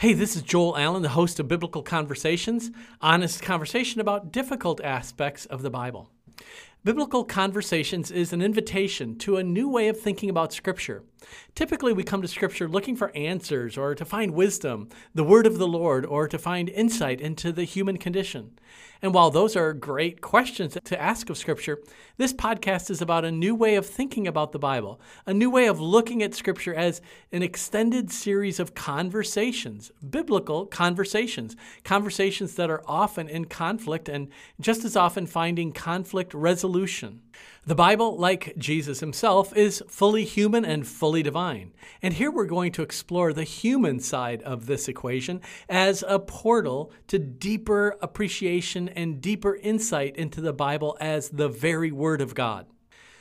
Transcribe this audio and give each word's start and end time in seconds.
Hey, 0.00 0.12
this 0.12 0.36
is 0.36 0.42
Joel 0.42 0.78
Allen, 0.78 1.02
the 1.02 1.08
host 1.08 1.40
of 1.40 1.48
Biblical 1.48 1.82
Conversations, 1.82 2.70
honest 3.00 3.42
conversation 3.42 4.00
about 4.00 4.30
difficult 4.30 4.80
aspects 4.80 5.44
of 5.46 5.62
the 5.62 5.70
Bible. 5.70 6.08
Biblical 6.84 7.24
Conversations 7.24 8.12
is 8.12 8.32
an 8.32 8.40
invitation 8.40 9.18
to 9.18 9.38
a 9.38 9.42
new 9.42 9.68
way 9.68 9.88
of 9.88 9.98
thinking 9.98 10.30
about 10.30 10.52
Scripture. 10.52 11.02
Typically, 11.54 11.92
we 11.92 12.04
come 12.04 12.22
to 12.22 12.28
Scripture 12.28 12.68
looking 12.68 12.96
for 12.96 13.14
answers 13.16 13.76
or 13.76 13.94
to 13.94 14.04
find 14.04 14.32
wisdom, 14.32 14.88
the 15.14 15.24
Word 15.24 15.46
of 15.46 15.58
the 15.58 15.66
Lord, 15.66 16.06
or 16.06 16.28
to 16.28 16.38
find 16.38 16.68
insight 16.68 17.20
into 17.20 17.52
the 17.52 17.64
human 17.64 17.96
condition. 17.98 18.58
And 19.00 19.14
while 19.14 19.30
those 19.30 19.54
are 19.54 19.72
great 19.72 20.20
questions 20.20 20.76
to 20.82 21.00
ask 21.00 21.30
of 21.30 21.38
Scripture, 21.38 21.78
this 22.16 22.32
podcast 22.32 22.90
is 22.90 23.00
about 23.00 23.24
a 23.24 23.30
new 23.30 23.54
way 23.54 23.76
of 23.76 23.86
thinking 23.86 24.26
about 24.26 24.52
the 24.52 24.58
Bible, 24.58 25.00
a 25.24 25.32
new 25.32 25.50
way 25.50 25.66
of 25.66 25.80
looking 25.80 26.22
at 26.22 26.34
Scripture 26.34 26.74
as 26.74 27.00
an 27.30 27.42
extended 27.42 28.10
series 28.10 28.58
of 28.58 28.74
conversations, 28.74 29.92
biblical 30.10 30.66
conversations, 30.66 31.54
conversations 31.84 32.56
that 32.56 32.70
are 32.70 32.82
often 32.86 33.28
in 33.28 33.44
conflict 33.44 34.08
and 34.08 34.28
just 34.60 34.84
as 34.84 34.96
often 34.96 35.26
finding 35.26 35.72
conflict 35.72 36.34
resolution. 36.34 37.22
The 37.66 37.74
Bible, 37.74 38.16
like 38.16 38.56
Jesus 38.56 39.00
himself, 39.00 39.54
is 39.54 39.82
fully 39.88 40.24
human 40.24 40.64
and 40.64 40.86
fully 40.86 41.22
divine. 41.22 41.74
And 42.00 42.14
here 42.14 42.30
we're 42.30 42.46
going 42.46 42.72
to 42.72 42.82
explore 42.82 43.32
the 43.32 43.44
human 43.44 44.00
side 44.00 44.42
of 44.42 44.64
this 44.64 44.88
equation 44.88 45.42
as 45.68 46.02
a 46.08 46.18
portal 46.18 46.90
to 47.08 47.18
deeper 47.18 47.96
appreciation 48.00 48.88
and 48.88 49.20
deeper 49.20 49.56
insight 49.56 50.16
into 50.16 50.40
the 50.40 50.54
Bible 50.54 50.96
as 50.98 51.28
the 51.28 51.48
very 51.48 51.92
Word 51.92 52.22
of 52.22 52.34
God. 52.34 52.66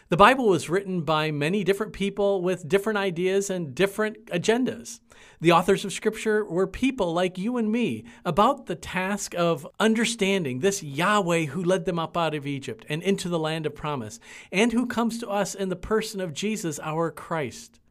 The 0.10 0.16
Bible 0.16 0.48
was 0.48 0.70
written 0.70 1.02
by 1.02 1.32
many 1.32 1.66
different 1.66 1.92
people 1.92 2.42
with 2.42 2.70
different 2.70 2.98
ideas 2.98 3.50
and 3.50 3.76
different 3.76 4.28
agendas. 4.28 5.02
The 5.42 5.52
authors 5.52 5.84
of 5.84 5.92
Scripture 5.92 6.46
were 6.46 6.66
people 6.66 7.14
like 7.14 7.38
you 7.38 7.58
and 7.58 7.70
me 7.70 8.06
about 8.24 8.68
the 8.68 8.76
task 8.76 9.36
of 9.36 9.68
understanding 9.82 10.60
this 10.60 10.82
Yahweh 10.82 11.48
who 11.48 11.62
led 11.62 11.84
them 11.84 12.00
up 12.00 12.16
out 12.16 12.34
of 12.34 12.48
Egypt 12.48 12.86
and 12.88 13.04
into 13.04 13.28
the 13.28 13.38
land 13.38 13.66
of 13.66 13.76
promise, 13.76 14.18
and 14.50 14.72
who 14.72 14.86
comes 14.86 15.20
to 15.20 15.28
us 15.28 15.54
in 15.54 15.68
the 15.68 15.76
person 15.76 16.22
of 16.22 16.34
Jesus, 16.34 16.80
our 16.82 17.12
Christ. 17.12 17.82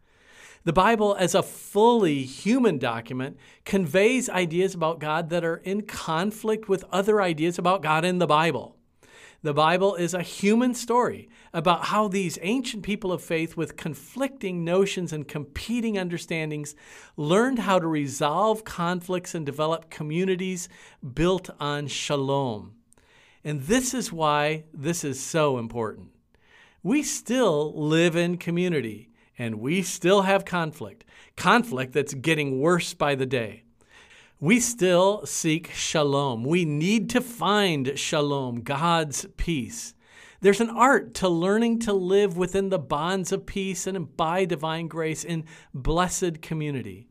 The 0.65 0.73
Bible, 0.73 1.15
as 1.19 1.35
a 1.35 1.43
fully 1.43 2.23
human 2.23 2.79
document, 2.79 3.37
conveys 3.67 4.31
ideas 4.31 4.75
about 4.75 5.01
God 5.01 5.29
that 5.29 5.45
are 5.45 5.59
in 5.59 5.83
conflict 5.83 6.67
with 6.67 6.87
other 6.91 7.21
ideas 7.21 7.59
about 7.59 7.83
God 7.83 8.07
in 8.07 8.21
the 8.21 8.27
Bible. 8.27 8.76
The 9.47 9.55
Bible 9.55 9.95
is 9.95 10.13
a 10.13 10.23
human 10.23 10.75
story 10.75 11.29
about 11.55 11.85
how 11.85 12.09
these 12.09 12.37
ancient 12.43 12.83
people 12.83 13.13
of 13.13 13.23
faith, 13.23 13.57
with 13.57 13.77
conflicting 13.77 14.65
notions 14.65 15.13
and 15.13 15.29
competing 15.29 15.97
understandings, 15.97 16.75
learned 17.17 17.61
how 17.61 17.79
to 17.79 17.87
resolve 17.87 18.65
conflicts 18.65 19.37
and 19.37 19.47
develop 19.47 19.89
communities 19.89 20.69
built 21.15 21.49
on 21.61 21.87
shalom. 21.87 22.75
And 23.45 23.63
this 23.63 23.95
is 23.95 24.13
why 24.13 24.65
this 24.75 25.05
is 25.05 25.23
so 25.23 25.59
important. 25.59 26.09
We 26.83 27.05
still 27.05 27.73
live 27.73 28.17
in 28.17 28.39
community 28.39 29.11
and 29.39 29.61
we 29.61 29.83
still 29.83 30.23
have 30.23 30.45
conflict, 30.45 31.05
conflict 31.37 31.93
that's 31.93 32.15
getting 32.15 32.61
worse 32.61 32.95
by 32.95 33.15
the 33.15 33.27
day 33.27 33.63
we 34.39 34.61
still 34.61 35.25
seek 35.25 35.71
shalom. 35.73 36.45
We 36.45 36.65
need 36.65 37.09
to 37.11 37.21
find 37.21 37.99
shalom, 37.99 38.63
God's 38.63 39.27
peace. 39.39 39.95
There's 40.41 40.61
an 40.61 40.69
art 40.69 41.15
to 41.15 41.29
learning 41.29 41.79
to 41.81 41.95
live 41.95 42.37
within 42.37 42.69
the 42.69 42.79
bonds 42.79 43.33
of 43.33 43.47
peace 43.47 43.87
and 43.87 44.15
by 44.15 44.45
divine 44.45 44.89
grace 44.89 45.25
in 45.25 45.45
blessed 45.73 46.43
community. 46.43 47.09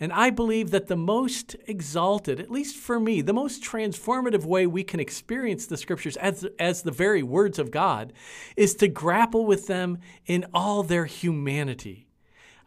And 0.00 0.12
I 0.12 0.30
believe 0.30 0.72
that 0.72 0.88
the 0.88 0.96
most 0.96 1.56
exalted, 1.66 2.40
at 2.40 2.50
least 2.50 2.76
for 2.76 2.98
me, 2.98 3.22
the 3.22 3.32
most 3.32 3.62
transformative 3.62 4.44
way 4.44 4.66
we 4.66 4.82
can 4.82 5.00
experience 5.00 5.66
the 5.66 5.76
scriptures 5.76 6.16
as, 6.16 6.44
as 6.58 6.82
the 6.82 6.90
very 6.90 7.22
words 7.22 7.58
of 7.58 7.70
God 7.70 8.12
is 8.56 8.74
to 8.74 8.88
grapple 8.88 9.46
with 9.46 9.68
them 9.68 9.98
in 10.26 10.44
all 10.52 10.82
their 10.82 11.06
humanity. 11.06 12.05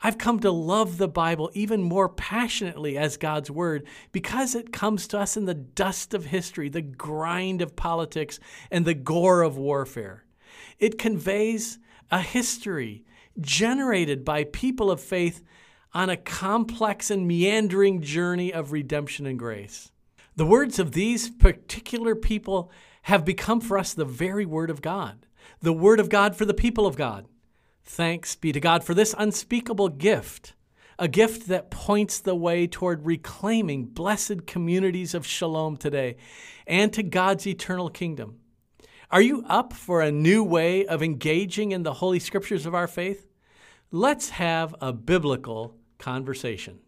I've 0.02 0.18
come 0.18 0.40
to 0.40 0.52
love 0.52 0.98
the 0.98 1.10
Bible 1.10 1.52
even 1.54 1.84
more 1.84 2.08
passionately 2.08 2.98
as 2.98 3.18
God's 3.18 3.52
Word 3.52 3.86
because 4.12 4.56
it 4.56 4.72
comes 4.72 5.08
to 5.08 5.20
us 5.20 5.36
in 5.36 5.46
the 5.46 5.54
dust 5.54 6.14
of 6.14 6.28
history, 6.28 6.70
the 6.70 6.82
grind 6.82 7.62
of 7.62 7.76
politics, 7.76 8.40
and 8.72 8.86
the 8.86 8.94
gore 8.94 9.42
of 9.42 9.58
warfare. 9.58 10.24
It 10.80 10.98
conveys 10.98 11.80
a 12.12 12.22
history 12.22 13.04
generated 13.40 14.24
by 14.24 14.46
people 14.46 14.90
of 14.90 15.02
faith 15.02 15.44
on 15.94 16.10
a 16.10 16.18
complex 16.18 17.12
and 17.12 17.28
meandering 17.28 18.02
journey 18.02 18.54
of 18.54 18.72
redemption 18.72 19.26
and 19.26 19.38
grace. 19.38 19.92
The 20.36 20.46
words 20.46 20.80
of 20.80 20.94
these 20.94 21.30
particular 21.30 22.16
people 22.16 22.72
have 23.04 23.26
become 23.26 23.60
for 23.60 23.78
us 23.78 23.94
the 23.94 24.06
very 24.06 24.46
Word 24.46 24.70
of 24.70 24.82
God, 24.82 25.26
the 25.62 25.74
Word 25.74 26.00
of 26.00 26.10
God 26.10 26.36
for 26.36 26.46
the 26.46 26.54
people 26.54 26.86
of 26.86 26.96
God. 26.96 27.26
Thanks 27.92 28.36
be 28.36 28.52
to 28.52 28.60
God 28.60 28.84
for 28.84 28.94
this 28.94 29.16
unspeakable 29.18 29.90
gift, 29.90 30.54
a 31.00 31.08
gift 31.08 31.48
that 31.48 31.72
points 31.72 32.20
the 32.20 32.36
way 32.36 32.68
toward 32.68 33.04
reclaiming 33.04 33.86
blessed 33.86 34.46
communities 34.46 35.16
of 35.16 35.26
shalom 35.26 35.76
today 35.76 36.16
and 36.68 36.94
to 36.94 37.02
God's 37.02 37.48
eternal 37.48 37.90
kingdom. 37.90 38.38
Are 39.10 39.24
you 39.24 39.44
up 39.48 39.74
for 39.74 40.02
a 40.02 40.12
new 40.12 40.44
way 40.44 40.86
of 40.86 41.02
engaging 41.02 41.72
in 41.72 41.82
the 41.82 41.96
Holy 41.96 42.20
Scriptures 42.20 42.68
of 42.68 42.76
our 42.76 42.88
faith? 42.88 43.28
Let's 43.92 44.30
have 44.30 44.76
a 44.80 44.94
biblical 44.94 45.76
conversation. 45.98 46.82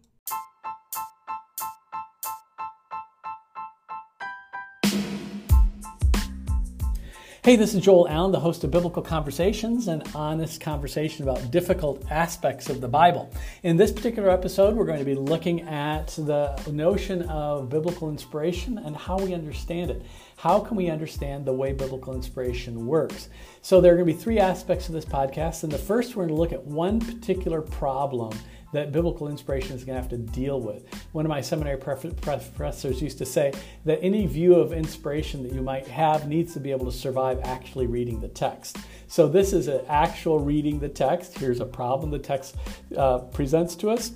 Hey, 7.44 7.56
this 7.56 7.74
is 7.74 7.82
Joel 7.82 8.06
Allen, 8.08 8.30
the 8.30 8.38
host 8.38 8.62
of 8.62 8.70
Biblical 8.70 9.02
Conversations, 9.02 9.88
an 9.88 10.04
honest 10.14 10.60
conversation 10.60 11.28
about 11.28 11.50
difficult 11.50 12.04
aspects 12.08 12.70
of 12.70 12.80
the 12.80 12.86
Bible. 12.86 13.34
In 13.64 13.76
this 13.76 13.90
particular 13.90 14.30
episode, 14.30 14.76
we're 14.76 14.84
going 14.84 15.00
to 15.00 15.04
be 15.04 15.16
looking 15.16 15.62
at 15.62 16.06
the 16.06 16.54
notion 16.70 17.22
of 17.22 17.68
biblical 17.68 18.10
inspiration 18.10 18.78
and 18.78 18.96
how 18.96 19.18
we 19.18 19.34
understand 19.34 19.90
it. 19.90 20.02
How 20.36 20.60
can 20.60 20.76
we 20.76 20.88
understand 20.88 21.44
the 21.44 21.52
way 21.52 21.72
biblical 21.72 22.14
inspiration 22.14 22.86
works? 22.86 23.28
So, 23.60 23.80
there 23.80 23.92
are 23.92 23.96
going 23.96 24.06
to 24.06 24.14
be 24.14 24.20
three 24.20 24.38
aspects 24.38 24.86
of 24.86 24.94
this 24.94 25.04
podcast. 25.04 25.64
And 25.64 25.72
the 25.72 25.78
first, 25.78 26.14
we're 26.14 26.26
going 26.26 26.36
to 26.36 26.40
look 26.40 26.52
at 26.52 26.64
one 26.64 27.00
particular 27.00 27.60
problem 27.60 28.38
that 28.72 28.90
biblical 28.90 29.28
inspiration 29.28 29.76
is 29.76 29.84
going 29.84 29.96
to 29.96 30.02
have 30.02 30.10
to 30.10 30.18
deal 30.18 30.60
with. 30.60 30.84
One 31.12 31.24
of 31.24 31.28
my 31.28 31.40
seminary 31.40 31.76
professors 31.76 33.02
used 33.02 33.18
to 33.18 33.26
say 33.26 33.52
that 33.84 34.02
any 34.02 34.26
view 34.26 34.54
of 34.54 34.72
inspiration 34.72 35.42
that 35.42 35.52
you 35.52 35.62
might 35.62 35.86
have 35.86 36.26
needs 36.26 36.54
to 36.54 36.60
be 36.60 36.70
able 36.70 36.86
to 36.86 36.96
survive 36.96 37.40
actually 37.44 37.86
reading 37.86 38.20
the 38.20 38.28
text. 38.28 38.78
So, 39.06 39.28
this 39.28 39.52
is 39.52 39.68
an 39.68 39.82
actual 39.88 40.40
reading 40.40 40.78
the 40.78 40.88
text. 40.88 41.38
Here's 41.38 41.60
a 41.60 41.66
problem 41.66 42.10
the 42.10 42.18
text 42.18 42.56
uh, 42.96 43.18
presents 43.18 43.76
to 43.76 43.90
us. 43.90 44.12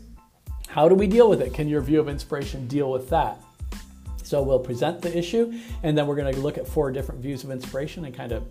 How 0.68 0.88
do 0.88 0.94
we 0.94 1.06
deal 1.06 1.28
with 1.28 1.42
it? 1.42 1.52
Can 1.52 1.68
your 1.68 1.82
view 1.82 2.00
of 2.00 2.08
inspiration 2.08 2.66
deal 2.66 2.90
with 2.90 3.10
that? 3.10 3.38
So, 4.22 4.42
we'll 4.42 4.58
present 4.58 5.02
the 5.02 5.16
issue, 5.16 5.52
and 5.82 5.96
then 5.96 6.06
we're 6.06 6.16
going 6.16 6.34
to 6.34 6.40
look 6.40 6.56
at 6.56 6.66
four 6.66 6.90
different 6.90 7.20
views 7.20 7.44
of 7.44 7.50
inspiration 7.50 8.06
and 8.06 8.14
kind 8.14 8.32
of 8.32 8.48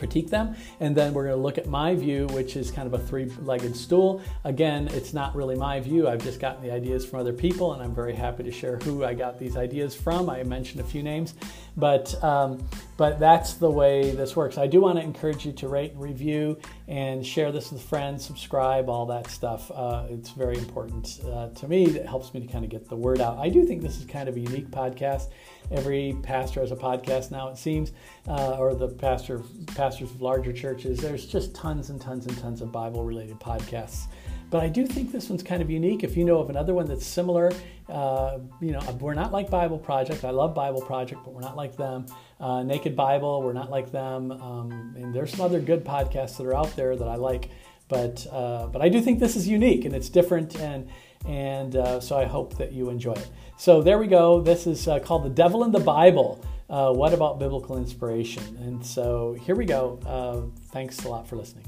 critique 0.00 0.30
them. 0.30 0.56
And 0.80 0.96
then 0.96 1.12
we're 1.12 1.24
going 1.24 1.36
to 1.36 1.42
look 1.42 1.58
at 1.58 1.66
my 1.66 1.94
view, 1.94 2.26
which 2.28 2.56
is 2.56 2.70
kind 2.70 2.86
of 2.92 2.94
a 2.94 2.98
three 2.98 3.26
legged 3.42 3.76
stool. 3.76 4.22
Again, 4.44 4.88
it's 4.92 5.12
not 5.12 5.36
really 5.36 5.54
my 5.54 5.78
view. 5.78 6.08
I've 6.08 6.24
just 6.24 6.40
gotten 6.40 6.62
the 6.62 6.72
ideas 6.72 7.04
from 7.04 7.20
other 7.20 7.34
people, 7.34 7.74
and 7.74 7.82
I'm 7.82 7.94
very 7.94 8.14
happy 8.14 8.42
to 8.44 8.50
share 8.50 8.78
who 8.78 9.04
I 9.04 9.12
got 9.12 9.38
these 9.38 9.56
ideas 9.58 9.94
from. 9.94 10.30
I 10.30 10.42
mentioned 10.42 10.80
a 10.80 10.84
few 10.84 11.02
names, 11.02 11.34
but, 11.76 12.06
um, 12.24 12.66
but 12.96 13.20
that's 13.20 13.54
the 13.54 13.70
way 13.70 14.12
this 14.12 14.34
works. 14.34 14.56
I 14.56 14.66
do 14.66 14.80
want 14.80 14.98
to 14.98 15.04
encourage 15.04 15.44
you 15.44 15.52
to 15.52 15.68
rate 15.68 15.92
and 15.92 16.00
review 16.00 16.58
and 16.88 17.24
share 17.24 17.52
this 17.52 17.70
with 17.70 17.82
friends, 17.82 18.24
subscribe, 18.24 18.88
all 18.88 19.04
that 19.06 19.26
stuff. 19.28 19.70
Uh, 19.70 20.06
it's 20.08 20.30
very 20.30 20.56
important 20.56 21.20
uh, 21.26 21.48
to 21.50 21.68
me. 21.68 21.84
It 21.84 22.06
helps 22.06 22.32
me 22.32 22.40
to 22.40 22.46
kind 22.46 22.64
of 22.64 22.70
get 22.70 22.88
the 22.88 22.96
word 22.96 23.20
out. 23.20 23.36
I 23.38 23.50
do 23.50 23.66
think 23.66 23.82
this 23.82 23.98
is 23.98 24.06
kind 24.06 24.28
of 24.30 24.36
a 24.36 24.40
unique 24.40 24.70
podcast. 24.70 25.28
Every 25.70 26.16
pastor 26.22 26.60
has 26.60 26.72
a 26.72 26.76
podcast 26.76 27.30
now, 27.30 27.48
it 27.48 27.56
seems, 27.56 27.92
uh, 28.26 28.56
or 28.58 28.74
the 28.74 28.88
pastor 28.88 29.42
pastors 29.68 30.10
of 30.10 30.20
larger 30.20 30.52
churches. 30.52 30.98
There's 30.98 31.26
just 31.26 31.54
tons 31.54 31.90
and 31.90 32.00
tons 32.00 32.26
and 32.26 32.36
tons 32.38 32.60
of 32.60 32.72
Bible 32.72 33.04
related 33.04 33.38
podcasts. 33.38 34.06
But 34.50 34.64
I 34.64 34.68
do 34.68 34.84
think 34.84 35.12
this 35.12 35.28
one's 35.28 35.44
kind 35.44 35.62
of 35.62 35.70
unique. 35.70 36.02
If 36.02 36.16
you 36.16 36.24
know 36.24 36.38
of 36.38 36.50
another 36.50 36.74
one 36.74 36.86
that's 36.86 37.06
similar, 37.06 37.52
uh, 37.88 38.38
you 38.60 38.72
know, 38.72 38.80
we're 39.00 39.14
not 39.14 39.30
like 39.30 39.48
Bible 39.48 39.78
Project. 39.78 40.24
I 40.24 40.30
love 40.30 40.56
Bible 40.56 40.80
Project, 40.80 41.20
but 41.24 41.32
we're 41.32 41.40
not 41.40 41.56
like 41.56 41.76
them. 41.76 42.06
Uh, 42.40 42.64
Naked 42.64 42.96
Bible, 42.96 43.42
we're 43.42 43.52
not 43.52 43.70
like 43.70 43.92
them. 43.92 44.32
Um, 44.32 44.94
and 44.96 45.14
there's 45.14 45.30
some 45.30 45.42
other 45.42 45.60
good 45.60 45.84
podcasts 45.84 46.36
that 46.38 46.46
are 46.46 46.56
out 46.56 46.74
there 46.74 46.96
that 46.96 47.06
I 47.06 47.14
like. 47.14 47.50
But 47.88 48.26
uh, 48.30 48.66
but 48.66 48.82
I 48.82 48.88
do 48.88 49.00
think 49.00 49.18
this 49.18 49.36
is 49.36 49.48
unique 49.48 49.84
and 49.84 49.94
it's 49.94 50.08
different 50.08 50.56
and 50.60 50.88
and 51.26 51.76
uh, 51.76 52.00
so 52.00 52.18
I 52.18 52.24
hope 52.24 52.56
that 52.58 52.72
you 52.72 52.90
enjoy 52.90 53.12
it. 53.12 53.28
So 53.56 53.82
there 53.82 53.98
we 53.98 54.06
go. 54.06 54.40
This 54.40 54.66
is 54.66 54.88
uh, 54.88 54.98
called 55.00 55.24
The 55.24 55.30
Devil 55.30 55.64
in 55.64 55.72
the 55.72 55.80
Bible. 55.80 56.44
Uh, 56.68 56.92
what 56.92 57.12
about 57.12 57.38
biblical 57.38 57.76
inspiration? 57.76 58.56
And 58.62 58.84
so 58.84 59.36
here 59.44 59.54
we 59.54 59.64
go. 59.64 59.98
Uh, 60.06 60.56
thanks 60.72 61.04
a 61.04 61.08
lot 61.08 61.28
for 61.28 61.36
listening. 61.36 61.64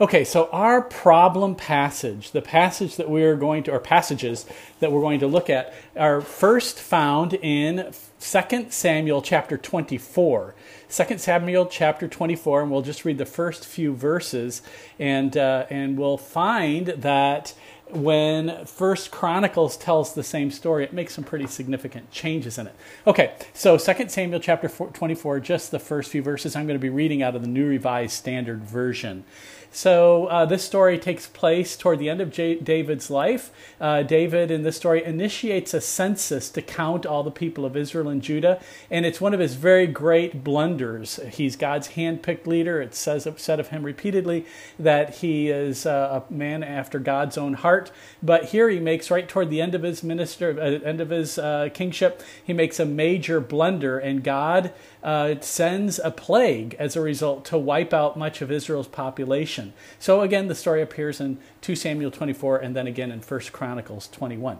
Okay, 0.00 0.24
so 0.24 0.48
our 0.50 0.80
problem 0.80 1.54
passage, 1.54 2.30
the 2.30 2.40
passage 2.40 2.96
that 2.96 3.10
we're 3.10 3.36
going 3.36 3.64
to, 3.64 3.72
or 3.72 3.78
passages 3.78 4.46
that 4.78 4.90
we're 4.90 5.02
going 5.02 5.20
to 5.20 5.26
look 5.26 5.50
at, 5.50 5.74
are 5.94 6.22
first 6.22 6.78
found 6.78 7.34
in 7.34 7.92
2 8.18 8.66
Samuel 8.70 9.20
chapter 9.20 9.58
24. 9.58 10.54
2 10.90 11.18
Samuel 11.18 11.66
chapter 11.66 12.08
24, 12.08 12.62
and 12.62 12.70
we'll 12.70 12.82
just 12.82 13.04
read 13.04 13.16
the 13.16 13.24
first 13.24 13.64
few 13.64 13.94
verses, 13.94 14.60
and, 14.98 15.36
uh, 15.36 15.64
and 15.70 15.96
we'll 15.96 16.18
find 16.18 16.88
that 16.88 17.54
when 17.92 18.64
First 18.66 19.10
Chronicles 19.10 19.76
tells 19.76 20.14
the 20.14 20.22
same 20.22 20.50
story, 20.50 20.84
it 20.84 20.92
makes 20.92 21.14
some 21.14 21.24
pretty 21.24 21.46
significant 21.46 22.10
changes 22.10 22.58
in 22.58 22.66
it. 22.66 22.74
Okay, 23.06 23.32
so 23.52 23.76
2 23.76 24.08
Samuel 24.08 24.40
chapter 24.40 24.68
24, 24.68 25.40
just 25.40 25.70
the 25.70 25.78
first 25.78 26.10
few 26.10 26.22
verses, 26.22 26.56
I'm 26.56 26.66
going 26.66 26.78
to 26.78 26.82
be 26.82 26.90
reading 26.90 27.22
out 27.22 27.36
of 27.36 27.42
the 27.42 27.48
New 27.48 27.66
Revised 27.66 28.12
Standard 28.12 28.62
Version. 28.62 29.24
So 29.72 30.26
uh, 30.26 30.46
this 30.46 30.64
story 30.64 30.98
takes 30.98 31.26
place 31.28 31.76
toward 31.76 32.00
the 32.00 32.10
end 32.10 32.20
of 32.20 32.32
J- 32.32 32.58
David's 32.58 33.08
life. 33.08 33.52
Uh, 33.80 34.02
David 34.02 34.50
in 34.50 34.64
this 34.64 34.76
story 34.76 35.04
initiates 35.04 35.72
a 35.72 35.80
census 35.80 36.50
to 36.50 36.62
count 36.62 37.06
all 37.06 37.22
the 37.22 37.30
people 37.30 37.64
of 37.64 37.76
Israel 37.76 38.08
and 38.08 38.20
Judah, 38.20 38.60
and 38.90 39.06
it's 39.06 39.20
one 39.20 39.32
of 39.32 39.38
his 39.38 39.54
very 39.54 39.86
great 39.86 40.42
blunders. 40.42 41.20
He's 41.30 41.54
God's 41.54 41.90
handpicked 41.90 42.46
leader. 42.46 42.82
It 42.82 42.94
says 42.94 43.28
said 43.36 43.60
of 43.60 43.68
him 43.68 43.84
repeatedly 43.84 44.44
that 44.78 45.16
he 45.16 45.50
is 45.50 45.86
uh, 45.86 46.22
a 46.28 46.32
man 46.32 46.64
after 46.64 46.98
God's 46.98 47.38
own 47.38 47.54
heart. 47.54 47.79
But 48.22 48.46
here 48.46 48.68
he 48.68 48.80
makes 48.80 49.10
right 49.10 49.28
toward 49.28 49.50
the 49.50 49.60
end 49.60 49.74
of 49.74 49.82
his 49.82 50.02
minister, 50.02 50.58
uh, 50.60 50.84
end 50.84 51.00
of 51.00 51.10
his 51.10 51.38
uh, 51.38 51.68
kingship, 51.72 52.22
he 52.44 52.52
makes 52.52 52.80
a 52.80 52.84
major 52.84 53.40
blunder, 53.40 53.98
and 53.98 54.24
God 54.24 54.72
uh, 55.02 55.36
sends 55.40 55.98
a 55.98 56.10
plague 56.10 56.74
as 56.78 56.96
a 56.96 57.00
result 57.00 57.44
to 57.46 57.58
wipe 57.58 57.94
out 57.94 58.18
much 58.18 58.42
of 58.42 58.50
Israel's 58.50 58.88
population. 58.88 59.72
So 59.98 60.20
again, 60.20 60.48
the 60.48 60.54
story 60.54 60.82
appears 60.82 61.20
in 61.20 61.38
2 61.62 61.76
Samuel 61.76 62.10
24 62.10 62.58
and 62.58 62.74
then 62.74 62.86
again 62.86 63.10
in 63.10 63.20
1 63.20 63.40
Chronicles 63.52 64.08
21. 64.08 64.58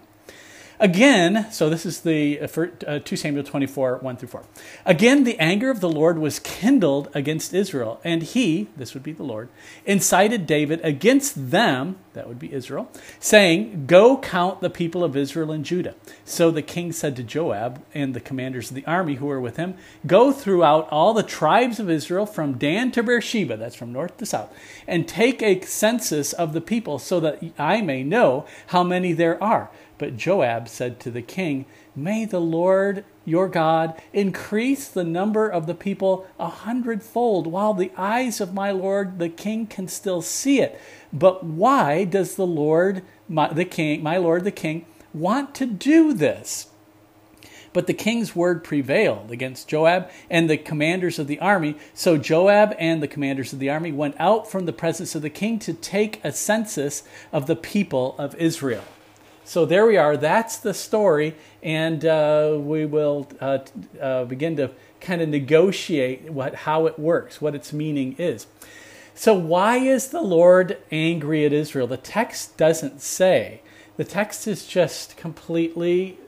Again, 0.81 1.47
so 1.50 1.69
this 1.69 1.85
is 1.85 2.00
the 2.00 2.41
uh, 2.41 2.67
uh 2.87 2.99
2 3.00 3.15
Samuel 3.15 3.44
24, 3.44 3.99
1 3.99 4.17
through 4.17 4.29
4. 4.29 4.44
Again, 4.87 5.25
the 5.25 5.38
anger 5.38 5.69
of 5.71 5.81
the 5.81 5.91
Lord 5.91 6.19
was 6.19 6.38
kindled 6.38 7.11
against 7.12 7.53
Israel, 7.53 8.00
and 8.03 8.23
he, 8.23 8.69
this 8.79 8.94
would 8.94 9.03
be 9.03 9.12
the 9.12 9.23
Lord, 9.23 9.50
incited 9.85 10.47
David 10.47 10.81
against 10.82 11.50
them, 11.50 11.99
that 12.15 12.27
would 12.27 12.38
be 12.38 12.50
Israel, 12.55 12.91
saying, 13.19 13.85
Go 13.88 14.17
count 14.17 14.62
the 14.62 14.71
people 14.71 15.05
of 15.05 15.15
Israel 15.15 15.53
and 15.53 15.67
Judah. 15.67 15.97
So 16.25 16.50
the 16.50 16.62
king 16.62 16.93
said 16.93 17.15
to 17.17 17.23
Joab 17.23 17.83
and 17.93 18.15
the 18.15 18.21
commanders 18.21 18.71
of 18.71 18.75
the 18.75 18.87
army 18.87 19.17
who 19.17 19.26
were 19.26 19.41
with 19.41 19.59
him, 19.59 19.75
Go 20.06 20.33
throughout 20.33 20.88
all 20.88 21.12
the 21.12 21.23
tribes 21.23 21.79
of 21.79 21.91
Israel 21.91 22.25
from 22.25 22.56
Dan 22.56 22.91
to 22.93 23.03
Beersheba, 23.03 23.59
that's 23.59 23.76
from 23.76 23.93
north 23.93 24.17
to 24.17 24.25
south, 24.25 24.50
and 24.87 25.06
take 25.06 25.43
a 25.43 25.61
census 25.61 26.33
of 26.33 26.55
the 26.55 26.62
people 26.62 26.99
so 26.99 27.21
that 27.21 27.43
I 27.59 27.83
may 27.83 28.03
know 28.03 28.47
how 28.69 28.83
many 28.83 29.12
there 29.12 29.41
are 29.44 29.71
but 30.00 30.17
Joab 30.17 30.67
said 30.67 30.99
to 31.00 31.11
the 31.11 31.20
king, 31.20 31.67
May 31.94 32.25
the 32.25 32.41
Lord 32.41 33.05
your 33.26 33.49
God 33.50 34.00
increase 34.14 34.88
the 34.88 35.05
number 35.05 35.47
of 35.47 35.67
the 35.67 35.75
people 35.75 36.26
a 36.38 36.49
hundredfold, 36.49 37.47
while 37.47 37.75
the 37.75 37.93
eyes 37.99 38.41
of 38.41 38.55
my 38.55 38.70
Lord 38.70 39.19
the 39.19 39.29
king 39.29 39.67
can 39.67 39.88
still 39.88 40.23
see 40.23 40.62
it. 40.62 40.81
But 41.12 41.44
why 41.44 42.05
does 42.05 42.37
the 42.37 42.47
Lord, 42.47 43.02
my, 43.29 43.52
the 43.52 43.67
king, 43.67 44.02
my 44.02 44.17
Lord 44.17 44.44
the 44.44 44.50
king, 44.50 44.87
want 45.12 45.55
to 45.56 45.67
do 45.67 46.14
this? 46.14 46.69
But 47.75 47.87
the 47.87 47.93
king's 47.93 48.35
word 48.35 48.64
prevailed 48.64 49.31
against 49.31 49.69
Joab 49.69 50.11
and 50.31 50.49
the 50.49 50.56
commanders 50.56 51.19
of 51.19 51.26
the 51.26 51.41
army. 51.41 51.76
So 51.93 52.17
Joab 52.17 52.75
and 52.79 53.02
the 53.02 53.06
commanders 53.06 53.52
of 53.52 53.58
the 53.58 53.69
army 53.69 53.93
went 53.93 54.17
out 54.19 54.50
from 54.50 54.64
the 54.64 54.73
presence 54.73 55.14
of 55.14 55.20
the 55.20 55.29
king 55.29 55.58
to 55.58 55.75
take 55.75 56.25
a 56.25 56.32
census 56.32 57.02
of 57.32 57.47
the 57.47 57.55
people 57.55 58.14
of 58.17 58.35
Israel. 58.37 58.85
So 59.50 59.67
there 59.67 59.85
we 59.85 59.97
are. 59.97 60.17
That's 60.17 60.58
the 60.58 60.73
story, 60.73 61.35
and 61.61 62.05
uh, 62.05 62.56
we 62.56 62.87
will 62.87 63.26
uh, 63.41 63.58
uh, 64.00 64.25
begin 64.26 64.55
to 64.58 64.70
kind 65.00 65.20
of 65.20 65.29
negotiate 65.29 66.31
what 66.31 66.55
how 66.55 66.87
it 66.87 67.00
works, 67.00 67.41
what 67.41 67.56
its 67.56 67.73
meaning 67.73 68.14
is. 68.17 68.47
So 69.17 69.35
why 69.35 69.79
is 69.79 70.11
the 70.11 70.23
Lord 70.23 70.79
angry 70.93 71.44
at 71.44 71.52
Israel? 71.52 71.88
The 71.88 71.97
text 71.97 72.58
doesn't 72.58 73.02
say. 73.02 73.62
The 73.97 74.05
text 74.05 74.47
is 74.47 74.67
just 74.67 75.17
completely 75.17 76.19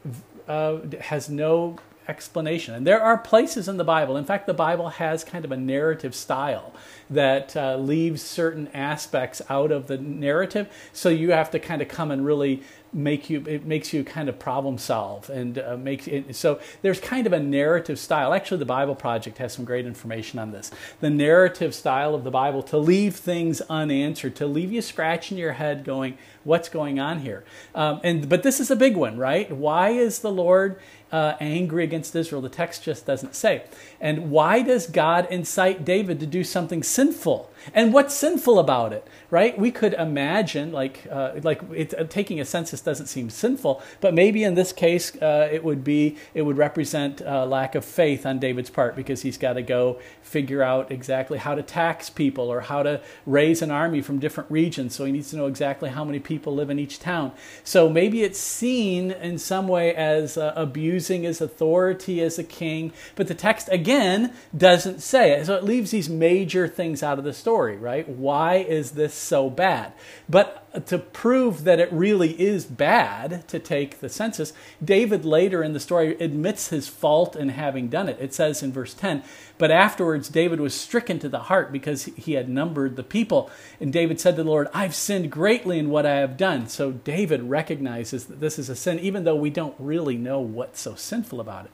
uh, 0.48 0.78
has 1.02 1.30
no 1.30 1.78
explanation. 2.08 2.74
And 2.74 2.86
there 2.86 3.00
are 3.00 3.16
places 3.16 3.68
in 3.68 3.76
the 3.76 3.84
Bible, 3.84 4.16
in 4.16 4.24
fact, 4.24 4.46
the 4.46 4.54
Bible 4.54 4.88
has 4.88 5.22
kind 5.22 5.44
of 5.44 5.52
a 5.52 5.56
narrative 5.56 6.14
style 6.14 6.74
that 7.08 7.56
uh, 7.56 7.76
leaves 7.76 8.22
certain 8.22 8.68
aspects 8.74 9.40
out 9.48 9.70
of 9.70 9.86
the 9.86 9.98
narrative. 9.98 10.68
So 10.92 11.08
you 11.08 11.30
have 11.30 11.50
to 11.52 11.58
kind 11.58 11.80
of 11.80 11.88
come 11.88 12.10
and 12.10 12.26
really 12.26 12.62
make 12.92 13.30
you 13.30 13.42
it 13.46 13.64
makes 13.64 13.92
you 13.92 14.04
kind 14.04 14.28
of 14.28 14.38
problem 14.38 14.76
solve 14.76 15.30
and 15.30 15.58
uh, 15.58 15.76
makes 15.76 16.06
it 16.06 16.34
so 16.36 16.60
there's 16.82 17.00
kind 17.00 17.26
of 17.26 17.32
a 17.32 17.40
narrative 17.40 17.98
style. 17.98 18.34
Actually 18.34 18.58
the 18.58 18.66
bible 18.66 18.94
project 18.94 19.38
has 19.38 19.52
some 19.52 19.64
great 19.64 19.86
information 19.86 20.38
on 20.38 20.50
this. 20.50 20.70
The 21.00 21.10
narrative 21.10 21.74
style 21.74 22.14
of 22.14 22.24
the 22.24 22.30
bible 22.30 22.62
to 22.64 22.78
leave 22.78 23.16
things 23.16 23.60
unanswered 23.62 24.36
to 24.36 24.46
leave 24.46 24.72
you 24.72 24.82
scratching 24.82 25.38
your 25.38 25.52
head 25.52 25.84
going 25.84 26.18
what's 26.44 26.68
going 26.68 26.98
on 27.00 27.20
here? 27.20 27.44
Um, 27.74 28.00
and 28.04 28.28
but 28.28 28.42
this 28.42 28.60
is 28.60 28.70
a 28.70 28.76
big 28.76 28.96
one 28.96 29.16
right? 29.16 29.50
Why 29.50 29.90
is 29.90 30.18
the 30.18 30.32
lord 30.32 30.78
uh, 31.12 31.36
angry 31.40 31.84
against 31.84 32.16
Israel. 32.16 32.40
The 32.40 32.48
text 32.48 32.82
just 32.82 33.06
doesn't 33.06 33.34
say. 33.34 33.64
And 34.00 34.30
why 34.30 34.62
does 34.62 34.86
God 34.86 35.28
incite 35.30 35.84
David 35.84 36.18
to 36.20 36.26
do 36.26 36.42
something 36.42 36.82
sinful? 36.82 37.50
And 37.74 37.92
what's 37.92 38.14
sinful 38.14 38.58
about 38.58 38.92
it, 38.92 39.06
right? 39.30 39.56
We 39.56 39.70
could 39.70 39.92
imagine, 39.94 40.72
like, 40.72 41.06
uh, 41.08 41.32
like 41.42 41.62
it, 41.72 41.94
uh, 41.96 42.04
taking 42.04 42.40
a 42.40 42.44
census 42.44 42.80
doesn't 42.80 43.06
seem 43.06 43.30
sinful, 43.30 43.80
but 44.00 44.14
maybe 44.14 44.42
in 44.42 44.54
this 44.54 44.72
case, 44.72 45.14
uh, 45.22 45.48
it 45.52 45.62
would 45.62 45.84
be, 45.84 46.16
it 46.34 46.42
would 46.42 46.56
represent 46.56 47.22
uh, 47.22 47.46
lack 47.46 47.74
of 47.76 47.84
faith 47.84 48.26
on 48.26 48.40
David's 48.40 48.70
part 48.70 48.96
because 48.96 49.22
he's 49.22 49.38
got 49.38 49.52
to 49.52 49.62
go 49.62 50.00
figure 50.22 50.62
out 50.62 50.90
exactly 50.90 51.38
how 51.38 51.54
to 51.54 51.62
tax 51.62 52.10
people 52.10 52.48
or 52.48 52.62
how 52.62 52.82
to 52.82 53.00
raise 53.26 53.62
an 53.62 53.70
army 53.70 54.00
from 54.00 54.18
different 54.18 54.50
regions. 54.50 54.96
So 54.96 55.04
he 55.04 55.12
needs 55.12 55.30
to 55.30 55.36
know 55.36 55.46
exactly 55.46 55.90
how 55.90 56.04
many 56.04 56.18
people 56.18 56.54
live 56.54 56.70
in 56.70 56.78
each 56.78 56.98
town. 56.98 57.32
So 57.62 57.88
maybe 57.88 58.22
it's 58.22 58.40
seen 58.40 59.12
in 59.12 59.38
some 59.38 59.68
way 59.68 59.94
as 59.94 60.36
uh, 60.36 60.52
abuse 60.56 61.01
using 61.02 61.24
his 61.24 61.40
authority 61.40 62.22
as 62.22 62.38
a 62.38 62.44
king. 62.44 62.92
But 63.16 63.26
the 63.26 63.34
text, 63.34 63.68
again, 63.72 64.32
doesn't 64.56 65.00
say 65.00 65.32
it. 65.32 65.46
So 65.46 65.56
it 65.56 65.64
leaves 65.64 65.90
these 65.90 66.08
major 66.08 66.68
things 66.68 67.02
out 67.02 67.18
of 67.18 67.24
the 67.24 67.32
story, 67.32 67.76
right? 67.76 68.08
Why 68.08 68.58
is 68.58 68.92
this 68.92 69.12
so 69.12 69.50
bad? 69.50 69.92
But 70.28 70.61
to 70.86 70.98
prove 70.98 71.64
that 71.64 71.80
it 71.80 71.92
really 71.92 72.40
is 72.40 72.64
bad 72.64 73.46
to 73.48 73.58
take 73.58 74.00
the 74.00 74.08
census, 74.08 74.52
David 74.82 75.24
later 75.24 75.62
in 75.62 75.72
the 75.72 75.80
story 75.80 76.16
admits 76.18 76.68
his 76.68 76.88
fault 76.88 77.36
in 77.36 77.50
having 77.50 77.88
done 77.88 78.08
it. 78.08 78.16
It 78.20 78.32
says 78.32 78.62
in 78.62 78.72
verse 78.72 78.94
10, 78.94 79.22
But 79.58 79.70
afterwards 79.70 80.28
David 80.28 80.60
was 80.60 80.74
stricken 80.74 81.18
to 81.18 81.28
the 81.28 81.40
heart 81.40 81.72
because 81.72 82.04
he 82.04 82.32
had 82.34 82.48
numbered 82.48 82.96
the 82.96 83.02
people. 83.02 83.50
And 83.80 83.92
David 83.92 84.18
said 84.18 84.36
to 84.36 84.42
the 84.42 84.48
Lord, 84.48 84.68
I've 84.72 84.94
sinned 84.94 85.30
greatly 85.30 85.78
in 85.78 85.90
what 85.90 86.06
I 86.06 86.16
have 86.16 86.36
done. 86.36 86.68
So 86.68 86.92
David 86.92 87.42
recognizes 87.42 88.26
that 88.26 88.40
this 88.40 88.58
is 88.58 88.68
a 88.68 88.76
sin, 88.76 88.98
even 89.00 89.24
though 89.24 89.36
we 89.36 89.50
don't 89.50 89.76
really 89.78 90.16
know 90.16 90.40
what's 90.40 90.80
so 90.80 90.94
sinful 90.94 91.40
about 91.40 91.66
it. 91.66 91.70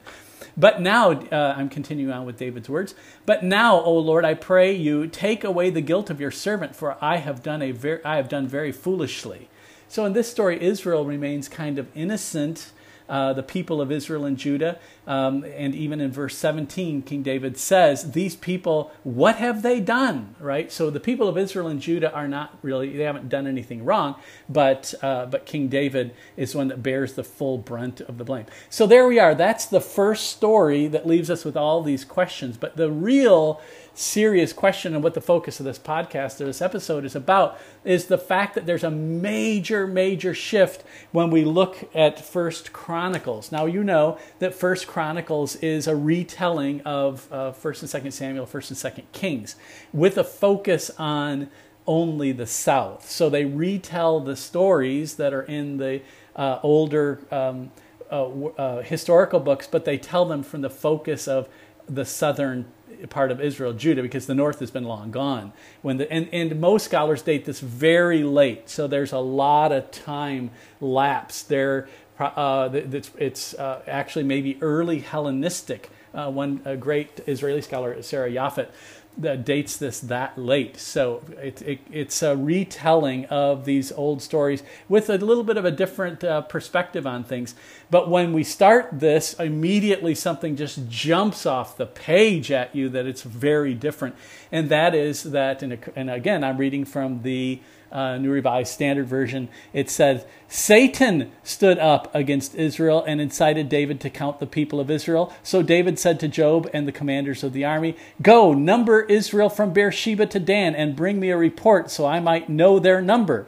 But 0.59 0.81
now, 0.81 1.11
uh, 1.11 1.53
I'm 1.55 1.69
continuing 1.69 2.11
on 2.11 2.25
with 2.25 2.37
David's 2.37 2.67
words. 2.67 2.93
But 3.25 3.43
now, 3.43 3.79
O 3.79 3.97
Lord, 3.97 4.25
I 4.25 4.33
pray 4.33 4.75
you, 4.75 5.07
take 5.07 5.45
away 5.45 5.69
the 5.69 5.79
guilt 5.79 6.09
of 6.09 6.19
your 6.19 6.31
servant, 6.31 6.75
for 6.75 6.97
I 7.01 7.17
have 7.17 7.41
done 7.41 7.61
a 7.61 7.73
I 8.03 8.17
have 8.17 8.27
done 8.27 8.45
very 8.45 8.73
foolishly. 8.73 9.47
So 9.87 10.05
in 10.05 10.11
this 10.11 10.29
story, 10.29 10.61
Israel 10.61 11.05
remains 11.05 11.47
kind 11.47 11.79
of 11.79 11.87
innocent 11.95 12.71
uh, 13.09 13.33
the 13.33 13.43
people 13.43 13.81
of 13.81 13.91
Israel 13.91 14.23
and 14.23 14.37
Judah. 14.37 14.79
Um, 15.07 15.43
and 15.43 15.73
even 15.73 15.99
in 15.99 16.11
verse 16.11 16.37
17, 16.37 17.01
King 17.01 17.23
David 17.23 17.57
says, 17.57 18.11
These 18.11 18.35
people, 18.35 18.91
what 19.03 19.37
have 19.37 19.63
they 19.63 19.79
done? 19.79 20.35
Right? 20.39 20.71
So 20.71 20.89
the 20.89 20.99
people 20.99 21.27
of 21.27 21.37
Israel 21.37 21.67
and 21.67 21.81
Judah 21.81 22.13
are 22.13 22.27
not 22.27 22.57
really, 22.61 22.95
they 22.95 23.03
haven't 23.03 23.27
done 23.27 23.47
anything 23.47 23.83
wrong, 23.83 24.15
but, 24.47 24.93
uh, 25.01 25.25
but 25.25 25.47
King 25.47 25.67
David 25.67 26.13
is 26.37 26.53
one 26.55 26.67
that 26.67 26.83
bears 26.83 27.13
the 27.13 27.23
full 27.23 27.57
brunt 27.57 28.01
of 28.01 28.19
the 28.19 28.23
blame. 28.23 28.45
So 28.69 28.85
there 28.85 29.07
we 29.07 29.19
are. 29.19 29.33
That's 29.33 29.65
the 29.65 29.81
first 29.81 30.29
story 30.29 30.87
that 30.87 31.07
leaves 31.07 31.29
us 31.31 31.43
with 31.43 31.57
all 31.57 31.81
these 31.81 32.05
questions. 32.05 32.57
But 32.57 32.77
the 32.77 32.91
real 32.91 33.59
serious 33.99 34.53
question 34.53 34.93
and 34.93 35.03
what 35.03 35.13
the 35.13 35.19
focus 35.19 35.59
of 35.59 35.65
this 35.65 35.77
podcast 35.77 36.39
or 36.39 36.45
this 36.45 36.61
episode 36.61 37.03
is 37.03 37.15
about 37.15 37.59
is 37.83 38.05
the 38.05 38.17
fact 38.17 38.55
that 38.55 38.65
there's 38.65 38.83
a 38.83 38.89
major 38.89 39.85
major 39.85 40.33
shift 40.33 40.85
when 41.11 41.29
we 41.29 41.43
look 41.43 41.89
at 41.93 42.23
first 42.23 42.71
chronicles. 42.71 43.51
Now 43.51 43.65
you 43.65 43.83
know 43.83 44.17
that 44.39 44.53
first 44.53 44.87
chronicles 44.87 45.57
is 45.57 45.85
a 45.85 45.97
retelling 45.97 46.79
of 46.81 47.31
uh, 47.31 47.51
first 47.51 47.81
and 47.81 47.89
second 47.89 48.11
samuel 48.11 48.45
first 48.45 48.69
and 48.71 48.77
second 48.77 49.11
kings 49.11 49.57
with 49.91 50.17
a 50.17 50.23
focus 50.23 50.89
on 50.97 51.49
only 51.85 52.31
the 52.31 52.47
south. 52.47 53.09
So 53.09 53.29
they 53.29 53.43
retell 53.43 54.21
the 54.21 54.37
stories 54.37 55.15
that 55.15 55.33
are 55.33 55.43
in 55.43 55.75
the 55.75 56.01
uh, 56.37 56.59
older 56.63 57.19
um, 57.31 57.71
uh, 58.09 58.25
uh 58.25 58.81
historical 58.81 59.39
books 59.39 59.67
but 59.67 59.85
they 59.85 59.97
tell 59.97 60.25
them 60.25 60.41
from 60.41 60.61
the 60.61 60.69
focus 60.69 61.27
of 61.27 61.49
the 61.87 62.05
southern 62.05 62.65
part 63.07 63.31
of 63.31 63.39
Israel, 63.41 63.73
Judah, 63.73 64.01
because 64.01 64.27
the 64.27 64.35
north 64.35 64.59
has 64.59 64.71
been 64.71 64.83
long 64.83 65.11
gone. 65.11 65.53
When 65.81 65.97
the, 65.97 66.11
and, 66.11 66.29
and 66.33 66.59
most 66.59 66.85
scholars 66.85 67.21
date 67.21 67.45
this 67.45 67.59
very 67.59 68.23
late, 68.23 68.69
so 68.69 68.87
there's 68.87 69.11
a 69.11 69.19
lot 69.19 69.71
of 69.71 69.91
time 69.91 70.51
lapse 70.81 71.43
there. 71.43 71.87
Uh, 72.19 72.69
it's, 72.73 73.11
it's 73.17 73.53
uh, 73.53 73.81
actually 73.87 74.23
maybe 74.25 74.57
early 74.61 74.99
Hellenistic. 74.99 75.89
Uh, 76.13 76.29
one 76.29 76.59
great 76.79 77.21
Israeli 77.27 77.61
scholar, 77.61 78.01
Sara 78.01 78.31
Japhet, 78.31 78.69
that 79.17 79.43
dates 79.45 79.75
this 79.77 79.99
that 79.99 80.37
late. 80.37 80.77
So 80.77 81.21
it, 81.41 81.61
it, 81.61 81.79
it's 81.91 82.23
a 82.23 82.37
retelling 82.37 83.25
of 83.25 83.65
these 83.65 83.91
old 83.91 84.21
stories 84.21 84.63
with 84.87 85.09
a 85.09 85.17
little 85.17 85.43
bit 85.43 85.57
of 85.57 85.65
a 85.65 85.71
different 85.71 86.23
uh, 86.23 86.41
perspective 86.41 87.05
on 87.05 87.23
things. 87.23 87.53
But 87.91 88.09
when 88.09 88.31
we 88.31 88.43
start 88.43 88.87
this, 88.93 89.33
immediately 89.33 90.15
something 90.15 90.55
just 90.55 90.87
jumps 90.87 91.45
off 91.45 91.75
the 91.75 91.85
page 91.85 92.51
at 92.51 92.73
you 92.75 92.87
that 92.89 93.05
it's 93.05 93.23
very 93.23 93.73
different. 93.73 94.15
And 94.51 94.69
that 94.69 94.95
is 94.95 95.23
that, 95.23 95.63
and, 95.63 95.77
and 95.95 96.09
again, 96.09 96.43
I'm 96.43 96.57
reading 96.57 96.85
from 96.85 97.23
the 97.23 97.59
uh, 97.91 98.17
New 98.17 98.31
Revised 98.31 98.73
Standard 98.73 99.07
Version, 99.07 99.49
it 99.73 99.89
says, 99.89 100.25
Satan 100.47 101.31
stood 101.43 101.77
up 101.77 102.13
against 102.13 102.55
Israel 102.55 103.03
and 103.05 103.21
incited 103.21 103.69
David 103.69 103.99
to 104.01 104.09
count 104.09 104.39
the 104.39 104.47
people 104.47 104.79
of 104.79 104.89
Israel. 104.89 105.33
So 105.43 105.61
David 105.61 105.99
said 105.99 106.19
to 106.19 106.27
Joab 106.27 106.69
and 106.73 106.87
the 106.87 106.91
commanders 106.91 107.43
of 107.43 107.53
the 107.53 107.65
army, 107.65 107.95
Go, 108.21 108.53
number 108.53 109.01
Israel 109.03 109.49
from 109.49 109.73
Beersheba 109.73 110.25
to 110.27 110.39
Dan, 110.39 110.75
and 110.75 110.95
bring 110.95 111.19
me 111.19 111.29
a 111.29 111.37
report 111.37 111.91
so 111.91 112.05
I 112.05 112.19
might 112.19 112.49
know 112.49 112.79
their 112.79 113.01
number. 113.01 113.47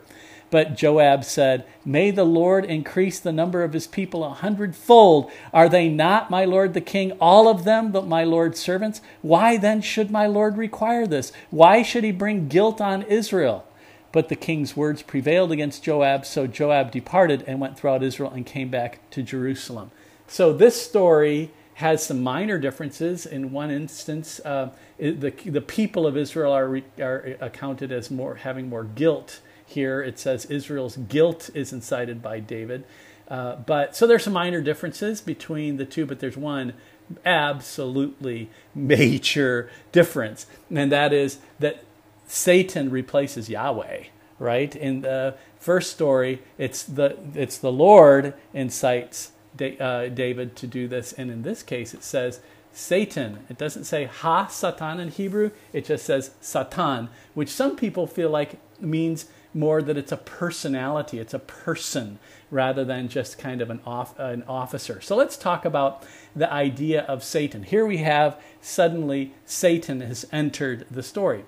But 0.51 0.75
Joab 0.75 1.23
said, 1.23 1.65
May 1.85 2.11
the 2.11 2.25
Lord 2.25 2.65
increase 2.65 3.19
the 3.19 3.31
number 3.31 3.63
of 3.63 3.71
his 3.71 3.87
people 3.87 4.23
a 4.23 4.31
hundredfold. 4.31 5.31
Are 5.53 5.69
they 5.69 5.87
not, 5.87 6.29
my 6.29 6.43
lord 6.43 6.73
the 6.73 6.81
king, 6.81 7.13
all 7.13 7.47
of 7.47 7.63
them 7.63 7.91
but 7.91 8.05
my 8.05 8.25
lord's 8.25 8.59
servants? 8.59 9.01
Why 9.21 9.55
then 9.55 9.81
should 9.81 10.11
my 10.11 10.27
lord 10.27 10.57
require 10.57 11.07
this? 11.07 11.31
Why 11.49 11.81
should 11.81 12.03
he 12.03 12.11
bring 12.11 12.49
guilt 12.49 12.81
on 12.81 13.03
Israel? 13.03 13.65
But 14.11 14.29
the 14.29 14.35
king's 14.35 14.75
words 14.75 15.01
prevailed 15.01 15.51
against 15.51 15.83
Joab, 15.83 16.25
so 16.25 16.47
Joab 16.47 16.91
departed 16.91 17.43
and 17.47 17.59
went 17.59 17.77
throughout 17.77 18.03
Israel 18.03 18.31
and 18.31 18.45
came 18.45 18.69
back 18.69 19.09
to 19.11 19.23
Jerusalem. 19.23 19.91
So 20.27 20.53
this 20.53 20.81
story 20.81 21.51
has 21.75 22.05
some 22.05 22.21
minor 22.21 22.59
differences. 22.59 23.25
In 23.25 23.51
one 23.51 23.71
instance, 23.71 24.39
uh, 24.45 24.71
the, 24.97 25.31
the 25.45 25.61
people 25.61 26.05
of 26.05 26.17
Israel 26.17 26.51
are, 26.53 26.81
are 26.99 27.37
accounted 27.39 27.91
as 27.91 28.11
more 28.11 28.35
having 28.35 28.69
more 28.69 28.83
guilt. 28.83 29.39
Here 29.65 30.01
it 30.01 30.19
says 30.19 30.45
Israel's 30.45 30.97
guilt 30.97 31.49
is 31.53 31.71
incited 31.71 32.21
by 32.21 32.39
David. 32.39 32.83
Uh, 33.27 33.55
but 33.55 33.95
so 33.95 34.05
there's 34.05 34.25
some 34.25 34.33
minor 34.33 34.61
differences 34.61 35.21
between 35.21 35.77
the 35.77 35.85
two, 35.85 36.05
but 36.05 36.19
there's 36.19 36.35
one 36.35 36.73
absolutely 37.25 38.49
major 38.75 39.69
difference, 39.91 40.47
and 40.69 40.91
that 40.91 41.13
is 41.13 41.39
that 41.59 41.83
Satan 42.33 42.89
replaces 42.89 43.49
Yahweh, 43.49 44.05
right? 44.39 44.73
In 44.73 45.01
the 45.01 45.35
first 45.59 45.91
story, 45.91 46.41
it's 46.57 46.81
the 46.81 47.17
it's 47.35 47.57
the 47.57 47.73
Lord 47.73 48.35
incites 48.53 49.33
uh, 49.59 50.07
David 50.07 50.55
to 50.55 50.65
do 50.65 50.87
this, 50.87 51.11
and 51.11 51.29
in 51.29 51.41
this 51.41 51.61
case, 51.61 51.93
it 51.93 52.05
says 52.05 52.39
Satan. 52.71 53.39
It 53.49 53.57
doesn't 53.57 53.83
say 53.83 54.05
Ha 54.05 54.47
Satan 54.47 55.01
in 55.01 55.09
Hebrew. 55.09 55.51
It 55.73 55.83
just 55.83 56.05
says 56.05 56.31
Satan, 56.39 57.09
which 57.33 57.49
some 57.49 57.75
people 57.75 58.07
feel 58.07 58.29
like 58.29 58.61
means 58.79 59.25
more 59.53 59.81
that 59.81 59.97
it's 59.97 60.13
a 60.13 60.17
personality, 60.17 61.19
it's 61.19 61.33
a 61.33 61.39
person 61.39 62.17
rather 62.49 62.85
than 62.85 63.09
just 63.09 63.37
kind 63.37 63.59
of 63.59 63.69
an, 63.69 63.81
off, 63.85 64.17
an 64.17 64.43
officer. 64.47 65.01
So 65.01 65.17
let's 65.17 65.35
talk 65.35 65.65
about 65.65 66.05
the 66.33 66.49
idea 66.49 67.01
of 67.01 67.25
Satan. 67.25 67.63
Here 67.63 67.85
we 67.85 67.97
have 67.97 68.39
suddenly 68.61 69.33
Satan 69.45 69.99
has 69.99 70.25
entered 70.31 70.85
the 70.89 71.03
story. 71.03 71.43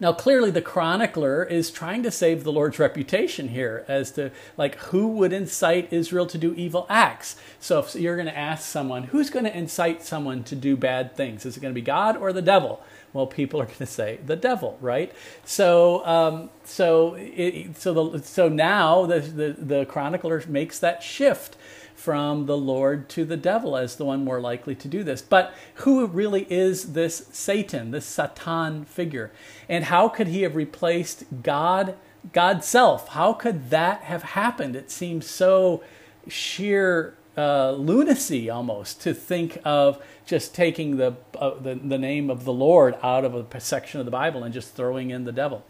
Now, 0.00 0.12
clearly, 0.12 0.50
the 0.50 0.62
chronicler 0.62 1.44
is 1.44 1.70
trying 1.70 2.02
to 2.02 2.10
save 2.10 2.44
the 2.44 2.52
Lord's 2.52 2.78
reputation 2.78 3.48
here 3.48 3.84
as 3.88 4.10
to 4.12 4.30
like 4.56 4.76
who 4.76 5.08
would 5.08 5.32
incite 5.32 5.92
Israel 5.92 6.26
to 6.26 6.38
do 6.38 6.54
evil 6.54 6.86
acts. 6.88 7.36
So, 7.60 7.78
if 7.78 7.94
you're 7.94 8.16
going 8.16 8.26
to 8.26 8.36
ask 8.36 8.64
someone, 8.64 9.04
who's 9.04 9.30
going 9.30 9.44
to 9.44 9.56
incite 9.56 10.02
someone 10.02 10.42
to 10.44 10.56
do 10.56 10.76
bad 10.76 11.16
things? 11.16 11.46
Is 11.46 11.56
it 11.56 11.60
going 11.60 11.72
to 11.72 11.80
be 11.80 11.84
God 11.84 12.16
or 12.16 12.32
the 12.32 12.42
devil? 12.42 12.82
Well, 13.12 13.28
people 13.28 13.60
are 13.60 13.66
going 13.66 13.76
to 13.78 13.86
say 13.86 14.18
the 14.26 14.36
devil, 14.36 14.76
right? 14.80 15.12
So, 15.44 16.04
um, 16.04 16.50
so, 16.64 17.14
it, 17.14 17.76
so, 17.76 18.10
the, 18.10 18.22
so 18.22 18.48
now 18.48 19.06
the, 19.06 19.20
the 19.20 19.56
the 19.56 19.84
chronicler 19.86 20.42
makes 20.48 20.80
that 20.80 21.02
shift 21.02 21.56
from 22.04 22.44
the 22.44 22.56
Lord 22.56 23.08
to 23.08 23.24
the 23.24 23.38
devil 23.38 23.78
as 23.78 23.96
the 23.96 24.04
one 24.04 24.24
more 24.24 24.38
likely 24.38 24.74
to 24.74 24.88
do 24.88 25.02
this. 25.02 25.22
But 25.22 25.54
who 25.76 26.06
really 26.06 26.46
is 26.52 26.92
this 26.92 27.28
Satan, 27.32 27.92
this 27.92 28.04
Satan 28.04 28.84
figure? 28.84 29.32
And 29.70 29.84
how 29.84 30.10
could 30.10 30.26
he 30.26 30.42
have 30.42 30.54
replaced 30.54 31.24
God, 31.42 31.96
God's 32.34 32.66
self? 32.66 33.08
How 33.08 33.32
could 33.32 33.70
that 33.70 34.02
have 34.02 34.22
happened? 34.22 34.76
It 34.76 34.90
seems 34.90 35.26
so 35.26 35.82
sheer 36.28 37.16
uh, 37.38 37.72
lunacy 37.72 38.50
almost 38.50 39.00
to 39.00 39.14
think 39.14 39.58
of 39.64 39.98
just 40.26 40.54
taking 40.54 40.98
the, 40.98 41.16
uh, 41.38 41.54
the, 41.58 41.74
the 41.74 41.98
name 41.98 42.28
of 42.28 42.44
the 42.44 42.52
Lord 42.52 42.96
out 43.02 43.24
of 43.24 43.34
a 43.34 43.60
section 43.60 43.98
of 43.98 44.04
the 44.04 44.12
Bible 44.12 44.44
and 44.44 44.52
just 44.52 44.74
throwing 44.74 45.08
in 45.08 45.24
the 45.24 45.32
devil. 45.32 45.64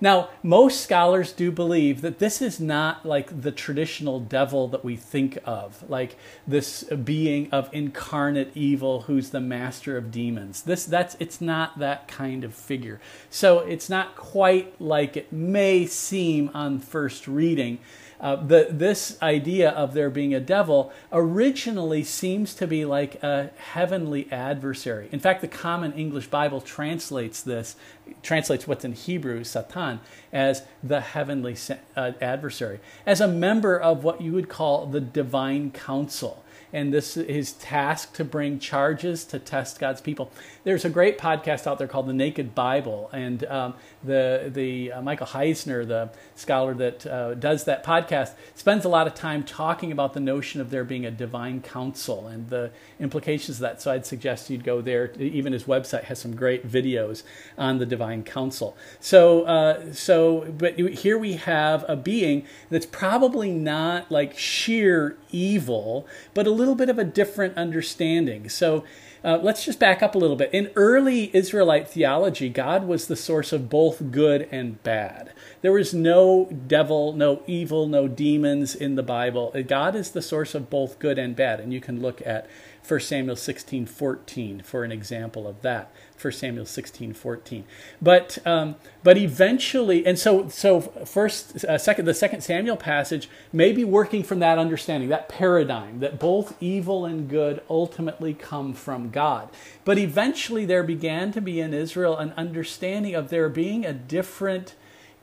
Now, 0.00 0.30
most 0.42 0.80
scholars 0.80 1.32
do 1.32 1.50
believe 1.50 2.00
that 2.00 2.18
this 2.18 2.42
is 2.42 2.60
not 2.60 3.06
like 3.06 3.42
the 3.42 3.52
traditional 3.52 4.20
devil 4.20 4.68
that 4.68 4.84
we 4.84 4.96
think 4.96 5.38
of, 5.44 5.88
like 5.88 6.16
this 6.46 6.82
being 6.84 7.50
of 7.50 7.68
incarnate 7.72 8.52
evil 8.54 9.02
who's 9.02 9.30
the 9.30 9.40
master 9.40 9.96
of 9.96 10.10
demons. 10.10 10.62
This 10.62 10.84
that's 10.84 11.16
it's 11.20 11.40
not 11.40 11.78
that 11.78 12.08
kind 12.08 12.44
of 12.44 12.54
figure. 12.54 13.00
So 13.30 13.60
it's 13.60 13.88
not 13.88 14.16
quite 14.16 14.80
like 14.80 15.16
it 15.16 15.32
may 15.32 15.86
seem 15.86 16.50
on 16.54 16.78
first 16.80 17.26
reading. 17.28 17.78
Uh, 18.20 18.36
the, 18.36 18.68
this 18.70 19.20
idea 19.22 19.70
of 19.70 19.94
there 19.94 20.10
being 20.10 20.34
a 20.34 20.40
devil 20.40 20.92
originally 21.12 22.02
seems 22.02 22.54
to 22.54 22.66
be 22.66 22.84
like 22.84 23.22
a 23.22 23.50
heavenly 23.72 24.30
adversary. 24.30 25.08
In 25.12 25.20
fact, 25.20 25.40
the 25.40 25.48
Common 25.48 25.92
English 25.92 26.28
Bible 26.28 26.60
translates 26.60 27.42
this, 27.42 27.76
translates 28.22 28.66
what's 28.66 28.84
in 28.84 28.92
Hebrew, 28.92 29.44
Satan, 29.44 30.00
as 30.32 30.62
the 30.82 31.00
heavenly 31.00 31.56
uh, 31.96 32.12
adversary, 32.20 32.80
as 33.04 33.20
a 33.20 33.28
member 33.28 33.78
of 33.78 34.04
what 34.04 34.20
you 34.20 34.32
would 34.32 34.48
call 34.48 34.86
the 34.86 35.00
divine 35.00 35.70
council 35.70 36.44
and 36.74 36.92
this 36.92 37.16
is 37.16 37.52
tasked 37.52 38.16
to 38.16 38.24
bring 38.24 38.58
charges 38.58 39.24
to 39.26 39.38
test 39.38 39.78
God's 39.78 40.00
people. 40.00 40.32
There's 40.64 40.84
a 40.84 40.90
great 40.90 41.18
podcast 41.18 41.68
out 41.68 41.78
there 41.78 41.86
called 41.86 42.08
The 42.08 42.12
Naked 42.12 42.52
Bible, 42.52 43.08
and 43.12 43.44
um, 43.44 43.74
the 44.04 44.50
the 44.52 44.92
uh, 44.92 45.02
Michael 45.02 45.26
Heiser, 45.26 45.86
the 45.86 46.10
scholar 46.34 46.74
that 46.74 47.06
uh, 47.06 47.34
does 47.34 47.64
that 47.64 47.84
podcast, 47.84 48.32
spends 48.54 48.84
a 48.84 48.88
lot 48.88 49.06
of 49.06 49.14
time 49.14 49.42
talking 49.42 49.92
about 49.92 50.14
the 50.14 50.20
notion 50.20 50.60
of 50.60 50.70
there 50.70 50.84
being 50.84 51.06
a 51.06 51.10
divine 51.10 51.60
council 51.60 52.26
and 52.26 52.48
the 52.48 52.70
implications 53.00 53.56
of 53.56 53.62
that. 53.62 53.82
So 53.82 53.92
I'd 53.92 54.06
suggest 54.06 54.50
you'd 54.50 54.64
go 54.64 54.80
there. 54.80 55.12
Even 55.18 55.52
his 55.52 55.64
website 55.64 56.04
has 56.04 56.18
some 56.18 56.34
great 56.36 56.66
videos 56.68 57.22
on 57.56 57.78
the 57.78 57.86
divine 57.86 58.22
council. 58.22 58.76
So 59.00 59.42
uh, 59.44 59.92
so, 59.92 60.52
but 60.56 60.78
here 60.78 61.18
we 61.18 61.34
have 61.34 61.84
a 61.88 61.96
being 61.96 62.44
that's 62.70 62.86
probably 62.86 63.50
not 63.50 64.10
like 64.10 64.38
sheer 64.38 65.16
evil, 65.30 66.06
but 66.34 66.46
a 66.46 66.50
little 66.50 66.74
bit 66.74 66.88
of 66.88 66.98
a 66.98 67.04
different 67.04 67.56
understanding. 67.56 68.48
So 68.48 68.84
uh, 69.24 69.38
let's 69.42 69.64
just 69.64 69.80
back 69.80 70.02
up 70.02 70.14
a 70.14 70.18
little 70.18 70.36
bit. 70.36 70.50
In 70.52 70.70
early 70.76 71.34
Israelite 71.34 71.88
theology, 71.88 72.50
God 72.50 72.86
was 72.86 73.06
the 73.06 73.16
source 73.16 73.52
of 73.52 73.70
both 73.70 74.10
good 74.10 74.46
and 74.52 74.82
bad. 74.82 75.32
There 75.62 75.72
was 75.72 75.94
no 75.94 76.50
devil, 76.66 77.14
no 77.14 77.42
evil, 77.46 77.86
no 77.86 78.06
demons 78.06 78.74
in 78.74 78.96
the 78.96 79.02
Bible. 79.02 79.54
God 79.66 79.96
is 79.96 80.10
the 80.10 80.20
source 80.20 80.54
of 80.54 80.68
both 80.68 80.98
good 80.98 81.18
and 81.18 81.34
bad. 81.34 81.58
And 81.58 81.72
you 81.72 81.80
can 81.80 82.02
look 82.02 82.20
at 82.26 82.46
1 82.86 83.00
Samuel 83.00 83.36
16 83.36 83.86
14 83.86 84.60
for 84.60 84.84
an 84.84 84.92
example 84.92 85.48
of 85.48 85.62
that. 85.62 85.90
1 86.20 86.32
Samuel 86.32 86.66
16, 86.66 87.12
14. 87.12 87.64
But 88.00 88.38
um, 88.46 88.76
but 89.02 89.18
eventually, 89.18 90.06
and 90.06 90.18
so 90.18 90.48
so 90.48 90.80
first, 90.80 91.64
uh, 91.64 91.76
second, 91.76 92.04
the 92.06 92.14
second 92.14 92.42
Samuel 92.42 92.76
passage 92.76 93.28
may 93.52 93.72
be 93.72 93.84
working 93.84 94.22
from 94.22 94.38
that 94.38 94.58
understanding, 94.58 95.08
that 95.10 95.28
paradigm 95.28 96.00
that 96.00 96.18
both 96.18 96.56
evil 96.62 97.04
and 97.04 97.28
good 97.28 97.62
ultimately 97.68 98.32
come 98.32 98.72
from 98.72 99.10
God. 99.10 99.48
But 99.84 99.98
eventually, 99.98 100.64
there 100.64 100.82
began 100.82 101.32
to 101.32 101.40
be 101.40 101.60
in 101.60 101.74
Israel 101.74 102.16
an 102.16 102.32
understanding 102.36 103.14
of 103.14 103.28
there 103.28 103.48
being 103.48 103.84
a 103.84 103.92
different 103.92 104.74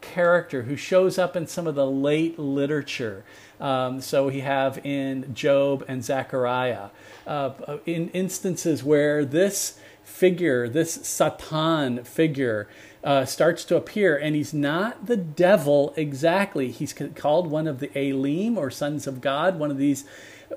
character 0.02 0.64
who 0.64 0.76
shows 0.76 1.18
up 1.18 1.36
in 1.36 1.48
some 1.48 1.68
of 1.68 1.76
the 1.76 1.86
late 1.86 2.38
literature. 2.38 3.24
Um, 3.60 4.02
so 4.02 4.28
we 4.28 4.42
have 4.42 4.84
in 4.84 5.34
Job 5.34 5.86
and 5.88 6.04
Zechariah, 6.04 6.90
uh, 7.28 7.52
in 7.86 8.10
instances 8.10 8.84
where 8.84 9.24
this 9.24 9.80
figure, 10.12 10.70
this 10.70 10.94
Satan 10.94 12.03
figure, 12.03 12.68
uh, 13.03 13.25
starts 13.25 13.65
to 13.65 13.75
appear, 13.75 14.15
and 14.15 14.36
he's 14.36 14.53
not 14.53 15.08
the 15.08 15.18
devil 15.18 15.94
exactly. 15.96 16.70
He's 16.70 16.94
called 17.15 17.48
one 17.48 17.68
of 17.68 17.80
the 17.80 17.98
Elim 17.98 18.58
or 18.58 18.70
sons 18.70 19.08
of 19.08 19.22
God, 19.22 19.58
one 19.58 19.72
of 19.72 19.77
these 19.77 20.06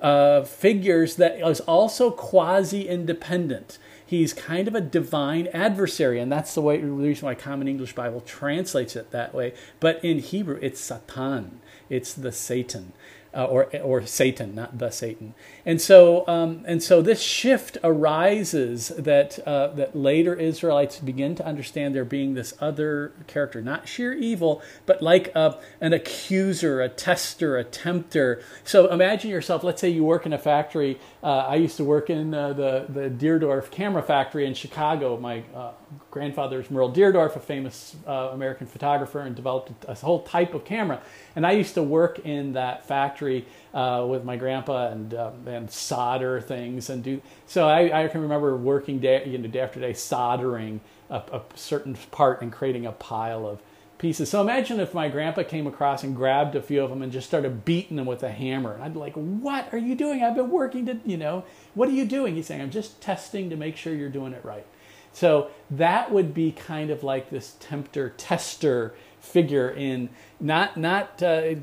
uh, 0.02 0.42
figures 0.42 1.16
that 1.16 1.40
is 1.40 1.60
also 1.60 2.10
quasi 2.10 2.88
independent. 2.88 3.78
He's 4.04 4.34
kind 4.34 4.68
of 4.68 4.74
a 4.74 4.80
divine 4.80 5.46
adversary, 5.48 6.20
and 6.20 6.30
that's 6.30 6.54
the 6.54 6.60
way 6.60 6.78
the 6.78 6.88
reason 6.88 7.24
why 7.24 7.34
Common 7.34 7.68
English 7.68 7.94
Bible 7.94 8.20
translates 8.20 8.96
it 8.96 9.10
that 9.12 9.34
way. 9.34 9.54
But 9.80 10.04
in 10.04 10.18
Hebrew, 10.18 10.58
it's 10.60 10.80
Satan. 10.80 11.60
It's 11.88 12.12
the 12.12 12.32
Satan 12.32 12.92
uh, 13.34 13.44
or 13.44 13.64
or 13.82 14.06
Satan, 14.06 14.54
not 14.54 14.78
the 14.78 14.90
Satan. 14.90 15.34
And 15.66 15.80
so 15.80 16.26
um, 16.28 16.62
and 16.66 16.82
so 16.82 17.02
this 17.02 17.20
shift 17.20 17.78
arises 17.82 18.88
that 18.88 19.38
uh, 19.46 19.68
that 19.68 19.96
later 19.96 20.34
Israelites 20.34 20.98
begin 20.98 21.34
to 21.36 21.46
understand 21.46 21.94
there 21.94 22.04
being 22.04 22.34
this 22.34 22.54
other 22.60 23.12
character, 23.26 23.60
not 23.60 23.88
sheer 23.88 24.12
evil, 24.12 24.62
but 24.86 25.02
like 25.02 25.32
a, 25.34 25.58
an 25.80 25.92
accuser, 25.92 26.80
a 26.80 26.88
tester, 26.88 27.56
a 27.56 27.64
tempter. 27.64 28.42
So 28.62 28.90
imagine 28.90 29.30
yourself. 29.30 29.64
Let's 29.64 29.80
say 29.80 29.88
you 29.88 30.04
work 30.04 30.26
in 30.26 30.32
a 30.32 30.38
factory. 30.38 30.98
Uh, 31.22 31.38
I 31.48 31.56
used 31.56 31.76
to 31.78 31.84
work 31.84 32.10
in 32.10 32.34
uh, 32.34 32.52
the 32.52 32.86
the 32.88 33.10
Deardorff 33.10 33.70
camera 33.70 34.02
factory 34.02 34.46
in 34.46 34.54
Chicago. 34.54 35.18
My 35.18 35.42
uh, 35.54 35.72
grandfather 36.10 36.60
is 36.60 36.70
Merle 36.70 36.92
Deardorff, 36.92 37.36
a 37.36 37.40
famous 37.40 37.96
uh, 38.06 38.30
American 38.32 38.66
photographer, 38.66 39.20
and 39.20 39.34
developed 39.34 39.72
a 39.86 39.94
whole 39.94 40.22
type 40.22 40.54
of 40.54 40.64
camera. 40.64 41.00
And 41.36 41.46
I 41.46 41.52
used 41.52 41.74
to 41.74 41.82
work 41.82 42.20
in 42.20 42.52
that 42.54 42.86
factory 42.86 43.46
uh, 43.72 44.06
with 44.08 44.24
my 44.24 44.36
grandpa 44.36 44.88
and 44.88 45.14
um, 45.14 45.46
and 45.46 45.70
solder 45.70 46.40
things 46.40 46.90
and 46.90 47.02
do. 47.02 47.20
So 47.46 47.68
I, 47.68 48.04
I 48.04 48.08
can 48.08 48.20
remember 48.22 48.56
working 48.56 48.98
day, 48.98 49.24
you 49.26 49.38
know, 49.38 49.48
day 49.48 49.60
after 49.60 49.80
day 49.80 49.92
soldering 49.92 50.80
a, 51.10 51.16
a 51.16 51.42
certain 51.54 51.94
part 52.10 52.42
and 52.42 52.52
creating 52.52 52.86
a 52.86 52.92
pile 52.92 53.46
of 53.46 53.60
pieces. 53.98 54.28
So 54.28 54.40
imagine 54.40 54.80
if 54.80 54.92
my 54.92 55.08
grandpa 55.08 55.44
came 55.44 55.66
across 55.66 56.02
and 56.02 56.14
grabbed 56.14 56.56
a 56.56 56.62
few 56.62 56.82
of 56.82 56.90
them 56.90 57.02
and 57.02 57.12
just 57.12 57.26
started 57.26 57.64
beating 57.64 57.96
them 57.96 58.06
with 58.06 58.22
a 58.22 58.30
hammer. 58.30 58.74
And 58.74 58.82
I'd 58.82 58.92
be 58.92 58.98
like, 58.98 59.14
"What 59.14 59.72
are 59.72 59.78
you 59.78 59.94
doing? 59.94 60.22
I've 60.22 60.34
been 60.34 60.50
working 60.50 60.86
to, 60.86 60.98
you 61.04 61.16
know, 61.16 61.44
what 61.74 61.88
are 61.88 61.92
you 61.92 62.04
doing?" 62.04 62.34
He's 62.34 62.46
saying, 62.46 62.60
"I'm 62.60 62.70
just 62.70 63.00
testing 63.00 63.50
to 63.50 63.56
make 63.56 63.76
sure 63.76 63.94
you're 63.94 64.08
doing 64.08 64.32
it 64.32 64.44
right." 64.44 64.66
So 65.14 65.50
that 65.70 66.10
would 66.10 66.34
be 66.34 66.50
kind 66.52 66.90
of 66.90 67.04
like 67.04 67.30
this 67.30 67.54
tempter 67.60 68.10
tester 68.16 68.94
figure 69.20 69.70
in 69.70 70.10
not 70.38 70.76
not 70.76 71.22
uh, 71.22 71.54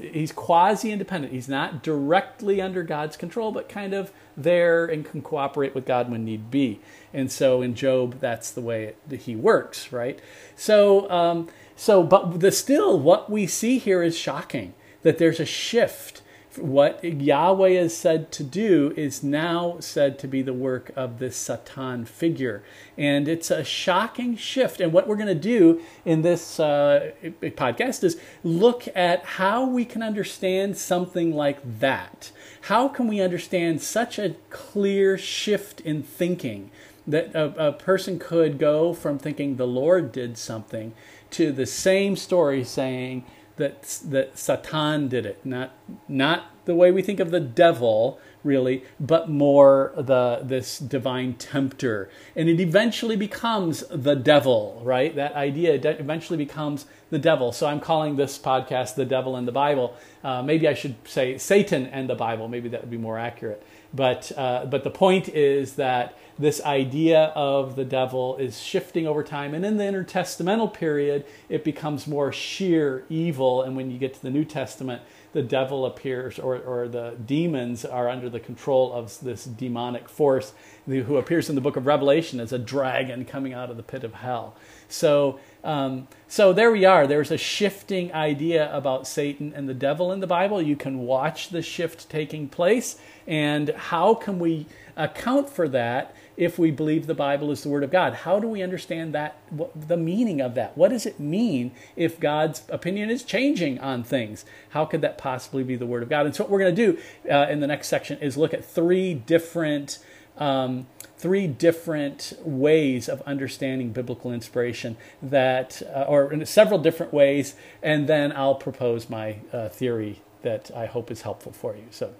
he's 0.00 0.30
quasi 0.30 0.92
independent. 0.92 1.32
He's 1.32 1.48
not 1.48 1.82
directly 1.82 2.60
under 2.60 2.82
God's 2.82 3.16
control, 3.16 3.50
but 3.50 3.68
kind 3.68 3.94
of 3.94 4.12
there 4.36 4.84
and 4.84 5.04
can 5.04 5.22
cooperate 5.22 5.74
with 5.74 5.86
God 5.86 6.10
when 6.10 6.24
need 6.24 6.50
be. 6.50 6.80
And 7.12 7.32
so 7.32 7.62
in 7.62 7.74
Job, 7.74 8.20
that's 8.20 8.50
the 8.50 8.60
way 8.60 8.94
he 9.10 9.34
works, 9.34 9.90
right? 9.90 10.20
So 10.54 11.10
um, 11.10 11.48
so 11.74 12.02
but 12.02 12.40
the 12.40 12.52
still 12.52 13.00
what 13.00 13.30
we 13.30 13.46
see 13.46 13.78
here 13.78 14.02
is 14.02 14.16
shocking 14.16 14.74
that 15.02 15.16
there's 15.16 15.40
a 15.40 15.46
shift 15.46 16.20
what 16.58 17.02
Yahweh 17.02 17.68
is 17.68 17.96
said 17.96 18.30
to 18.32 18.44
do 18.44 18.92
is 18.96 19.22
now 19.22 19.76
said 19.80 20.18
to 20.20 20.28
be 20.28 20.42
the 20.42 20.52
work 20.52 20.90
of 20.96 21.18
this 21.18 21.36
Satan 21.36 22.04
figure. 22.04 22.62
And 22.96 23.28
it's 23.28 23.50
a 23.50 23.64
shocking 23.64 24.36
shift. 24.36 24.80
And 24.80 24.92
what 24.92 25.08
we're 25.08 25.16
going 25.16 25.28
to 25.28 25.34
do 25.34 25.80
in 26.04 26.22
this 26.22 26.60
uh, 26.60 27.12
podcast 27.42 28.04
is 28.04 28.18
look 28.42 28.86
at 28.94 29.24
how 29.24 29.66
we 29.66 29.84
can 29.84 30.02
understand 30.02 30.76
something 30.76 31.34
like 31.34 31.60
that. 31.80 32.30
How 32.62 32.88
can 32.88 33.08
we 33.08 33.20
understand 33.20 33.82
such 33.82 34.18
a 34.18 34.36
clear 34.50 35.18
shift 35.18 35.80
in 35.80 36.02
thinking 36.02 36.70
that 37.06 37.34
a, 37.34 37.68
a 37.68 37.72
person 37.72 38.18
could 38.18 38.58
go 38.58 38.94
from 38.94 39.18
thinking 39.18 39.56
the 39.56 39.66
Lord 39.66 40.12
did 40.12 40.38
something 40.38 40.94
to 41.32 41.52
the 41.52 41.66
same 41.66 42.16
story 42.16 42.64
saying, 42.64 43.24
that 43.56 43.82
that 44.04 44.38
Satan 44.38 45.08
did 45.08 45.26
it, 45.26 45.44
not 45.44 45.72
not 46.08 46.46
the 46.64 46.74
way 46.74 46.90
we 46.90 47.02
think 47.02 47.20
of 47.20 47.30
the 47.30 47.40
devil 47.40 48.18
really, 48.42 48.84
but 49.00 49.28
more 49.28 49.92
the 49.96 50.40
this 50.42 50.78
divine 50.78 51.34
tempter, 51.34 52.10
and 52.36 52.48
it 52.48 52.60
eventually 52.60 53.16
becomes 53.16 53.84
the 53.88 54.14
devil, 54.14 54.80
right? 54.84 55.14
That 55.16 55.34
idea 55.34 55.74
eventually 55.74 56.36
becomes 56.36 56.86
the 57.10 57.18
devil. 57.18 57.52
So 57.52 57.66
I'm 57.66 57.80
calling 57.80 58.16
this 58.16 58.38
podcast 58.38 58.94
"The 58.94 59.06
Devil 59.06 59.36
and 59.36 59.48
the 59.48 59.52
Bible." 59.52 59.96
Uh, 60.22 60.42
maybe 60.42 60.68
I 60.68 60.74
should 60.74 60.96
say 61.04 61.38
Satan 61.38 61.86
and 61.86 62.08
the 62.08 62.14
Bible. 62.14 62.48
Maybe 62.48 62.68
that 62.68 62.82
would 62.82 62.90
be 62.90 62.98
more 62.98 63.18
accurate. 63.18 63.62
But 63.94 64.32
uh, 64.36 64.66
but 64.66 64.82
the 64.84 64.90
point 64.90 65.28
is 65.28 65.74
that 65.74 66.18
this 66.38 66.60
idea 66.62 67.26
of 67.36 67.76
the 67.76 67.84
devil 67.84 68.36
is 68.38 68.60
shifting 68.60 69.06
over 69.06 69.22
time. 69.22 69.54
And 69.54 69.64
in 69.64 69.76
the 69.76 69.84
intertestamental 69.84 70.74
period, 70.74 71.24
it 71.48 71.62
becomes 71.62 72.06
more 72.06 72.32
sheer 72.32 73.04
evil. 73.08 73.62
And 73.62 73.76
when 73.76 73.90
you 73.90 73.98
get 73.98 74.14
to 74.14 74.22
the 74.22 74.30
New 74.30 74.44
Testament, 74.44 75.02
the 75.32 75.42
devil 75.42 75.86
appears, 75.86 76.38
or, 76.38 76.58
or 76.58 76.88
the 76.88 77.16
demons 77.24 77.84
are 77.84 78.08
under 78.08 78.28
the 78.28 78.40
control 78.40 78.92
of 78.92 79.18
this 79.20 79.44
demonic 79.44 80.08
force 80.08 80.52
who 80.86 81.16
appears 81.16 81.48
in 81.48 81.54
the 81.54 81.60
book 81.60 81.76
of 81.76 81.86
Revelation 81.86 82.40
as 82.40 82.52
a 82.52 82.58
dragon 82.58 83.24
coming 83.24 83.52
out 83.52 83.70
of 83.70 83.76
the 83.76 83.82
pit 83.82 84.04
of 84.04 84.14
hell. 84.14 84.56
So, 84.88 85.38
um, 85.64 86.08
so 86.28 86.52
there 86.52 86.70
we 86.70 86.84
are. 86.84 87.06
There's 87.06 87.30
a 87.30 87.38
shifting 87.38 88.12
idea 88.12 88.74
about 88.74 89.06
Satan 89.06 89.52
and 89.54 89.68
the 89.68 89.74
devil 89.74 90.12
in 90.12 90.20
the 90.20 90.26
Bible. 90.26 90.60
You 90.60 90.76
can 90.76 91.00
watch 91.00 91.48
the 91.48 91.62
shift 91.62 92.08
taking 92.10 92.48
place. 92.48 92.98
And 93.26 93.70
how 93.70 94.14
can 94.14 94.38
we 94.38 94.66
account 94.96 95.48
for 95.48 95.68
that 95.68 96.14
if 96.36 96.58
we 96.58 96.70
believe 96.70 97.06
the 97.06 97.14
Bible 97.14 97.50
is 97.50 97.62
the 97.62 97.68
Word 97.68 97.84
of 97.84 97.90
God. 97.90 98.14
How 98.14 98.38
do 98.38 98.48
we 98.48 98.62
understand 98.62 99.14
that, 99.14 99.36
what, 99.50 99.88
the 99.88 99.96
meaning 99.96 100.40
of 100.40 100.54
that? 100.54 100.76
What 100.76 100.90
does 100.90 101.06
it 101.06 101.20
mean 101.20 101.72
if 101.96 102.18
God's 102.18 102.62
opinion 102.68 103.10
is 103.10 103.22
changing 103.22 103.78
on 103.78 104.02
things? 104.02 104.44
How 104.70 104.84
could 104.84 105.00
that 105.02 105.16
possibly 105.16 105.62
be 105.62 105.76
the 105.76 105.86
Word 105.86 106.02
of 106.02 106.08
God? 106.08 106.26
And 106.26 106.34
so, 106.34 106.44
what 106.44 106.50
we're 106.50 106.58
going 106.60 106.74
to 106.74 106.92
do 106.92 106.98
uh, 107.30 107.46
in 107.48 107.60
the 107.60 107.66
next 107.66 107.88
section 107.88 108.18
is 108.18 108.36
look 108.36 108.54
at 108.54 108.64
three 108.64 109.14
different. 109.14 109.98
Um, 110.38 110.86
three 111.16 111.46
different 111.46 112.34
ways 112.44 113.08
of 113.08 113.22
understanding 113.22 113.92
biblical 113.92 114.32
inspiration 114.32 114.96
that 115.22 115.80
uh, 115.94 116.04
or 116.08 116.32
in 116.32 116.44
several 116.44 116.78
different 116.78 117.14
ways 117.14 117.54
and 117.82 118.06
then 118.08 118.32
i'll 118.32 118.56
propose 118.56 119.08
my 119.08 119.38
uh, 119.52 119.68
theory 119.68 120.20
that 120.42 120.70
i 120.76 120.86
hope 120.86 121.10
is 121.10 121.22
helpful 121.22 121.52
for 121.52 121.74
you. 121.76 121.84
So 121.90 122.14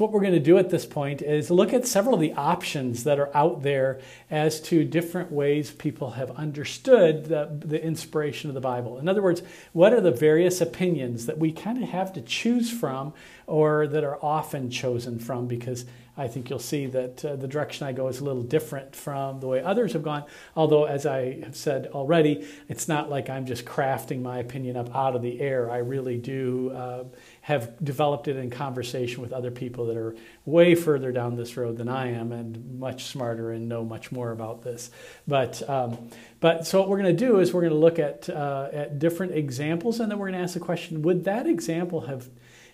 So, 0.00 0.06
what 0.06 0.14
we're 0.14 0.22
going 0.22 0.32
to 0.32 0.40
do 0.40 0.56
at 0.56 0.70
this 0.70 0.86
point 0.86 1.20
is 1.20 1.50
look 1.50 1.74
at 1.74 1.86
several 1.86 2.14
of 2.14 2.22
the 2.22 2.32
options 2.32 3.04
that 3.04 3.18
are 3.18 3.28
out 3.36 3.62
there 3.62 4.00
as 4.30 4.58
to 4.62 4.82
different 4.82 5.30
ways 5.30 5.72
people 5.72 6.12
have 6.12 6.30
understood 6.38 7.26
the, 7.26 7.50
the 7.50 7.84
inspiration 7.84 8.48
of 8.48 8.54
the 8.54 8.62
Bible. 8.62 8.98
In 8.98 9.10
other 9.10 9.20
words, 9.20 9.42
what 9.74 9.92
are 9.92 10.00
the 10.00 10.10
various 10.10 10.62
opinions 10.62 11.26
that 11.26 11.36
we 11.36 11.52
kind 11.52 11.82
of 11.82 11.90
have 11.90 12.14
to 12.14 12.22
choose 12.22 12.70
from 12.70 13.12
or 13.46 13.86
that 13.88 14.02
are 14.02 14.18
often 14.24 14.70
chosen 14.70 15.18
from 15.18 15.46
because 15.46 15.84
I 16.16 16.28
think 16.28 16.50
you'll 16.50 16.58
see 16.58 16.86
that 16.86 17.24
uh, 17.24 17.36
the 17.36 17.48
direction 17.48 17.86
I 17.86 17.92
go 17.92 18.08
is 18.08 18.20
a 18.20 18.24
little 18.24 18.42
different 18.42 18.94
from 18.94 19.40
the 19.40 19.46
way 19.46 19.62
others 19.62 19.94
have 19.94 20.02
gone. 20.02 20.24
Although, 20.54 20.84
as 20.84 21.06
I 21.06 21.40
have 21.40 21.56
said 21.56 21.86
already, 21.86 22.46
it's 22.68 22.88
not 22.88 23.08
like 23.08 23.30
I'm 23.30 23.46
just 23.46 23.64
crafting 23.64 24.20
my 24.20 24.38
opinion 24.38 24.76
up 24.76 24.94
out 24.94 25.16
of 25.16 25.22
the 25.22 25.40
air. 25.40 25.70
I 25.70 25.78
really 25.78 26.18
do 26.18 26.70
uh, 26.70 27.04
have 27.50 27.84
developed 27.84 28.28
it 28.28 28.36
in 28.36 28.48
conversation 28.48 29.20
with 29.20 29.32
other 29.32 29.50
people 29.50 29.86
that 29.86 29.96
are 29.96 30.14
way 30.44 30.76
further 30.76 31.10
down 31.10 31.34
this 31.34 31.56
road 31.56 31.76
than 31.76 31.88
I 31.88 32.12
am 32.12 32.30
and 32.30 32.78
much 32.78 33.06
smarter 33.06 33.50
and 33.50 33.68
know 33.68 33.84
much 33.84 34.12
more 34.12 34.30
about 34.30 34.62
this. 34.62 34.90
But, 35.26 35.68
um, 35.68 36.10
but 36.38 36.64
so 36.64 36.78
what 36.78 36.88
we're 36.88 37.02
going 37.02 37.16
to 37.16 37.26
do 37.26 37.40
is 37.40 37.52
we're 37.52 37.62
going 37.62 37.72
to 37.72 37.78
look 37.78 37.98
at, 37.98 38.30
uh, 38.30 38.68
at 38.72 39.00
different 39.00 39.34
examples 39.34 39.98
and 39.98 40.08
then 40.08 40.18
we're 40.18 40.28
going 40.28 40.38
to 40.38 40.44
ask 40.44 40.54
the 40.54 40.60
question 40.60 41.02
would 41.02 41.24
that 41.24 41.48
example 41.48 42.02
have 42.02 42.28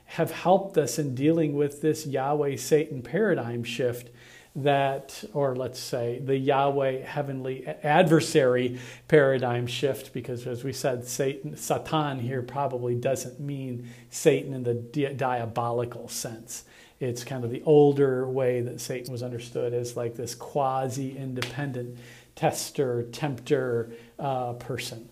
have 0.08 0.30
helped 0.30 0.78
us 0.78 1.00
in 1.00 1.16
dealing 1.16 1.56
with 1.56 1.82
this 1.82 2.06
Yahweh 2.06 2.54
Satan 2.54 3.02
paradigm 3.02 3.64
shift 3.64 4.08
that, 4.56 5.22
or 5.32 5.54
let's 5.54 5.78
say 5.78 6.20
the 6.24 6.36
Yahweh 6.36 7.02
heavenly 7.02 7.66
adversary 7.82 8.78
paradigm 9.06 9.66
shift, 9.66 10.12
because 10.12 10.46
as 10.46 10.64
we 10.64 10.72
said, 10.72 11.06
Satan, 11.06 11.56
Satan 11.56 12.18
here 12.18 12.42
probably 12.42 12.94
doesn't 12.94 13.38
mean 13.38 13.88
Satan 14.10 14.54
in 14.54 14.62
the 14.62 14.74
di- 14.74 15.12
diabolical 15.12 16.08
sense. 16.08 16.64
It's 16.98 17.22
kind 17.22 17.44
of 17.44 17.50
the 17.50 17.62
older 17.64 18.26
way 18.28 18.62
that 18.62 18.80
Satan 18.80 19.12
was 19.12 19.22
understood 19.22 19.74
as 19.74 19.96
like 19.96 20.14
this 20.14 20.34
quasi 20.34 21.16
independent 21.16 21.98
tester, 22.34 23.02
tempter 23.12 23.90
uh, 24.18 24.54
person 24.54 25.08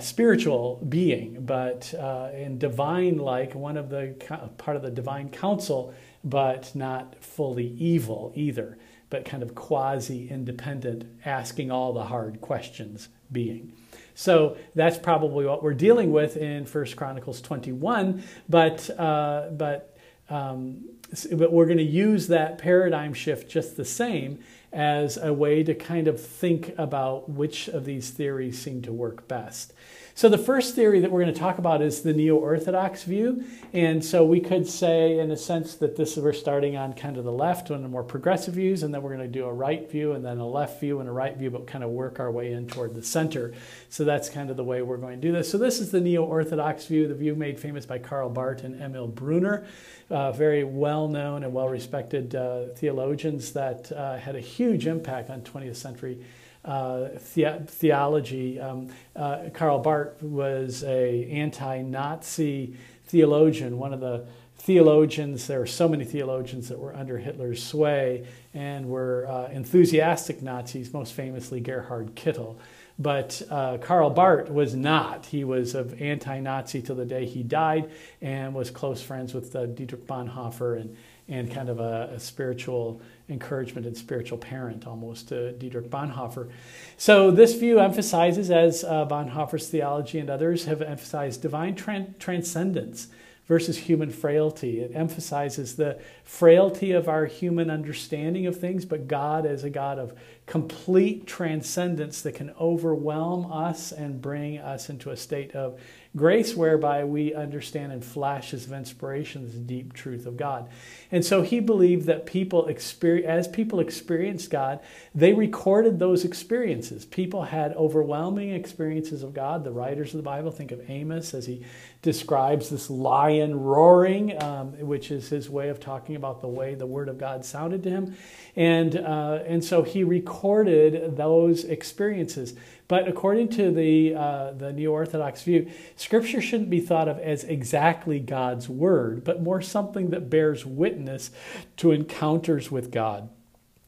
spiritual 0.00 0.82
being, 0.88 1.44
but 1.44 1.92
uh, 1.98 2.30
and 2.32 2.58
divine 2.58 3.18
like 3.18 3.54
one 3.54 3.76
of 3.76 3.90
the 3.90 4.14
part 4.56 4.76
of 4.76 4.82
the 4.82 4.90
divine 4.90 5.28
council, 5.28 5.92
but 6.24 6.74
not 6.74 7.22
fully 7.22 7.66
evil 7.66 8.32
either, 8.34 8.78
but 9.10 9.24
kind 9.24 9.42
of 9.42 9.54
quasi 9.54 10.28
independent, 10.28 11.04
asking 11.24 11.70
all 11.70 11.92
the 11.92 12.04
hard 12.04 12.40
questions 12.40 13.08
being. 13.30 13.72
So 14.14 14.56
that's 14.74 14.96
probably 14.96 15.44
what 15.44 15.62
we're 15.62 15.74
dealing 15.74 16.12
with 16.12 16.36
in 16.36 16.66
First 16.66 16.96
Chronicles 16.96 17.40
21, 17.40 18.22
but 18.48 18.88
uh, 18.98 19.48
but 19.52 19.96
um, 20.30 20.84
but 21.32 21.52
we're 21.52 21.66
going 21.66 21.78
to 21.78 21.84
use 21.84 22.28
that 22.28 22.58
paradigm 22.58 23.12
shift 23.12 23.50
just 23.50 23.76
the 23.76 23.84
same 23.84 24.38
as 24.74 25.16
a 25.16 25.32
way 25.32 25.62
to 25.62 25.74
kind 25.74 26.08
of 26.08 26.20
think 26.20 26.74
about 26.76 27.30
which 27.30 27.68
of 27.68 27.84
these 27.84 28.10
theories 28.10 28.60
seem 28.60 28.82
to 28.82 28.92
work 28.92 29.28
best. 29.28 29.72
So 30.16 30.28
the 30.28 30.38
first 30.38 30.76
theory 30.76 31.00
that 31.00 31.10
we're 31.10 31.22
going 31.22 31.34
to 31.34 31.40
talk 31.40 31.58
about 31.58 31.82
is 31.82 32.02
the 32.02 32.12
neo-orthodox 32.12 33.02
view, 33.02 33.42
and 33.72 34.04
so 34.04 34.24
we 34.24 34.38
could 34.38 34.64
say, 34.64 35.18
in 35.18 35.32
a 35.32 35.36
sense, 35.36 35.74
that 35.76 35.96
this 35.96 36.16
is 36.16 36.22
we're 36.22 36.32
starting 36.32 36.76
on 36.76 36.92
kind 36.92 37.16
of 37.16 37.24
the 37.24 37.32
left, 37.32 37.70
one 37.70 37.78
of 37.78 37.82
the 37.82 37.88
more 37.88 38.04
progressive 38.04 38.54
views, 38.54 38.84
and 38.84 38.94
then 38.94 39.02
we're 39.02 39.16
going 39.16 39.32
to 39.32 39.38
do 39.40 39.44
a 39.46 39.52
right 39.52 39.90
view, 39.90 40.12
and 40.12 40.24
then 40.24 40.38
a 40.38 40.46
left 40.46 40.78
view 40.78 41.00
and 41.00 41.08
a 41.08 41.12
right 41.12 41.36
view, 41.36 41.50
but 41.50 41.66
kind 41.66 41.82
of 41.82 41.90
work 41.90 42.20
our 42.20 42.30
way 42.30 42.52
in 42.52 42.68
toward 42.68 42.94
the 42.94 43.02
center. 43.02 43.52
So 43.88 44.04
that's 44.04 44.28
kind 44.28 44.50
of 44.50 44.56
the 44.56 44.62
way 44.62 44.82
we're 44.82 44.98
going 44.98 45.20
to 45.20 45.26
do 45.26 45.32
this. 45.32 45.50
So 45.50 45.58
this 45.58 45.80
is 45.80 45.90
the 45.90 46.00
neo-orthodox 46.00 46.86
view, 46.86 47.08
the 47.08 47.14
view 47.16 47.34
made 47.34 47.58
famous 47.58 47.84
by 47.84 47.98
Karl 47.98 48.30
Barth 48.30 48.62
and 48.62 48.80
Emil 48.80 49.08
Brunner, 49.08 49.66
uh, 50.10 50.30
very 50.30 50.62
well-known 50.62 51.42
and 51.42 51.52
well-respected 51.52 52.36
uh, 52.36 52.66
theologians 52.76 53.52
that 53.54 53.90
uh, 53.90 54.16
had 54.16 54.36
a 54.36 54.40
huge 54.40 54.63
impact 54.72 55.30
on 55.30 55.42
20th 55.42 55.76
century 55.76 56.24
uh, 56.64 57.08
the- 57.34 57.62
theology. 57.66 58.58
Um, 58.58 58.88
uh, 59.14 59.50
Karl 59.52 59.78
Barth 59.80 60.22
was 60.22 60.82
a 60.84 61.28
anti-Nazi 61.30 62.76
theologian, 63.06 63.78
one 63.78 63.92
of 63.92 64.00
the 64.00 64.26
theologians. 64.56 65.46
There 65.46 65.58
were 65.58 65.66
so 65.66 65.88
many 65.88 66.04
theologians 66.04 66.68
that 66.68 66.78
were 66.78 66.94
under 66.94 67.18
Hitler's 67.18 67.62
sway 67.62 68.26
and 68.54 68.88
were 68.88 69.26
uh, 69.28 69.48
enthusiastic 69.50 70.42
Nazis, 70.42 70.92
most 70.92 71.12
famously 71.12 71.60
Gerhard 71.60 72.14
Kittel. 72.14 72.56
But 72.98 73.42
uh, 73.50 73.78
Karl 73.78 74.08
Barth 74.10 74.50
was 74.50 74.74
not. 74.74 75.26
He 75.26 75.42
was 75.44 75.74
of 75.74 76.00
anti-Nazi 76.00 76.80
till 76.80 76.94
the 76.94 77.04
day 77.04 77.26
he 77.26 77.42
died, 77.42 77.90
and 78.22 78.54
was 78.54 78.70
close 78.70 79.02
friends 79.02 79.34
with 79.34 79.54
uh, 79.56 79.66
Dietrich 79.66 80.06
Bonhoeffer 80.06 80.80
and 80.80 80.96
and 81.28 81.50
kind 81.50 81.68
of 81.68 81.80
a, 81.80 82.10
a, 82.14 82.20
spiritual 82.20 83.00
encouragement 83.30 83.86
and 83.86 83.96
spiritual 83.96 84.36
parent 84.36 84.86
almost 84.86 85.28
to 85.28 85.52
Dietrich 85.52 85.88
Bonhoeffer. 85.88 86.50
So 86.98 87.30
this 87.30 87.54
view 87.54 87.78
emphasizes, 87.78 88.50
as 88.50 88.84
uh, 88.84 89.06
Bonhoeffer's 89.06 89.68
theology 89.68 90.18
and 90.18 90.28
others 90.28 90.66
have 90.66 90.82
emphasized, 90.82 91.40
divine 91.40 91.76
tran- 91.76 92.18
transcendence 92.18 93.08
versus 93.46 93.76
human 93.76 94.10
frailty. 94.10 94.80
It 94.80 94.92
emphasizes 94.94 95.76
the 95.76 96.00
frailty 96.24 96.92
of 96.92 97.08
our 97.08 97.26
human 97.26 97.70
understanding 97.70 98.46
of 98.46 98.58
things, 98.58 98.84
but 98.84 99.06
God 99.06 99.44
as 99.44 99.64
a 99.64 99.70
God 99.70 99.98
of 99.98 100.14
complete 100.46 101.26
transcendence 101.26 102.22
that 102.22 102.34
can 102.34 102.54
overwhelm 102.58 103.50
us 103.52 103.92
and 103.92 104.20
bring 104.20 104.58
us 104.58 104.88
into 104.88 105.10
a 105.10 105.16
state 105.16 105.54
of 105.54 105.78
grace 106.16 106.54
whereby 106.54 107.02
we 107.04 107.34
understand 107.34 107.92
in 107.92 108.00
flashes 108.00 108.66
of 108.66 108.72
inspiration 108.72 109.50
the 109.50 109.58
deep 109.58 109.92
truth 109.92 110.26
of 110.26 110.36
God. 110.36 110.68
And 111.10 111.24
so 111.24 111.42
he 111.42 111.58
believed 111.58 112.06
that 112.06 112.24
people 112.24 112.66
experience 112.66 113.26
as 113.26 113.48
people 113.48 113.80
experienced 113.80 114.50
God, 114.50 114.80
they 115.14 115.32
recorded 115.32 115.98
those 115.98 116.24
experiences. 116.24 117.04
People 117.04 117.42
had 117.42 117.74
overwhelming 117.74 118.50
experiences 118.50 119.22
of 119.22 119.34
God. 119.34 119.64
The 119.64 119.72
writers 119.72 120.14
of 120.14 120.18
the 120.18 120.22
Bible 120.22 120.50
think 120.50 120.70
of 120.70 120.88
Amos 120.88 121.34
as 121.34 121.46
he 121.46 121.64
describes 122.02 122.68
this 122.68 122.90
lion 122.90 123.58
roaring, 123.58 124.40
um, 124.42 124.72
which 124.86 125.10
is 125.10 125.28
his 125.28 125.50
way 125.50 125.68
of 125.68 125.80
talking 125.80 126.16
about 126.16 126.40
the 126.40 126.48
way 126.48 126.74
the 126.74 126.86
word 126.86 127.08
of 127.08 127.18
God 127.18 127.44
sounded 127.44 127.82
to 127.84 127.90
him. 127.90 128.16
And, 128.54 128.96
uh, 128.96 129.40
and 129.46 129.64
so 129.64 129.82
he 129.82 130.04
recorded 130.04 131.16
those 131.16 131.64
experiences. 131.64 132.54
But 132.86 133.08
according 133.08 133.48
to 133.50 133.70
the, 133.70 134.14
uh, 134.14 134.52
the 134.52 134.72
Neo 134.72 134.92
Orthodox 134.92 135.42
view, 135.42 135.70
Scripture 135.96 136.40
shouldn't 136.40 136.70
be 136.70 136.80
thought 136.80 137.08
of 137.08 137.18
as 137.18 137.44
exactly 137.44 138.20
God's 138.20 138.68
Word, 138.68 139.24
but 139.24 139.42
more 139.42 139.62
something 139.62 140.10
that 140.10 140.28
bears 140.28 140.66
witness 140.66 141.30
to 141.78 141.92
encounters 141.92 142.70
with 142.70 142.90
God. 142.90 143.30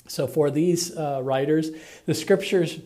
So 0.09 0.26
for 0.26 0.50
these 0.50 0.96
uh, 0.96 1.20
writers, 1.22 1.70
the 2.06 2.14
Scriptures 2.14 2.80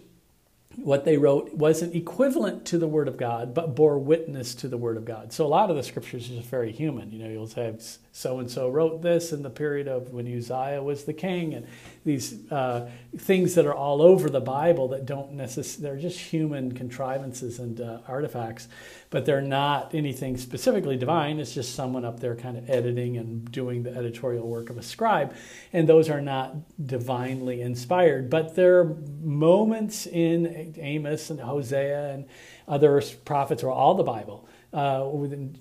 what 0.76 1.04
they 1.04 1.16
wrote 1.16 1.52
wasn't 1.54 1.94
equivalent 1.94 2.64
to 2.66 2.78
the 2.78 2.86
Word 2.86 3.08
of 3.08 3.16
God, 3.16 3.54
but 3.54 3.74
bore 3.74 3.98
witness 3.98 4.54
to 4.56 4.68
the 4.68 4.76
Word 4.76 4.96
of 4.96 5.04
God. 5.04 5.32
So 5.32 5.44
a 5.44 5.48
lot 5.48 5.70
of 5.70 5.76
the 5.76 5.82
scriptures 5.82 6.28
just 6.28 6.48
very 6.48 6.72
human. 6.72 7.10
You 7.10 7.24
know, 7.24 7.30
you'll 7.30 7.48
say 7.48 7.74
so 8.12 8.40
and 8.40 8.50
so 8.50 8.68
wrote 8.68 9.02
this 9.02 9.32
in 9.32 9.42
the 9.42 9.50
period 9.50 9.86
of 9.86 10.10
when 10.10 10.26
Uzziah 10.26 10.82
was 10.82 11.04
the 11.04 11.12
king, 11.12 11.54
and 11.54 11.66
these 12.04 12.50
uh, 12.50 12.90
things 13.16 13.54
that 13.54 13.66
are 13.66 13.74
all 13.74 14.02
over 14.02 14.28
the 14.28 14.40
Bible 14.40 14.88
that 14.88 15.06
don't 15.06 15.32
necessarily, 15.32 15.82
they're 15.82 16.00
just 16.00 16.18
human 16.18 16.72
contrivances 16.72 17.58
and 17.60 17.80
uh, 17.80 17.98
artifacts, 18.08 18.66
but 19.10 19.26
they're 19.26 19.40
not 19.40 19.94
anything 19.94 20.36
specifically 20.36 20.96
divine. 20.96 21.38
It's 21.38 21.54
just 21.54 21.74
someone 21.74 22.04
up 22.04 22.18
there 22.18 22.34
kind 22.34 22.56
of 22.56 22.68
editing 22.68 23.16
and 23.16 23.50
doing 23.50 23.84
the 23.84 23.94
editorial 23.96 24.48
work 24.48 24.70
of 24.70 24.78
a 24.78 24.82
scribe. 24.82 25.34
And 25.72 25.88
those 25.88 26.08
are 26.08 26.20
not 26.20 26.56
divinely 26.84 27.60
inspired, 27.60 28.28
but 28.28 28.56
there 28.56 28.80
are 28.80 28.96
moments 29.20 30.06
in 30.06 30.74
Amos 30.78 31.30
and 31.30 31.40
Hosea 31.40 32.10
and 32.10 32.24
other 32.66 33.02
prophets 33.24 33.62
or 33.62 33.70
all 33.70 33.94
the 33.94 34.02
Bible 34.02 34.48
uh, 34.72 35.10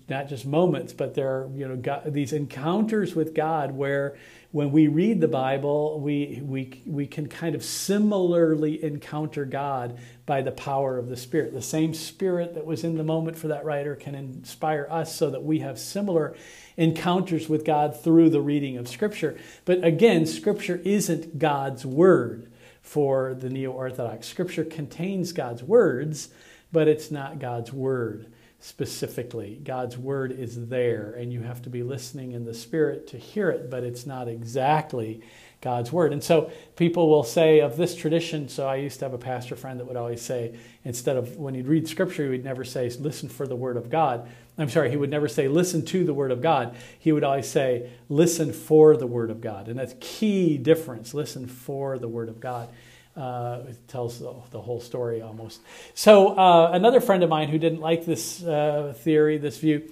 not 0.08 0.28
just 0.28 0.46
moments, 0.46 0.94
but 0.94 1.16
there 1.16 1.30
are 1.30 1.50
you 1.56 1.68
know 1.68 1.76
God, 1.76 2.14
these 2.14 2.34
encounters 2.34 3.16
with 3.16 3.34
God 3.34 3.72
where 3.72 4.18
when 4.52 4.72
we 4.72 4.88
read 4.88 5.22
the 5.22 5.28
Bible, 5.28 6.00
we, 6.00 6.42
we, 6.44 6.82
we 6.88 7.06
can 7.06 7.28
kind 7.28 7.54
of 7.54 7.64
similarly 7.64 8.84
encounter 8.84 9.46
God 9.46 10.00
by 10.26 10.42
the 10.42 10.52
power 10.52 10.98
of 10.98 11.08
the 11.08 11.18
Spirit. 11.18 11.54
The 11.54 11.62
same 11.62 11.94
Spirit 11.94 12.56
that 12.56 12.66
was 12.66 12.84
in 12.84 12.98
the 12.98 13.04
moment 13.04 13.38
for 13.38 13.48
that 13.50 13.64
writer 13.64 13.96
can 13.96 14.16
inspire 14.16 14.88
us 14.90 15.16
so 15.16 15.30
that 15.30 15.44
we 15.44 15.60
have 15.60 15.78
similar 15.78 16.36
encounters 16.78 17.48
with 17.48 17.64
God 17.64 18.00
through 18.00 18.32
the 18.32 18.42
reading 18.42 18.78
of 18.78 18.88
Scripture. 18.88 19.38
But 19.66 19.84
again, 19.84 20.26
Scripture 20.26 20.82
isn't 20.84 21.38
God's 21.38 21.86
Word 21.86 22.52
for 22.82 23.36
the 23.36 23.52
Neo 23.52 23.72
Orthodox. 23.72 24.26
Scripture 24.26 24.64
contains 24.64 25.32
God's 25.32 25.62
words, 25.62 26.30
but 26.72 26.88
it's 26.88 27.12
not 27.12 27.38
God's 27.38 27.72
Word 27.72 28.32
specifically. 28.60 29.60
God's 29.64 29.98
word 29.98 30.32
is 30.32 30.68
there, 30.68 31.16
and 31.18 31.32
you 31.32 31.42
have 31.42 31.62
to 31.62 31.70
be 31.70 31.82
listening 31.82 32.34
in 32.34 32.44
the 32.46 32.54
spirit 32.54 33.08
to 33.08 33.18
hear 33.18 33.50
it, 33.50 33.70
but 33.70 33.84
it's 33.84 34.06
not 34.06 34.28
exactly 34.28 35.22
God's 35.62 35.92
word. 35.92 36.12
And 36.14 36.24
so 36.24 36.52
people 36.76 37.10
will 37.10 37.24
say 37.24 37.60
of 37.60 37.78
this 37.78 37.96
tradition, 37.96 38.50
so 38.50 38.68
I 38.68 38.76
used 38.76 39.00
to 39.00 39.06
have 39.06 39.14
a 39.14 39.18
pastor 39.18 39.56
friend 39.56 39.80
that 39.80 39.86
would 39.86 39.96
always 39.96 40.22
say, 40.22 40.58
instead 40.84 41.16
of 41.16 41.38
when 41.38 41.54
he'd 41.54 41.68
read 41.68 41.88
scripture, 41.88 42.24
he 42.24 42.30
would 42.30 42.44
never 42.44 42.66
say, 42.66 42.90
listen 42.90 43.30
for 43.30 43.48
the 43.48 43.56
word 43.56 43.78
of 43.78 43.90
God. 43.90 44.30
I'm 44.58 44.70
sorry, 44.70 44.90
he 44.90 44.98
would 44.98 45.10
never 45.10 45.30
say, 45.30 45.48
listen 45.48 45.86
to 45.86 46.04
the 46.04 46.14
word 46.14 46.32
of 46.32 46.42
God. 46.42 46.76
He 47.00 47.14
would 47.14 47.24
always 47.24 47.48
say, 47.48 47.90
listen 48.10 48.52
for 48.52 48.98
the 48.98 49.08
word 49.08 49.32
of 49.32 49.40
God. 49.40 49.70
And 49.70 49.80
that's 49.80 49.96
key 50.02 50.58
difference, 50.58 51.14
listen 51.14 51.48
for 51.48 51.98
the 51.98 52.10
word 52.10 52.28
of 52.28 52.42
God. 52.42 52.68
Uh, 53.16 53.64
it 53.68 53.88
tells 53.88 54.20
the, 54.20 54.34
the, 54.52 54.62
whole 54.62 54.80
story 54.80 55.22
almost. 55.22 55.62
So, 55.94 56.38
uh, 56.38 56.72
another 56.72 57.02
friend 57.02 57.24
of 57.24 57.30
mine 57.30 57.50
who 57.50 57.58
didn't 57.58 57.82
like 57.82 58.06
this 58.06 58.42
uh, 58.44 58.94
theory, 58.98 59.38
this 59.38 59.58
view, 59.58 59.92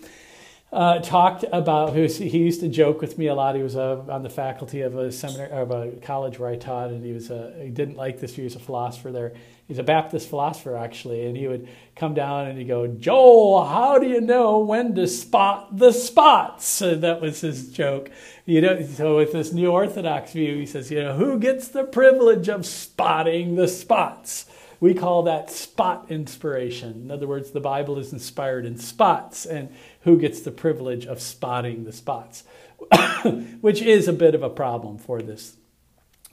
uh, 0.71 0.99
talked 0.99 1.45
about. 1.51 1.93
who 1.93 2.05
he 2.05 2.39
used 2.39 2.59
to 2.61 2.67
joke 2.67 3.01
with 3.01 3.17
me 3.17 3.27
a 3.27 3.35
lot. 3.35 3.55
He 3.55 3.63
was 3.63 3.75
uh, 3.75 4.03
on 4.09 4.23
the 4.23 4.29
faculty 4.29 4.81
of 4.81 4.97
a 4.97 5.11
seminary 5.11 5.51
of 5.51 5.71
a 5.71 5.91
college 6.01 6.39
where 6.39 6.49
I 6.49 6.55
taught, 6.55 6.89
and 6.89 7.03
he 7.03 7.13
was 7.13 7.27
he 7.27 7.69
didn't 7.69 7.95
like 7.95 8.19
this. 8.19 8.35
He 8.35 8.43
was 8.43 8.55
a 8.55 8.59
philosopher 8.59 9.11
there. 9.11 9.33
He's 9.67 9.79
a 9.79 9.83
Baptist 9.83 10.29
philosopher 10.29 10.77
actually, 10.77 11.25
and 11.25 11.35
he 11.35 11.47
would 11.47 11.67
come 11.95 12.13
down 12.13 12.47
and 12.47 12.57
he'd 12.57 12.67
go, 12.67 12.87
"Joel, 12.87 13.65
how 13.65 13.97
do 13.97 14.07
you 14.07 14.21
know 14.21 14.59
when 14.59 14.95
to 14.95 15.07
spot 15.07 15.77
the 15.77 15.91
spots?" 15.91 16.81
And 16.87 17.03
that 17.03 17.21
was 17.21 17.41
his 17.41 17.71
joke. 17.71 18.09
You 18.45 18.61
know, 18.61 18.81
so 18.81 19.17
with 19.17 19.33
this 19.33 19.51
Neo 19.51 19.71
Orthodox 19.71 20.31
view, 20.31 20.55
he 20.55 20.65
says, 20.65 20.89
you 20.89 21.03
know, 21.03 21.13
who 21.15 21.37
gets 21.37 21.67
the 21.67 21.83
privilege 21.83 22.47
of 22.47 22.65
spotting 22.65 23.55
the 23.55 23.67
spots? 23.67 24.45
We 24.79 24.93
call 24.93 25.23
that 25.23 25.49
spot 25.49 26.05
inspiration. 26.09 27.01
In 27.03 27.11
other 27.11 27.27
words, 27.27 27.51
the 27.51 27.59
Bible 27.59 27.97
is 27.97 28.13
inspired 28.13 28.65
in 28.65 28.77
spots, 28.77 29.45
and 29.45 29.69
who 30.01 30.17
gets 30.17 30.41
the 30.41 30.51
privilege 30.51 31.05
of 31.05 31.19
spotting 31.19 31.83
the 31.83 31.91
spots? 31.91 32.43
Which 33.61 33.81
is 33.81 34.07
a 34.07 34.13
bit 34.13 34.35
of 34.35 34.43
a 34.43 34.49
problem 34.49 34.97
for 34.97 35.21
this 35.21 35.55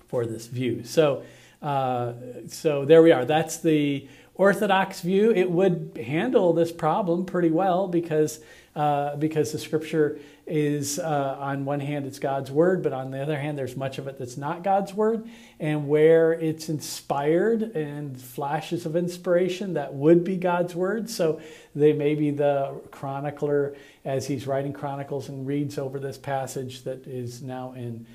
for 0.09 0.27
this 0.27 0.47
view. 0.47 0.85
So, 0.85 1.25
uh, 1.63 2.13
so 2.47 2.85
there 2.85 3.03
we 3.03 3.11
are. 3.11 3.25
That's 3.25 3.59
the 3.59 4.07
Orthodox 4.35 5.01
view. 5.01 5.33
It 5.33 5.51
would 5.51 5.99
handle 6.05 6.53
this 6.53 6.71
problem 6.71 7.25
pretty 7.25 7.51
well 7.51 7.89
because 7.89 8.41
uh, 8.77 9.17
because 9.17 9.53
the 9.53 9.59
Scripture 9.59 10.19
is 10.47 10.99
uh, 10.99 11.37
on 11.41 11.65
one 11.65 11.81
hand 11.81 12.07
it's 12.07 12.19
God's 12.19 12.51
word, 12.51 12.83
but 12.83 12.93
on 12.93 13.11
the 13.11 13.23
other 13.23 13.39
hand 13.39 13.57
there's 13.57 13.77
much 13.77 13.99
of 13.99 14.07
it 14.07 14.19
that's 14.19 14.37
not 14.37 14.63
God's 14.63 14.93
word, 14.93 15.29
and 15.59 15.89
where 15.89 16.33
it's 16.33 16.69
inspired 16.69 17.63
and 17.63 18.21
flashes 18.21 18.85
of 18.87 18.97
inspiration 18.97 19.75
that 19.75 19.95
would 19.95 20.25
be 20.25 20.37
God's 20.37 20.75
word. 20.75 21.09
So 21.09 21.41
they 21.75 21.93
may 21.93 22.15
be 22.15 22.31
the 22.31 22.81
chronicler 22.91 23.75
as 24.05 24.27
he's 24.27 24.47
writing 24.47 24.73
chronicles 24.73 25.29
and 25.29 25.47
reads 25.47 25.79
over 25.79 25.99
this 25.99 26.19
passage 26.19 26.83
that 26.85 27.07
is 27.07 27.43
now 27.43 27.73
in 27.73 28.07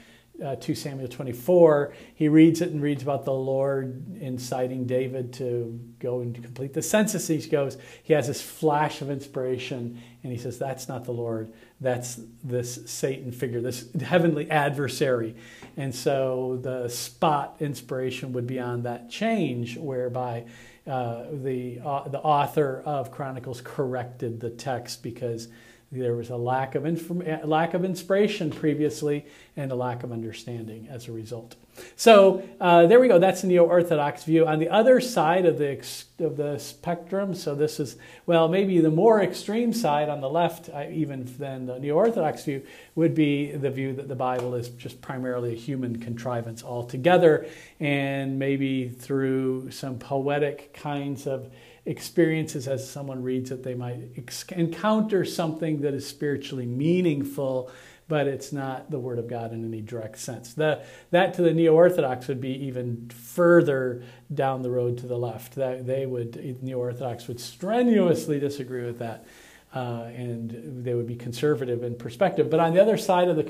uh, 0.43 0.55
2 0.55 0.75
Samuel 0.75 1.07
24, 1.07 1.93
he 2.15 2.27
reads 2.27 2.61
it 2.61 2.69
and 2.69 2.81
reads 2.81 3.03
about 3.03 3.25
the 3.25 3.33
Lord 3.33 4.17
inciting 4.19 4.85
David 4.85 5.33
to 5.33 5.79
go 5.99 6.21
and 6.21 6.33
complete 6.33 6.73
the 6.73 6.81
census. 6.81 7.27
He 7.27 7.39
goes, 7.39 7.77
he 8.03 8.13
has 8.13 8.27
this 8.27 8.41
flash 8.41 9.01
of 9.01 9.09
inspiration, 9.09 10.01
and 10.23 10.31
he 10.31 10.37
says, 10.37 10.57
That's 10.57 10.87
not 10.87 11.05
the 11.05 11.11
Lord. 11.11 11.53
That's 11.81 12.19
this 12.43 12.89
Satan 12.89 13.31
figure, 13.31 13.61
this 13.61 13.89
heavenly 14.01 14.49
adversary. 14.49 15.35
And 15.77 15.93
so 15.93 16.59
the 16.61 16.89
spot 16.89 17.57
inspiration 17.59 18.33
would 18.33 18.47
be 18.47 18.59
on 18.59 18.83
that 18.83 19.09
change, 19.09 19.77
whereby 19.77 20.45
uh, 20.87 21.25
the, 21.31 21.79
uh, 21.83 22.07
the 22.09 22.19
author 22.19 22.81
of 22.85 23.11
Chronicles 23.11 23.61
corrected 23.63 24.39
the 24.39 24.49
text 24.49 25.03
because 25.03 25.47
there 25.91 26.15
was 26.15 26.29
a 26.29 26.37
lack 26.37 26.75
of, 26.75 26.85
lack 27.45 27.73
of 27.73 27.83
inspiration 27.83 28.51
previously 28.51 29.25
and 29.57 29.71
a 29.71 29.75
lack 29.75 30.03
of 30.03 30.11
understanding 30.11 30.87
as 30.89 31.07
a 31.07 31.11
result. 31.11 31.55
So 31.95 32.43
uh, 32.59 32.87
there 32.87 32.99
we 32.99 33.07
go. 33.07 33.19
That's 33.19 33.41
the 33.41 33.47
neo-orthodox 33.47 34.23
view. 34.23 34.45
On 34.47 34.59
the 34.59 34.69
other 34.69 34.99
side 34.99 35.45
of 35.45 35.57
the 35.57 35.79
of 36.19 36.35
the 36.35 36.59
spectrum, 36.59 37.33
so 37.33 37.55
this 37.55 37.79
is 37.79 37.95
well, 38.25 38.47
maybe 38.47 38.79
the 38.79 38.91
more 38.91 39.21
extreme 39.21 39.71
side 39.73 40.09
on 40.09 40.21
the 40.21 40.29
left, 40.29 40.69
even 40.91 41.25
than 41.37 41.65
the 41.65 41.79
neo-orthodox 41.79 42.43
view, 42.43 42.61
would 42.95 43.15
be 43.15 43.51
the 43.51 43.69
view 43.69 43.93
that 43.93 44.07
the 44.07 44.15
Bible 44.15 44.55
is 44.55 44.69
just 44.69 45.01
primarily 45.01 45.53
a 45.53 45.57
human 45.57 45.99
contrivance 45.99 46.63
altogether, 46.63 47.47
and 47.79 48.37
maybe 48.37 48.89
through 48.89 49.71
some 49.71 49.97
poetic 49.97 50.73
kinds 50.73 51.27
of 51.27 51.49
experiences 51.85 52.67
as 52.67 52.87
someone 52.87 53.23
reads 53.23 53.51
it, 53.51 53.63
they 53.63 53.73
might 53.73 53.97
encounter 54.51 55.25
something 55.25 55.81
that 55.81 55.93
is 55.93 56.05
spiritually 56.05 56.65
meaningful 56.65 57.71
but 58.09 58.27
it's 58.27 58.51
not 58.51 58.91
the 58.91 58.99
Word 58.99 59.19
of 59.19 59.27
God 59.29 59.53
in 59.53 59.63
any 59.63 59.81
direct 59.81 60.17
sense. 60.17 60.53
The, 60.55 60.81
that 61.11 61.35
to 61.35 61.43
the 61.43 61.53
neo 61.53 61.73
Orthodox 61.73 62.27
would 62.27 62.41
be 62.41 62.65
even 62.65 63.07
further 63.09 64.03
down 64.33 64.63
the 64.63 64.71
road 64.71 64.97
to 64.97 65.07
the 65.07 65.17
left. 65.17 65.55
That 65.55 65.85
they 65.87 66.05
would 66.05 66.61
neo 66.61 66.79
Orthodox 66.79 67.27
would 67.29 67.39
strenuously 67.39 68.39
disagree 68.39 68.83
with 68.83 68.99
that. 68.99 69.25
Uh, 69.73 70.09
and 70.15 70.83
they 70.83 70.95
would 70.95 71.05
be 71.05 71.15
conservative 71.15 71.83
in 71.83 71.95
perspective. 71.95 72.49
But 72.49 72.59
on 72.59 72.73
the 72.73 72.81
other 72.81 72.97
side 72.97 73.27
of 73.27 73.35
the 73.35 73.43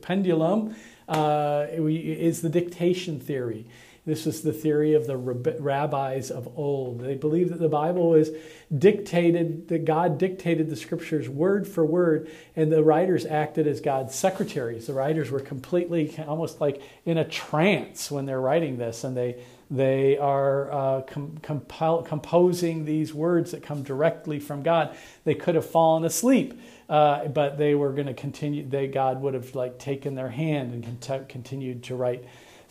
pendulum 0.00 0.76
uh, 1.08 1.66
is 1.70 2.40
the 2.40 2.48
dictation 2.48 3.18
theory. 3.18 3.66
This 4.06 4.26
was 4.26 4.42
the 4.42 4.52
theory 4.52 4.92
of 4.92 5.06
the 5.06 5.16
rabbis 5.16 6.30
of 6.30 6.58
old. 6.58 7.00
They 7.00 7.14
believed 7.14 7.50
that 7.52 7.60
the 7.60 7.70
Bible 7.70 8.10
was 8.10 8.30
dictated, 8.76 9.68
that 9.68 9.86
God 9.86 10.18
dictated 10.18 10.68
the 10.68 10.76
scriptures 10.76 11.26
word 11.26 11.66
for 11.66 11.86
word, 11.86 12.30
and 12.54 12.70
the 12.70 12.82
writers 12.82 13.24
acted 13.24 13.66
as 13.66 13.80
God's 13.80 14.14
secretaries. 14.14 14.88
The 14.88 14.92
writers 14.92 15.30
were 15.30 15.40
completely, 15.40 16.14
almost 16.26 16.60
like 16.60 16.82
in 17.06 17.16
a 17.16 17.24
trance 17.24 18.10
when 18.10 18.26
they're 18.26 18.40
writing 18.40 18.76
this, 18.76 19.04
and 19.04 19.16
they 19.16 19.42
they 19.70 20.18
are 20.18 20.70
uh, 20.70 21.00
com- 21.02 21.38
compil- 21.40 22.04
composing 22.06 22.84
these 22.84 23.14
words 23.14 23.52
that 23.52 23.62
come 23.62 23.82
directly 23.82 24.38
from 24.38 24.62
God. 24.62 24.94
They 25.24 25.34
could 25.34 25.54
have 25.54 25.64
fallen 25.64 26.04
asleep, 26.04 26.60
uh, 26.90 27.28
but 27.28 27.56
they 27.56 27.74
were 27.74 27.92
going 27.92 28.06
to 28.06 28.14
continue. 28.14 28.68
They 28.68 28.86
God 28.86 29.22
would 29.22 29.32
have 29.32 29.54
like 29.54 29.78
taken 29.78 30.14
their 30.14 30.28
hand 30.28 30.74
and 30.74 31.00
cont- 31.00 31.28
continued 31.30 31.84
to 31.84 31.96
write 31.96 32.24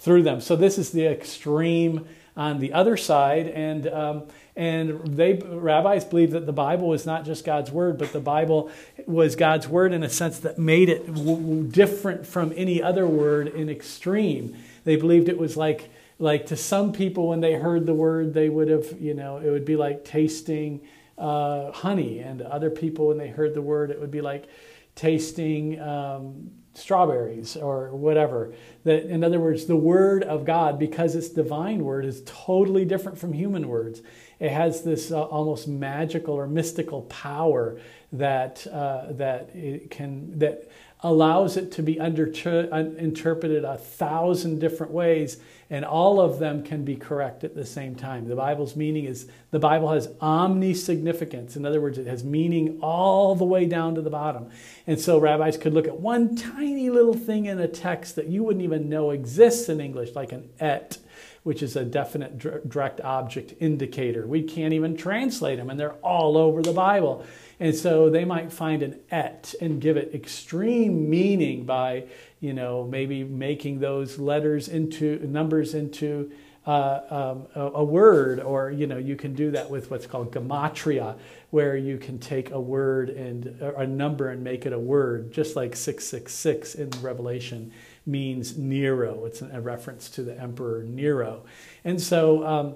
through 0.04 0.22
them. 0.22 0.42
So 0.42 0.58
this 0.58 0.78
is 0.78 0.92
the 0.92 1.08
extreme 1.08 2.06
on 2.36 2.60
the 2.60 2.74
other 2.74 2.98
side, 2.98 3.48
and 3.48 3.88
um, 3.88 4.24
and 4.56 5.16
they 5.16 5.34
rabbis 5.34 6.04
believe 6.04 6.32
that 6.32 6.46
the 6.46 6.54
Bible 6.54 6.94
is 6.94 7.06
not 7.06 7.26
just 7.26 7.46
God's 7.46 7.72
word, 7.72 7.98
but 7.98 8.12
the 8.12 8.20
Bible 8.20 8.70
was 9.08 9.36
God's 9.36 9.68
word 9.68 9.94
in 9.94 10.04
a 10.04 10.10
sense 10.10 10.40
that 10.40 10.60
made 10.60 10.90
it 10.90 11.08
w- 11.08 11.64
different 11.64 12.28
from 12.28 12.54
any 12.56 12.84
other 12.84 13.08
word 13.08 13.48
in 13.48 13.70
extreme. 13.70 14.58
They 14.84 14.98
believed 14.98 15.30
it 15.30 15.38
was 15.38 15.56
like 15.56 15.90
like 16.20 16.48
to 16.48 16.58
some 16.58 16.92
people 16.92 17.30
when 17.30 17.40
they 17.40 17.54
heard 17.54 17.86
the 17.86 17.94
word, 17.94 18.34
they 18.34 18.50
would 18.50 18.68
have 18.68 19.00
you 19.00 19.14
know 19.14 19.38
it 19.38 19.50
would 19.50 19.66
be 19.66 19.78
like 19.78 20.04
tasting 20.04 20.82
uh, 21.18 21.72
honey, 21.72 22.20
and 22.20 22.42
other 22.42 22.70
people 22.70 23.08
when 23.08 23.18
they 23.18 23.30
heard 23.30 23.54
the 23.54 23.62
word, 23.62 23.90
it 23.90 24.02
would 24.02 24.12
be 24.12 24.22
like 24.22 24.50
tasting. 24.96 25.80
Um, 25.80 26.52
strawberries 26.74 27.56
or 27.56 27.90
whatever. 27.90 28.54
That, 28.84 29.06
in 29.06 29.24
other 29.24 29.40
words, 29.40 29.66
the 29.66 29.76
Word 29.76 30.24
of 30.24 30.46
God, 30.46 30.80
because 30.80 31.16
it's 31.16 31.30
divine 31.30 31.84
word, 31.84 32.06
is 32.06 32.24
totally 32.26 32.86
different 32.86 33.18
from 33.18 33.34
human 33.34 33.68
words. 33.68 34.02
It 34.40 34.52
has 34.52 34.84
this 34.84 35.12
uh, 35.12 35.24
almost 35.24 35.68
magical 35.68 36.34
or 36.34 36.48
mystical 36.48 37.04
power 37.04 37.80
that 38.12 38.66
uh, 38.68 39.14
that 39.14 39.56
it 39.56 39.90
can 39.90 40.40
that 40.40 40.70
allows 41.04 41.58
it 41.58 41.72
to 41.74 41.84
be 41.84 42.00
under, 42.00 42.32
uh, 42.46 42.78
interpreted 42.98 43.66
a 43.66 43.78
thousand 43.78 44.60
different 44.60 44.94
ways, 44.94 45.38
and 45.70 45.84
all 45.84 46.22
of 46.22 46.40
them 46.40 46.64
can 46.64 46.86
be 46.86 46.96
correct 46.96 47.44
at 47.44 47.56
the 47.56 47.66
same 47.66 47.94
time. 47.94 48.28
The 48.28 48.36
Bible's 48.36 48.76
meaning 48.76 49.06
is 49.06 49.28
the 49.52 49.60
Bible 49.60 49.92
has 49.92 50.10
omni 50.22 50.74
significance. 50.74 51.58
In 51.58 51.66
other 51.66 51.82
words, 51.82 51.98
it 51.98 52.08
has 52.08 52.24
meaning 52.24 52.80
all 52.82 53.36
the 53.36 53.44
way 53.44 53.66
down 53.66 53.96
to 53.96 54.02
the 54.02 54.10
bottom. 54.10 54.50
And 54.88 55.00
so 55.00 55.20
rabbis 55.20 55.58
could 55.58 55.74
look 55.74 55.88
at 55.88 56.00
one 56.00 56.36
tiny 56.36 56.90
little 56.90 57.14
thing 57.14 57.46
in 57.46 57.60
a 57.60 57.68
text 57.68 58.16
that 58.16 58.28
you 58.28 58.44
wouldn't 58.44 58.64
even 58.64 58.88
know 58.88 59.12
exists 59.12 59.68
in 59.68 59.82
English, 59.82 60.16
like 60.16 60.32
an 60.32 60.50
et 60.60 61.00
which 61.44 61.62
is 61.62 61.76
a 61.76 61.84
definite 61.84 62.38
direct 62.70 63.02
object 63.02 63.54
indicator. 63.60 64.26
We 64.26 64.44
can't 64.44 64.74
even 64.74 64.96
translate 64.96 65.58
them, 65.58 65.70
and 65.70 65.80
they're 65.80 65.94
all 65.96 66.38
over 66.38 66.62
the 66.62 66.72
Bible. 66.72 67.26
And 67.64 67.74
so 67.74 68.10
they 68.10 68.26
might 68.26 68.52
find 68.52 68.84
an 68.84 69.00
et 69.10 69.56
and 69.62 69.80
give 69.80 69.96
it 69.96 70.14
extreme 70.14 71.10
meaning 71.10 71.64
by, 71.64 72.04
you 72.42 72.54
know, 72.54 72.84
maybe 72.84 73.24
making 73.24 73.80
those 73.80 74.20
letters 74.20 74.68
into 74.68 75.26
numbers 75.26 75.74
into 75.74 76.30
uh, 76.68 77.00
um, 77.10 77.48
a, 77.56 77.62
a, 77.76 77.84
word, 77.84 78.42
or 78.42 78.70
you 78.70 78.86
know, 78.86 78.98
you 78.98 79.16
can 79.16 79.34
do 79.34 79.52
that 79.52 79.70
with 79.70 79.90
what's 79.90 80.06
called 80.06 80.34
gematria, 80.34 81.18
where 81.52 81.78
you 81.78 81.98
can 81.98 82.20
take 82.20 82.52
a 82.52 82.60
word 82.60 83.10
and 83.10 83.46
a 83.78 83.88
number 83.88 84.28
and 84.28 84.44
make 84.44 84.66
it 84.66 84.74
a 84.74 84.80
word, 84.80 85.32
just 85.32 85.56
like 85.56 85.74
six 85.74 86.04
six 86.04 86.34
six 86.34 86.76
in 86.76 86.90
Revelation 87.02 87.72
means 88.06 88.58
Nero. 88.58 89.24
It's 89.24 89.42
a 89.42 89.62
reference 89.62 90.10
to 90.10 90.24
the 90.24 90.38
Emperor 90.38 90.84
Nero, 90.84 91.46
and 91.86 92.02
so. 92.02 92.46
Um, 92.46 92.76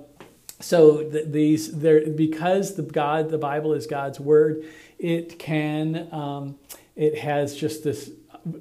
so 0.60 1.04
these 1.04 1.72
there 1.72 2.10
because 2.10 2.76
the 2.76 2.82
God 2.82 3.30
the 3.30 3.38
Bible 3.38 3.74
is 3.74 3.86
God's 3.86 4.20
word, 4.20 4.66
it 4.98 5.38
can 5.38 6.08
um, 6.12 6.58
it 6.96 7.20
has 7.20 7.56
just 7.56 7.84
this 7.84 8.10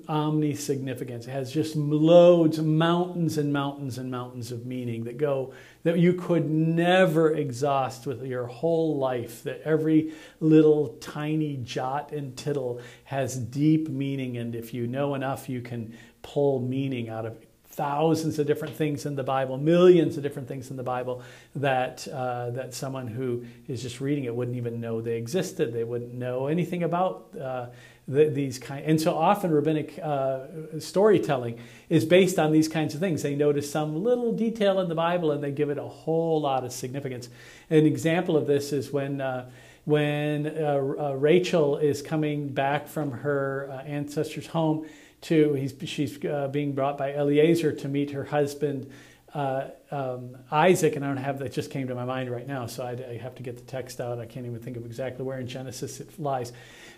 omni 0.09 0.54
significance. 0.54 1.26
It 1.26 1.30
has 1.30 1.52
just 1.52 1.76
loads, 1.76 2.59
mountains 2.59 3.38
and 3.38 3.52
mountains 3.52 3.98
and 3.98 4.11
mountains 4.11 4.52
of 4.52 4.66
meaning 4.66 5.04
that 5.04 5.16
go 5.16 5.52
that 5.85 5.98
you 5.98 6.14
could 6.14 6.50
never 6.50 7.35
exhaust 7.35 8.06
with 8.06 8.24
your 8.24 8.46
whole 8.46 8.98
life. 8.98 9.42
That 9.44 9.62
every 9.62 10.12
little 10.40 10.88
tiny 11.00 11.59
jot 11.59 12.12
and 12.12 12.37
tittle 12.37 12.80
has 13.04 13.37
deep 13.37 13.88
meaning, 13.88 14.37
and 14.37 14.54
if 14.54 14.74
you 14.74 14.87
know 14.87 15.14
enough, 15.14 15.48
you 15.48 15.61
can 15.61 15.96
pull 16.22 16.61
meaning 16.61 17.09
out 17.09 17.24
of 17.24 17.45
thousands 17.77 18.39
of 18.39 18.47
different 18.47 18.75
things 18.75 19.05
in 19.05 19.17
the 19.17 19.23
Bible, 19.23 19.59
millions 19.59 20.17
of 20.17 20.23
different 20.23 20.49
things 20.49 20.71
in 20.71 20.79
the 20.79 20.83
Bible 20.83 21.23
that 21.55 22.09
uh, 22.09 22.51
that 22.51 22.73
someone 22.73 23.07
who 23.07 23.45
is 23.69 23.83
just 23.83 24.01
reading 24.01 24.25
it 24.25 24.35
wouldn't 24.35 24.57
even 24.57 24.81
know 24.81 25.03
they 25.03 25.17
existed. 25.17 25.75
They 25.75 25.85
wouldn't 25.85 26.15
know 26.15 26.47
anything 26.47 26.83
about 26.83 27.29
uh, 27.39 27.67
the, 28.09 28.31
these 28.31 28.59
kind. 28.59 28.85
And 28.87 28.99
so 28.99 29.15
often 29.15 29.51
rabbinic 29.51 29.99
uh, 30.03 30.47
storytelling 30.79 31.59
is 31.91 32.07
based 32.07 32.39
on 32.39 32.51
these 32.51 32.67
kinds 32.67 32.95
of 32.95 33.01
things. 33.01 33.23
They 33.23 33.35
notice 33.35 33.71
some 33.71 34.03
little 34.03 34.33
detail 34.33 34.81
in 34.81 34.89
the 34.89 34.95
Bible 34.95 35.31
and 35.31 35.45
they 35.45 35.53
give 35.53 35.69
it 35.69 35.77
a 35.77 35.83
whole 35.83 36.41
lot 36.41 36.65
of 36.65 36.73
significance. 36.73 37.29
An 37.69 37.85
example 37.85 38.37
of 38.37 38.47
this 38.47 38.73
is 38.73 38.91
when. 38.91 39.21
Uh, 39.21 39.51
when 39.85 40.49
uh, 40.49 40.81
uh, 40.99 41.12
Rachel 41.12 41.77
is 41.77 42.03
coming 42.03 42.49
back 42.49 42.89
from 42.89 43.12
her 43.12 43.85
ancestors' 43.87 44.49
home, 44.49 44.85
to 45.22 45.55
he's, 45.55 45.74
she's 45.85 46.24
uh, 46.24 46.48
being 46.48 46.72
brought 46.72 46.98
by 46.98 47.12
Eliezer 47.12 47.72
to 47.72 47.88
meet 47.88 48.11
her 48.11 48.24
husband 48.24 48.90
uh, 49.37 49.68
um, 49.90 50.35
Isaac, 50.50 50.96
and 50.96 51.05
I 51.05 51.09
don't 51.09 51.18
have 51.18 51.40
that 51.40 51.52
just 51.52 51.70
came 51.70 51.88
to 51.88 51.94
my 51.94 52.07
mind 52.07 52.31
right 52.31 52.46
now, 52.46 52.64
so 52.64 52.85
I, 52.85 52.92
I, 52.92 53.18
have 53.18 53.35
to 53.35 53.42
get 53.42 53.57
the 53.57 53.64
text 53.64 54.00
out. 54.00 54.18
I 54.18 54.24
can't 54.24 54.46
even 54.46 54.61
think 54.61 54.79
of 54.79 54.87
exactly 54.87 55.26
where 55.26 55.38
in 55.38 55.46
Genesis 55.46 56.00
it 56.00 56.18
lies. 56.18 56.55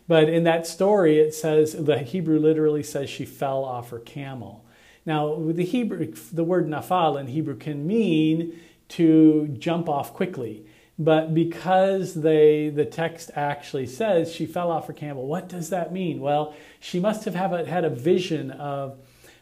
But 0.06 0.28
in 0.28 0.44
that 0.44 0.64
story, 0.64 1.18
it 1.18 1.34
says 1.34 1.72
the 1.72 1.98
Hebrew 1.98 2.38
literally 2.38 2.84
says 2.84 3.10
she 3.10 3.24
fell 3.24 3.64
off 3.64 3.90
her 3.90 3.98
camel. 3.98 4.64
Now, 5.04 5.34
the 5.34 5.64
Hebrew, 5.64 6.12
the 6.32 6.44
word 6.44 6.68
nafal 6.68 7.18
in 7.18 7.26
Hebrew 7.26 7.56
can 7.56 7.86
mean 7.86 8.60
to 8.90 9.48
jump 9.58 9.88
off 9.88 10.14
quickly. 10.14 10.64
But 10.98 11.32
because 11.32 12.14
they, 12.14 12.70
the 12.70 12.84
text 12.84 13.30
actually 13.36 13.86
says 13.86 14.32
she 14.32 14.46
fell 14.46 14.72
off 14.72 14.88
her 14.88 14.92
camel, 14.92 15.26
what 15.26 15.48
does 15.48 15.70
that 15.70 15.92
mean? 15.92 16.20
Well, 16.20 16.54
she 16.80 16.98
must 16.98 17.24
have, 17.24 17.36
have 17.36 17.52
a, 17.52 17.64
had 17.64 17.84
a 17.84 17.90
vision 17.90 18.50
of, 18.50 18.98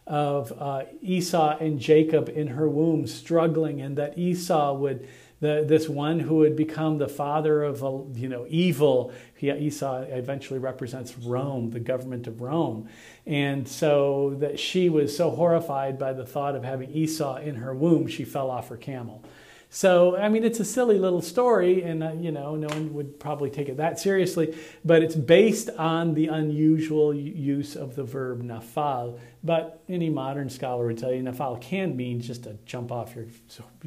of 0.06 0.52
uh, 0.58 0.82
Esau 1.00 1.56
and 1.58 1.80
Jacob 1.80 2.28
in 2.28 2.48
her 2.48 2.68
womb 2.68 3.06
struggling, 3.06 3.80
and 3.80 3.96
that 3.96 4.18
Esau 4.18 4.74
would, 4.74 5.08
the, 5.40 5.64
this 5.66 5.88
one 5.88 6.20
who 6.20 6.36
would 6.36 6.56
become 6.56 6.98
the 6.98 7.08
father 7.08 7.62
of 7.62 7.82
you 8.18 8.28
know 8.28 8.44
evil. 8.50 9.12
He, 9.34 9.50
Esau 9.50 10.02
eventually 10.02 10.58
represents 10.58 11.16
Rome, 11.16 11.70
the 11.70 11.80
government 11.80 12.26
of 12.26 12.42
Rome, 12.42 12.88
and 13.24 13.66
so 13.66 14.36
that 14.40 14.60
she 14.60 14.90
was 14.90 15.16
so 15.16 15.30
horrified 15.30 15.98
by 15.98 16.12
the 16.12 16.26
thought 16.26 16.54
of 16.54 16.64
having 16.64 16.90
Esau 16.90 17.36
in 17.36 17.56
her 17.56 17.74
womb, 17.74 18.06
she 18.08 18.24
fell 18.24 18.50
off 18.50 18.68
her 18.68 18.76
camel. 18.76 19.24
So, 19.68 20.16
I 20.16 20.28
mean, 20.28 20.44
it's 20.44 20.60
a 20.60 20.64
silly 20.64 20.98
little 20.98 21.20
story, 21.20 21.82
and 21.82 22.02
uh, 22.02 22.12
you 22.12 22.30
know, 22.30 22.54
no 22.54 22.68
one 22.68 22.94
would 22.94 23.18
probably 23.18 23.50
take 23.50 23.68
it 23.68 23.76
that 23.78 23.98
seriously. 23.98 24.56
But 24.84 25.02
it's 25.02 25.16
based 25.16 25.70
on 25.70 26.14
the 26.14 26.28
unusual 26.28 27.12
use 27.12 27.74
of 27.74 27.96
the 27.96 28.04
verb 28.04 28.42
nafal, 28.42 29.18
but 29.42 29.82
any 29.88 30.08
modern 30.08 30.50
scholar 30.50 30.86
would 30.86 30.98
tell 30.98 31.12
you 31.12 31.22
nafal 31.22 31.60
can 31.60 31.96
mean 31.96 32.20
just 32.20 32.44
to 32.44 32.56
jump 32.64 32.92
off 32.92 33.14
your 33.16 33.26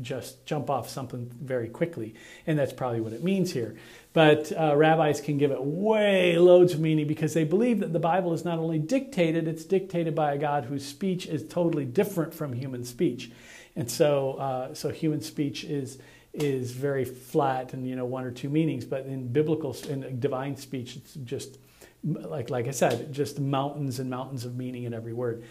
just 0.02 0.46
jump 0.46 0.70
off 0.70 0.89
something 0.89 1.32
very 1.42 1.70
quickly, 1.70 2.13
and 2.46 2.60
that's 2.60 2.74
probably 2.74 3.00
what 3.00 3.13
it 3.13 3.24
means 3.24 3.54
here. 3.54 3.76
But 4.12 4.52
uh, 4.52 4.76
rabbis 4.76 5.22
can 5.22 5.38
give 5.38 5.52
it 5.52 5.63
way 5.63 6.38
loads 6.38 6.74
of 6.74 6.82
meaning 6.82 7.08
because 7.08 7.34
they 7.34 7.44
believe 7.46 7.80
that 7.80 7.94
the 7.94 8.00
Bible 8.00 8.34
is 8.34 8.44
not 8.44 8.60
only 8.60 8.80
dictated, 8.80 9.48
it's 9.48 9.63
dictated 9.63 10.13
by 10.13 10.34
a 10.34 10.38
God 10.38 10.65
whose 10.65 10.86
speech 10.86 11.26
is 11.26 11.48
totally 11.48 11.86
different 11.86 12.34
from 12.34 12.54
human 12.54 12.84
speech. 12.84 13.32
And 13.80 13.89
so, 13.89 14.34
uh, 14.34 14.74
so 14.74 14.89
human 14.89 15.22
speech 15.22 15.63
is, 15.63 16.00
is 16.34 16.74
very 16.74 17.06
flat 17.06 17.72
and, 17.72 17.88
you 17.88 17.96
know, 17.96 18.04
one 18.04 18.26
or 18.26 18.32
two 18.32 18.50
meanings. 18.50 18.84
But 18.84 19.06
in 19.06 19.32
biblical, 19.32 19.74
in 19.88 20.20
divine 20.20 20.58
speech, 20.58 20.98
it's 20.98 21.13
just, 21.13 21.58
like, 22.04 22.50
like 22.50 22.68
I 22.68 22.72
said, 22.72 23.13
just 23.13 23.39
mountains 23.39 24.00
and 24.00 24.10
mountains 24.10 24.44
of 24.44 24.58
meaning 24.58 24.84
in 24.84 24.94
every 24.94 25.13
word. 25.13 25.46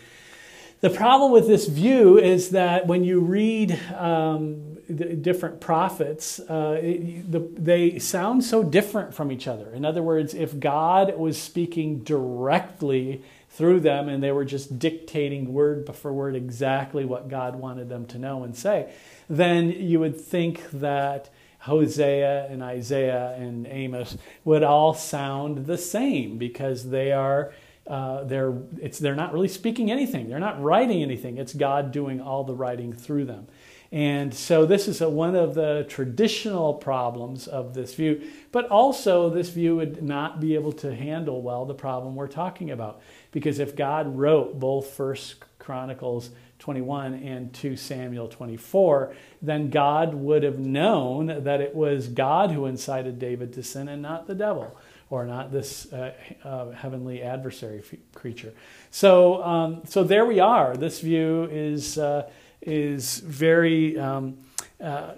The 0.81 0.91
problem 0.91 1.33
with 1.33 1.47
this 1.47 1.69
view 1.69 2.19
is 2.19 2.51
that 2.51 2.87
when 2.87 3.03
you 3.03 3.21
read 3.21 3.73
um, 3.97 4.77
the 4.91 5.17
different 5.17 5.59
prophets, 5.59 6.38
uh, 6.38 6.79
it, 6.83 7.33
the, 7.33 7.41
they 7.55 7.99
sound 7.99 8.45
so 8.45 8.62
different 8.62 9.14
from 9.14 9.33
each 9.33 9.49
other. 9.49 9.73
In 9.73 9.87
other 9.87 10.03
words, 10.03 10.35
if 10.35 10.61
God 10.61 11.17
was 11.17 11.41
speaking 11.41 12.01
directly 12.01 13.23
through 13.59 13.81
them 13.81 14.09
and 14.09 14.23
they 14.23 14.31
were 14.31 14.44
just 14.44 14.79
dictating 14.79 15.53
word 15.53 15.92
for 15.97 16.12
word 16.12 16.37
exactly 16.37 17.05
what 17.05 17.29
God 17.29 17.57
wanted 17.57 17.88
them 17.88 18.07
to 18.07 18.18
know 18.18 18.44
and 18.44 18.57
say, 18.57 18.92
then 19.29 19.71
you 19.71 19.99
would 19.99 20.18
think 20.18 20.71
that 20.71 21.29
Hosea 21.59 22.47
and 22.49 22.62
Isaiah 22.62 23.35
and 23.37 23.66
Amos 23.66 24.16
would 24.44 24.62
all 24.62 24.94
sound 24.94 25.66
the 25.66 25.77
same 25.77 26.38
because 26.38 26.90
they 26.90 27.11
are 27.11 27.53
uh, 27.88 28.23
they're, 28.25 28.55
it's, 28.83 28.99
they're 28.99 29.14
not 29.14 29.33
really 29.33 29.49
speaking 29.49 29.90
anything. 29.90 30.29
They're 30.29 30.38
not 30.38 30.62
writing 30.62 31.03
anything. 31.03 31.38
It's 31.38 31.55
God 31.55 31.90
doing 31.90 32.21
all 32.21 32.44
the 32.44 32.55
writing 32.55 32.92
through 32.92 33.25
them. 33.25 33.47
And 33.90 34.35
so 34.35 34.66
this 34.66 34.87
is 34.87 35.01
a, 35.01 35.09
one 35.09 35.35
of 35.35 35.55
the 35.55 35.87
traditional 35.88 36.74
problems 36.74 37.46
of 37.46 37.72
this 37.72 37.94
view. 37.94 38.31
But 38.53 38.68
also, 38.68 39.31
this 39.31 39.48
view 39.48 39.77
would 39.77 40.03
not 40.03 40.40
be 40.40 40.55
able 40.55 40.72
to 40.72 40.94
handle 40.94 41.40
well 41.40 41.64
the 41.64 41.74
problem 41.74 42.14
we're 42.14 42.29
talking 42.29 42.70
about. 42.70 43.01
Because 43.33 43.59
if 43.59 43.74
God 43.74 44.16
wrote 44.16 44.61
both 44.61 44.88
First 44.88 45.37
Chronicles 45.59 46.31
21 46.59 47.14
and 47.14 47.53
2 47.55 47.77
Samuel 47.77 48.29
24, 48.29 49.14
then 49.40 49.70
God 49.70 50.14
would 50.14 50.42
have 50.42 50.59
known 50.59 51.44
that 51.44 51.61
it 51.61 51.74
was 51.74 52.09
God 52.09 52.51
who 52.51 52.66
incited 52.66 53.18
David 53.18 53.53
to 53.55 53.62
sin 53.62 53.88
and 53.88 54.03
not 54.03 54.27
the 54.27 54.35
devil 54.35 54.77
or 55.11 55.24
not 55.24 55.51
this 55.51 55.90
uh, 55.92 56.12
uh, 56.44 56.70
heavenly 56.72 57.22
adversary 57.22 57.83
creature. 58.14 58.53
So, 58.90 59.42
um, 59.42 59.83
so 59.87 60.05
there 60.05 60.27
we 60.27 60.40
are. 60.40 60.77
This 60.77 61.01
view 61.01 61.48
is 61.51 61.96
uh, 61.96 62.29
is 62.61 63.18
very 63.18 63.99
um, 63.99 64.38
uh, 64.83 65.12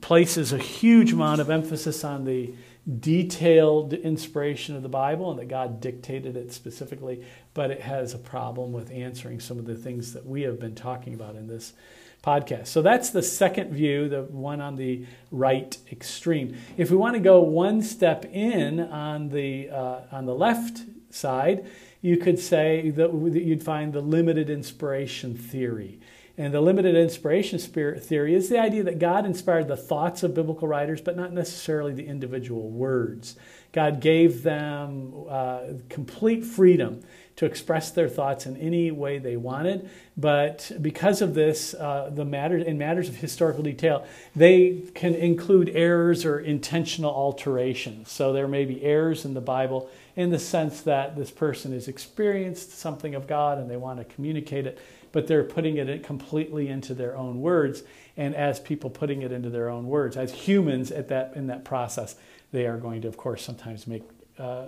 places 0.00 0.52
a 0.52 0.58
huge 0.58 1.12
amount 1.12 1.40
of 1.40 1.50
emphasis 1.50 2.04
on 2.04 2.24
the 2.24 2.52
detailed 3.00 3.92
inspiration 3.92 4.74
of 4.74 4.82
the 4.82 4.88
Bible 4.88 5.30
and 5.30 5.38
that 5.38 5.48
God 5.48 5.80
dictated 5.80 6.36
it 6.36 6.52
specifically, 6.52 7.24
but 7.52 7.70
it 7.70 7.82
has 7.82 8.14
a 8.14 8.18
problem 8.18 8.72
with 8.72 8.90
answering 8.90 9.40
some 9.40 9.58
of 9.58 9.66
the 9.66 9.74
things 9.74 10.14
that 10.14 10.24
we 10.24 10.42
have 10.42 10.58
been 10.58 10.74
talking 10.74 11.14
about 11.14 11.36
in 11.36 11.46
this 11.46 11.74
podcast. 12.22 12.68
So 12.68 12.82
that's 12.82 13.10
the 13.10 13.22
second 13.22 13.72
view, 13.72 14.08
the 14.08 14.22
one 14.22 14.60
on 14.60 14.76
the 14.76 15.06
right 15.30 15.76
extreme. 15.92 16.56
If 16.76 16.90
we 16.90 16.96
want 16.96 17.14
to 17.14 17.20
go 17.20 17.40
one 17.40 17.82
step 17.82 18.24
in 18.24 18.80
on 18.80 19.28
the 19.28 19.70
uh, 19.70 20.00
on 20.10 20.26
the 20.26 20.34
left 20.34 20.82
side, 21.10 21.66
you 22.00 22.16
could 22.16 22.38
say 22.38 22.90
that 22.90 23.12
you'd 23.12 23.62
find 23.62 23.92
the 23.92 24.00
limited 24.00 24.50
inspiration 24.50 25.36
theory. 25.36 26.00
And 26.38 26.54
the 26.54 26.60
limited 26.60 26.94
inspiration 26.94 27.58
spirit 27.58 28.04
theory 28.04 28.32
is 28.32 28.48
the 28.48 28.60
idea 28.60 28.84
that 28.84 29.00
God 29.00 29.26
inspired 29.26 29.66
the 29.66 29.76
thoughts 29.76 30.22
of 30.22 30.34
biblical 30.34 30.68
writers, 30.68 31.00
but 31.00 31.16
not 31.16 31.32
necessarily 31.32 31.92
the 31.92 32.06
individual 32.06 32.70
words. 32.70 33.34
God 33.72 34.00
gave 34.00 34.44
them 34.44 35.12
uh, 35.28 35.62
complete 35.88 36.44
freedom 36.44 37.02
to 37.38 37.44
express 37.44 37.90
their 37.90 38.08
thoughts 38.08 38.46
in 38.46 38.56
any 38.56 38.90
way 38.90 39.18
they 39.18 39.36
wanted. 39.36 39.88
But 40.16 40.72
because 40.80 41.22
of 41.22 41.34
this, 41.34 41.74
uh, 41.74 42.10
the 42.12 42.24
matter 42.24 42.56
in 42.56 42.78
matters 42.78 43.08
of 43.08 43.16
historical 43.16 43.62
detail, 43.62 44.06
they 44.34 44.82
can 44.94 45.14
include 45.14 45.68
errors 45.70 46.24
or 46.24 46.40
intentional 46.40 47.12
alterations. 47.12 48.10
So 48.10 48.32
there 48.32 48.48
may 48.48 48.64
be 48.64 48.82
errors 48.82 49.24
in 49.24 49.34
the 49.34 49.40
Bible 49.40 49.90
in 50.16 50.30
the 50.30 50.38
sense 50.38 50.80
that 50.82 51.14
this 51.14 51.30
person 51.30 51.72
has 51.72 51.86
experienced 51.86 52.76
something 52.76 53.14
of 53.14 53.28
God 53.28 53.58
and 53.58 53.70
they 53.70 53.76
want 53.76 54.00
to 54.00 54.04
communicate 54.04 54.66
it, 54.66 54.80
but 55.12 55.26
they're 55.26 55.44
putting 55.44 55.76
it 55.76 56.02
completely 56.02 56.68
into 56.68 56.94
their 56.94 57.16
own 57.16 57.40
words. 57.40 57.82
And 58.16 58.34
as 58.34 58.60
people 58.60 58.90
putting 58.90 59.22
it 59.22 59.32
into 59.32 59.50
their 59.50 59.68
own 59.68 59.86
words, 59.86 60.16
as 60.16 60.32
humans 60.32 60.90
at 60.90 61.08
that 61.08 61.32
in 61.34 61.46
that 61.48 61.64
process, 61.64 62.16
they 62.52 62.66
are 62.66 62.76
going 62.76 63.02
to, 63.02 63.08
of 63.08 63.16
course, 63.16 63.42
sometimes 63.42 63.86
make 63.86 64.02
uh, 64.38 64.66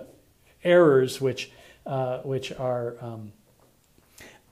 errors 0.63 1.19
which 1.19 1.51
uh, 1.85 2.19
which 2.19 2.51
are 2.53 2.95
um, 3.01 3.33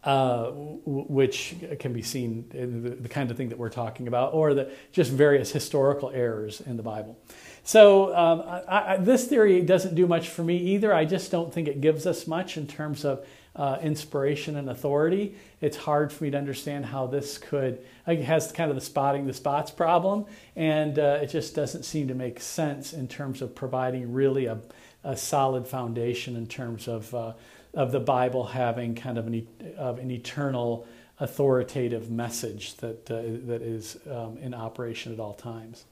uh, 0.03 0.51
which 0.85 1.55
can 1.79 1.91
be 1.91 2.01
seen 2.01 2.45
the, 2.51 2.91
the, 2.91 3.09
kind 3.09 3.29
of 3.29 3.37
thing 3.37 3.49
that 3.49 3.57
we're 3.57 3.69
talking 3.69 4.07
about, 4.07 4.33
or 4.33 4.53
the 4.53 4.71
just 4.93 5.11
various 5.11 5.51
historical 5.51 6.09
errors 6.11 6.61
in 6.61 6.77
the 6.77 6.83
Bible. 6.83 7.19
So 7.63 8.15
um, 8.15 8.41
I, 8.47 8.93
I, 8.93 8.97
this 8.97 9.27
theory 9.27 9.61
doesn't 9.61 9.95
do 9.95 10.07
much 10.07 10.29
for 10.29 10.41
me 10.41 10.57
either. 10.57 10.93
I 10.93 11.03
just 11.03 11.31
don't 11.31 11.53
think 11.53 11.67
it 11.67 11.81
gives 11.81 12.07
us 12.07 12.27
much 12.27 12.55
in 12.55 12.65
terms 12.65 13.03
of 13.03 13.27
uh, 13.55 13.77
inspiration 13.81 14.55
and 14.55 14.69
authority. 14.69 15.35
It's 15.61 15.77
hard 15.77 16.11
for 16.13 16.23
me 16.23 16.31
to 16.31 16.37
understand 16.37 16.85
how 16.85 17.07
this 17.07 17.37
could. 17.37 17.79
It 18.07 18.23
has 18.23 18.51
kind 18.51 18.69
of 18.69 18.75
the 18.75 18.81
spotting 18.81 19.25
the 19.27 19.33
spots 19.33 19.71
problem, 19.71 20.25
and 20.55 20.97
uh, 20.97 21.19
it 21.21 21.27
just 21.27 21.55
doesn't 21.55 21.83
seem 21.83 22.07
to 22.07 22.15
make 22.15 22.39
sense 22.39 22.93
in 22.93 23.07
terms 23.07 23.41
of 23.41 23.55
providing 23.55 24.13
really 24.13 24.45
a 24.45 24.59
a 25.03 25.15
solid 25.15 25.67
foundation 25.67 26.35
in 26.35 26.47
terms 26.47 26.87
of, 26.87 27.13
uh, 27.13 27.33
of 27.73 27.91
the 27.91 27.99
Bible 27.99 28.45
having 28.45 28.95
kind 28.95 29.17
of 29.17 29.27
an, 29.27 29.47
of 29.77 29.99
an 29.99 30.11
eternal 30.11 30.87
authoritative 31.19 32.09
message 32.09 32.75
that, 32.77 33.09
uh, 33.11 33.21
that 33.47 33.61
is 33.61 33.97
um, 34.09 34.37
in 34.37 34.53
operation 34.53 35.13
at 35.13 35.19
all 35.19 35.33
times. 35.33 35.85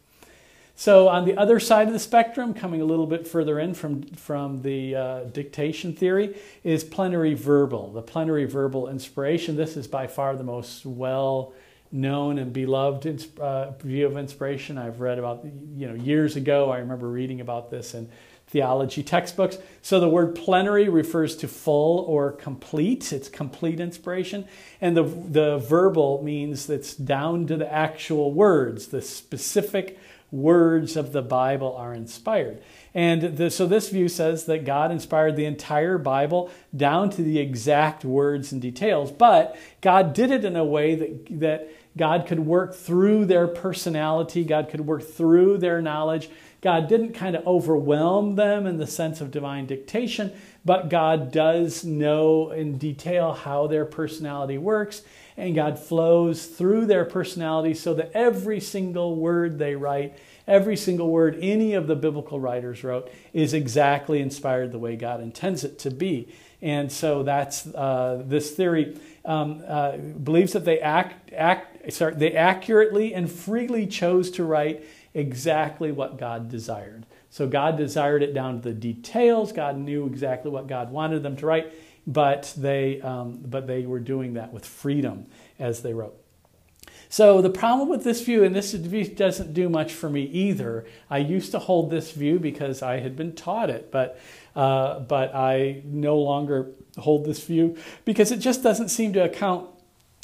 So, 0.79 1.07
on 1.07 1.25
the 1.25 1.35
other 1.35 1.59
side 1.59 1.87
of 1.87 1.93
the 1.93 1.99
spectrum, 1.99 2.53
coming 2.53 2.81
a 2.81 2.85
little 2.85 3.07
bit 3.07 3.27
further 3.27 3.59
in 3.59 3.73
from, 3.73 4.03
from 4.03 4.61
the 4.61 4.95
uh, 4.95 5.23
dictation 5.23 5.91
theory, 5.91 6.37
is 6.63 6.83
plenary 6.83 7.33
verbal. 7.33 7.91
The 7.91 8.03
plenary 8.03 8.45
verbal 8.45 8.87
inspiration. 8.87 9.55
This 9.55 9.75
is 9.75 9.87
by 9.87 10.05
far 10.05 10.35
the 10.35 10.43
most 10.43 10.85
well 10.85 11.55
known 11.91 12.37
and 12.37 12.53
beloved 12.53 13.25
uh, 13.39 13.71
view 13.71 14.05
of 14.05 14.17
inspiration. 14.17 14.77
I've 14.77 15.01
read 15.01 15.17
about, 15.17 15.47
you 15.75 15.87
know, 15.87 15.95
years 15.95 16.35
ago. 16.35 16.69
I 16.69 16.77
remember 16.77 17.09
reading 17.09 17.41
about 17.41 17.71
this 17.71 17.95
in 17.95 18.07
theology 18.45 19.01
textbooks. 19.01 19.57
So 19.81 19.99
the 19.99 20.07
word 20.07 20.35
plenary 20.35 20.89
refers 20.89 21.35
to 21.37 21.47
full 21.47 22.01
or 22.01 22.33
complete. 22.33 23.11
It's 23.11 23.29
complete 23.29 23.79
inspiration. 23.79 24.47
And 24.79 24.95
the, 24.95 25.03
the 25.03 25.57
verbal 25.57 26.21
means 26.21 26.69
it's 26.69 26.93
down 26.93 27.47
to 27.47 27.57
the 27.57 27.71
actual 27.73 28.31
words. 28.31 28.89
The 28.89 29.01
specific 29.01 29.97
words 30.31 30.95
of 30.95 31.13
the 31.13 31.21
Bible 31.21 31.75
are 31.75 31.93
inspired. 31.93 32.61
And 32.93 33.37
the, 33.37 33.49
so 33.49 33.65
this 33.65 33.89
view 33.89 34.09
says 34.09 34.45
that 34.45 34.65
God 34.65 34.91
inspired 34.91 35.35
the 35.35 35.45
entire 35.45 35.97
Bible 35.97 36.51
down 36.75 37.09
to 37.11 37.21
the 37.21 37.39
exact 37.39 38.03
words 38.03 38.51
and 38.51 38.61
details, 38.61 39.11
but 39.11 39.57
God 39.81 40.13
did 40.13 40.31
it 40.31 40.43
in 40.43 40.55
a 40.55 40.65
way 40.65 40.95
that, 40.95 41.39
that 41.39 41.69
God 41.95 42.27
could 42.27 42.41
work 42.41 42.75
through 42.75 43.25
their 43.25 43.47
personality, 43.47 44.43
God 44.43 44.69
could 44.69 44.81
work 44.81 45.03
through 45.03 45.57
their 45.57 45.81
knowledge 45.81 46.29
God 46.61 46.87
didn't 46.87 47.13
kind 47.13 47.35
of 47.35 47.45
overwhelm 47.45 48.35
them 48.35 48.65
in 48.65 48.77
the 48.77 48.87
sense 48.87 49.21
of 49.21 49.31
divine 49.31 49.67
dictation, 49.67 50.33
but 50.65 50.89
God 50.89 51.31
does 51.31 51.85
know 51.85 52.51
in 52.51 52.77
detail 52.77 53.33
how 53.33 53.67
their 53.67 53.85
personality 53.85 54.57
works, 54.57 55.03
and 55.37 55.53
God 55.53 55.77
flows 55.77 56.47
through 56.47 56.87
their 56.87 57.05
personality 57.05 57.75
so 57.75 57.93
that 57.93 58.11
every 58.13 58.59
single 58.59 59.15
word 59.15 59.59
they 59.59 59.75
write, 59.75 60.17
every 60.47 60.75
single 60.75 61.09
word 61.09 61.37
any 61.39 61.75
of 61.75 61.85
the 61.85 61.95
biblical 61.95 62.39
writers 62.39 62.83
wrote, 62.83 63.09
is 63.33 63.53
exactly 63.53 64.19
inspired 64.19 64.71
the 64.71 64.79
way 64.79 64.95
God 64.95 65.21
intends 65.21 65.63
it 65.63 65.77
to 65.79 65.91
be. 65.91 66.27
And 66.59 66.91
so 66.91 67.21
that's 67.21 67.67
uh, 67.67 68.23
this 68.25 68.51
theory 68.51 68.99
um, 69.23 69.61
uh, 69.67 69.97
believes 69.97 70.53
that 70.53 70.65
they 70.65 70.79
act, 70.79 71.31
act 71.33 71.93
sorry, 71.93 72.15
they 72.15 72.33
accurately 72.33 73.13
and 73.13 73.31
freely 73.31 73.85
chose 73.85 74.31
to 74.31 74.43
write 74.43 74.83
exactly 75.13 75.91
what 75.91 76.17
God 76.17 76.49
desired. 76.49 77.05
So 77.29 77.47
God 77.47 77.77
desired 77.77 78.23
it 78.23 78.33
down 78.33 78.61
to 78.61 78.69
the 78.69 78.73
details. 78.73 79.51
God 79.51 79.77
knew 79.77 80.07
exactly 80.07 80.49
what 80.49 80.67
God 80.67 80.91
wanted 80.91 81.21
them 81.21 81.35
to 81.37 81.45
write, 81.45 81.73
but 82.07 82.53
they, 82.57 83.01
um, 83.01 83.39
but 83.45 83.67
they 83.67 83.85
were 83.85 83.99
doing 83.99 84.33
that 84.35 84.53
with 84.53 84.65
freedom 84.65 85.27
as 85.59 85.81
they 85.81 85.93
wrote. 85.93 86.15
So 87.09 87.41
the 87.41 87.49
problem 87.49 87.89
with 87.89 88.03
this 88.03 88.21
view, 88.21 88.43
and 88.43 88.55
this 88.55 88.73
view 88.73 89.05
doesn't 89.05 89.53
do 89.53 89.69
much 89.69 89.93
for 89.93 90.09
me 90.09 90.23
either. 90.23 90.85
I 91.09 91.19
used 91.19 91.51
to 91.51 91.59
hold 91.59 91.89
this 91.89 92.11
view 92.11 92.39
because 92.39 92.81
I 92.81 92.99
had 92.99 93.15
been 93.15 93.33
taught 93.33 93.69
it, 93.69 93.91
but 93.91 94.19
uh, 94.55 94.99
but 95.01 95.33
I 95.35 95.83
no 95.85 96.17
longer 96.17 96.71
hold 96.97 97.25
this 97.25 97.43
view 97.43 97.77
because 98.05 98.31
it 98.31 98.37
just 98.37 98.63
doesn't 98.63 98.89
seem 98.89 99.13
to 99.13 99.23
account. 99.23 99.69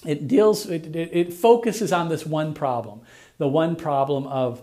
It 0.06 0.28
deals. 0.28 0.66
It, 0.66 0.96
it, 0.96 1.10
it 1.14 1.34
focuses 1.34 1.94
on 1.94 2.10
this 2.10 2.26
one 2.26 2.54
problem, 2.54 3.02
the 3.38 3.48
one 3.48 3.76
problem 3.76 4.28
of 4.28 4.62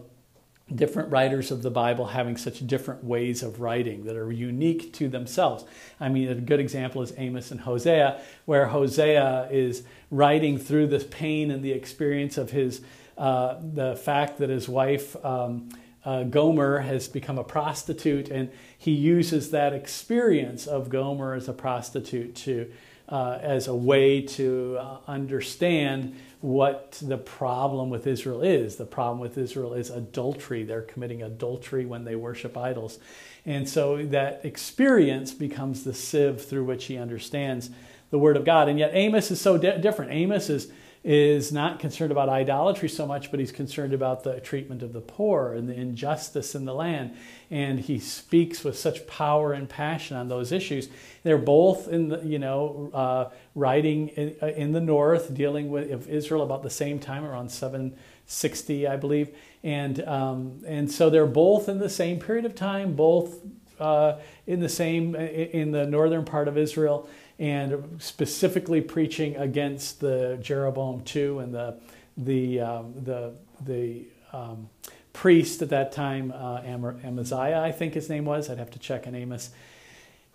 different 0.75 1.11
writers 1.11 1.51
of 1.51 1.63
the 1.63 1.71
Bible 1.71 2.07
having 2.07 2.37
such 2.37 2.67
different 2.67 3.03
ways 3.03 3.43
of 3.43 3.61
writing 3.61 4.05
that 4.05 4.17
are 4.17 4.31
unique 4.31 4.93
to 4.95 5.09
themselves. 5.09 5.65
I 5.99 6.09
mean, 6.09 6.29
a 6.29 6.35
good 6.35 6.61
example 6.61 7.03
is 7.03 7.13
Amos 7.17 7.51
and 7.51 7.61
Hosea, 7.61 8.21
where 8.45 8.67
Hosea 8.67 9.49
is 9.51 9.83
writing 10.11 10.59
through 10.59 10.89
this 10.89 11.05
pain 11.11 11.51
and 11.51 11.63
the 11.63 11.73
experience 11.73 12.39
of 12.39 12.51
his, 12.51 12.83
uh, 13.19 13.57
the 13.75 13.97
fact 13.97 14.39
that 14.39 14.51
his 14.51 14.69
wife, 14.69 15.17
um, 15.25 15.69
uh, 16.05 16.23
Gomer, 16.25 16.79
has 16.81 17.09
become 17.09 17.39
a 17.39 17.45
prostitute, 17.45 18.29
and 18.29 18.51
he 18.79 18.93
uses 18.93 19.51
that 19.51 19.73
experience 19.73 20.67
of 20.67 20.89
Gomer 20.89 21.35
as 21.35 21.49
a 21.49 21.53
prostitute 21.53 22.35
to, 22.37 22.71
uh, 23.09 23.39
as 23.43 23.69
a 23.69 23.75
way 23.75 24.23
to 24.23 24.79
uh, 24.81 24.99
understand 25.07 26.17
what 26.41 26.99
the 27.03 27.19
problem 27.19 27.91
with 27.91 28.07
Israel 28.07 28.41
is. 28.43 28.77
The 28.77 28.87
problem 28.87 29.19
with 29.19 29.37
Israel 29.37 29.75
is 29.75 29.91
adultery. 29.91 30.63
They're 30.63 30.83
committing 30.83 31.23
adultery 31.23 31.85
when 31.85 32.05
they 32.05 32.17
worship 32.17 32.57
idols. 32.57 32.99
And 33.45 33.69
so 33.69 34.05
that 34.07 34.45
experience 34.45 35.33
becomes 35.33 35.85
the 35.85 35.95
sieve 35.95 36.43
through 36.43 36.65
which 36.65 36.87
he 36.87 36.97
understands 36.97 37.71
the 38.11 38.19
Word 38.19 38.37
of 38.37 38.45
God. 38.45 38.69
And 38.69 38.79
yet 38.79 38.91
Amos 38.95 39.31
is 39.31 39.41
so 39.41 39.59
di- 39.59 39.79
different. 39.79 40.13
Amos 40.13 40.49
is 40.51 40.73
is 41.03 41.51
not 41.51 41.81
concerned 41.81 42.13
about 42.13 42.29
idolatry 42.29 42.89
so 42.89 43.07
much, 43.07 43.31
but 43.31 43.41
he's 43.41 43.53
concerned 43.53 43.95
about 43.95 44.23
the 44.23 44.39
treatment 44.41 44.83
of 44.83 44.93
the 44.93 45.01
poor 45.01 45.55
and 45.55 45.67
the 45.67 45.75
injustice 45.75 46.55
in 46.55 46.67
the 46.67 46.75
land. 46.75 47.17
And 47.51 47.81
he 47.81 47.99
speaks 47.99 48.63
with 48.63 48.79
such 48.79 49.07
power 49.07 49.55
and 49.55 49.67
passion 49.67 50.19
on 50.19 50.29
those 50.29 50.53
issues. 50.53 50.89
They're 51.23 51.39
both 51.39 51.89
in 51.89 52.09
the, 52.09 52.21
you 52.21 52.39
know, 52.39 52.91
uh, 52.93 53.31
writing 53.55 54.09
in, 54.09 54.37
uh, 54.43 54.49
in, 54.49 54.73
the 54.73 54.81
north, 54.81 55.33
dealing 55.33 55.71
with 55.71 56.07
Israel 56.07 56.43
about 56.43 56.63
the 56.63 56.71
same 56.71 56.99
time, 56.99 57.25
around 57.25 57.51
760, 57.51 58.87
I 58.87 58.97
believe. 58.97 59.35
And, 59.63 60.07
um, 60.07 60.63
and 60.67 60.91
so 60.91 61.09
they're 61.09 61.27
both 61.27 61.71
in 61.71 61.79
the 61.79 61.89
same 61.89 62.21
period 62.21 62.45
of 62.45 62.55
time, 62.55 62.95
both 62.95 63.39
uh, 63.79 64.19
in 64.47 64.61
the 64.61 64.69
same, 64.69 65.15
in 65.15 65.71
the 65.71 65.87
northern 65.87 66.27
part 66.27 66.47
of 66.47 66.59
Israel 66.59 67.09
and 67.41 67.97
specifically 67.99 68.83
preaching 68.83 69.35
against 69.37 70.01
the 70.01 70.39
Jeroboam 70.41 71.03
II 71.13 71.39
and 71.39 71.55
the 71.55 71.81
the 72.17 72.61
um, 72.61 72.93
the 73.03 73.33
the 73.65 74.05
um, 74.33 74.69
priest 75.13 75.63
at 75.63 75.71
that 75.71 75.91
time, 75.91 76.33
uh, 76.33 76.61
Amaziah, 76.63 77.61
I 77.61 77.73
think 77.73 77.95
his 77.95 78.09
name 78.09 78.27
was. 78.27 78.51
I'd 78.51 78.59
have 78.59 78.71
to 78.73 78.79
check 78.79 79.07
in 79.07 79.15
Amos. 79.15 79.51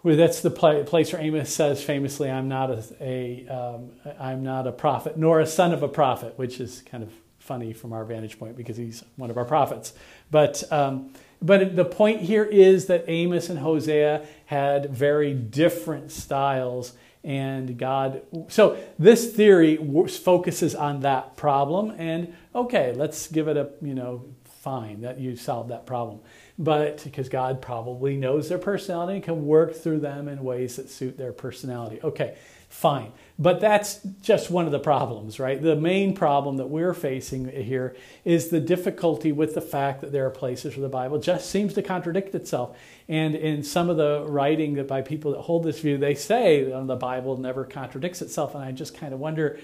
Well, 0.04 0.18
that's 0.18 0.42
the 0.42 0.52
place 0.52 1.14
where 1.14 1.22
Amos 1.22 1.54
says 1.54 1.84
famously, 1.84 2.30
"I'm 2.30 2.48
not 2.48 2.72
a, 2.72 2.84
a 3.00 3.48
um, 3.48 3.92
I'm 4.20 4.44
not 4.44 4.66
a 4.66 4.72
prophet, 4.72 5.16
nor 5.16 5.40
a 5.40 5.48
son 5.48 5.74
of 5.74 5.84
a 5.84 5.88
prophet," 5.88 6.34
which 6.38 6.60
is 6.60 6.82
kind 6.82 7.04
of 7.04 7.12
funny 7.38 7.72
from 7.72 7.94
our 7.94 8.04
vantage 8.04 8.40
point 8.40 8.58
because 8.58 8.78
he's 8.78 9.04
one 9.16 9.30
of 9.30 9.38
our 9.38 9.46
prophets. 9.46 9.94
But 10.32 10.64
um, 10.72 11.14
but 11.42 11.76
the 11.76 11.86
point 11.86 12.22
here 12.22 12.44
is 12.44 12.88
that 12.88 13.06
Amos 13.08 13.50
and 13.50 13.60
Hosea 13.60 14.26
had 14.46 14.90
very 14.90 15.34
different 15.34 16.12
styles, 16.12 16.94
and 17.24 17.78
God. 17.78 18.22
So 18.50 18.78
this 19.00 19.34
theory 19.34 19.78
focuses 20.08 20.76
on 20.76 21.02
that 21.02 21.36
problem, 21.36 21.94
and 21.98 22.34
okay, 22.54 22.94
let's 22.94 23.28
give 23.28 23.48
it 23.48 23.58
a 23.58 23.70
you 23.82 23.96
know 23.96 24.26
fine 24.44 25.02
that 25.02 25.20
you 25.20 25.36
solved 25.36 25.70
that 25.70 25.86
problem. 25.86 26.20
But 26.58 27.04
because 27.04 27.30
God 27.30 27.62
probably 27.62 28.16
knows 28.16 28.50
their 28.50 28.58
personality 28.58 29.16
and 29.16 29.24
can 29.24 29.46
work 29.46 29.76
through 29.76 30.00
them 30.00 30.28
in 30.28 30.44
ways 30.44 30.78
that 30.78 30.90
suit 30.90 31.18
their 31.18 31.34
personality. 31.34 32.00
Okay, 32.04 32.38
fine. 32.76 33.14
But 33.40 33.62
that's 33.62 34.02
just 34.22 34.52
one 34.52 34.66
of 34.66 34.74
the 34.74 34.80
problems, 34.80 35.40
right? 35.40 35.62
The 35.62 35.78
main 35.78 36.14
problem 36.14 36.58
that 36.58 36.68
we're 36.68 36.94
facing 36.94 37.48
here 37.50 37.96
is 38.26 38.50
the 38.50 38.60
difficulty 38.60 39.32
with 39.32 39.56
the 39.56 39.62
fact 39.62 40.02
that 40.02 40.12
there 40.12 40.26
are 40.26 40.30
places 40.30 40.76
where 40.76 40.82
the 40.82 40.90
Bible 40.90 41.18
just 41.18 41.50
seems 41.50 41.74
to 41.76 41.82
contradict 41.82 42.36
itself. 42.36 42.78
And 43.08 43.34
in 43.34 43.64
some 43.64 43.90
of 43.90 43.96
the 43.96 44.26
writing 44.28 44.74
that 44.74 44.90
by 44.90 45.02
people 45.02 45.32
that 45.32 45.42
hold 45.42 45.64
this 45.64 45.80
view, 45.80 45.98
they 45.98 46.16
say 46.16 46.72
oh, 46.72 46.86
the 46.86 46.98
Bible 46.98 47.38
never 47.38 47.64
contradicts 47.64 48.22
itself. 48.22 48.56
And 48.56 48.64
I 48.64 48.74
just 48.74 48.94
kind 48.94 49.14
of 49.14 49.22
wonder, 49.22 49.58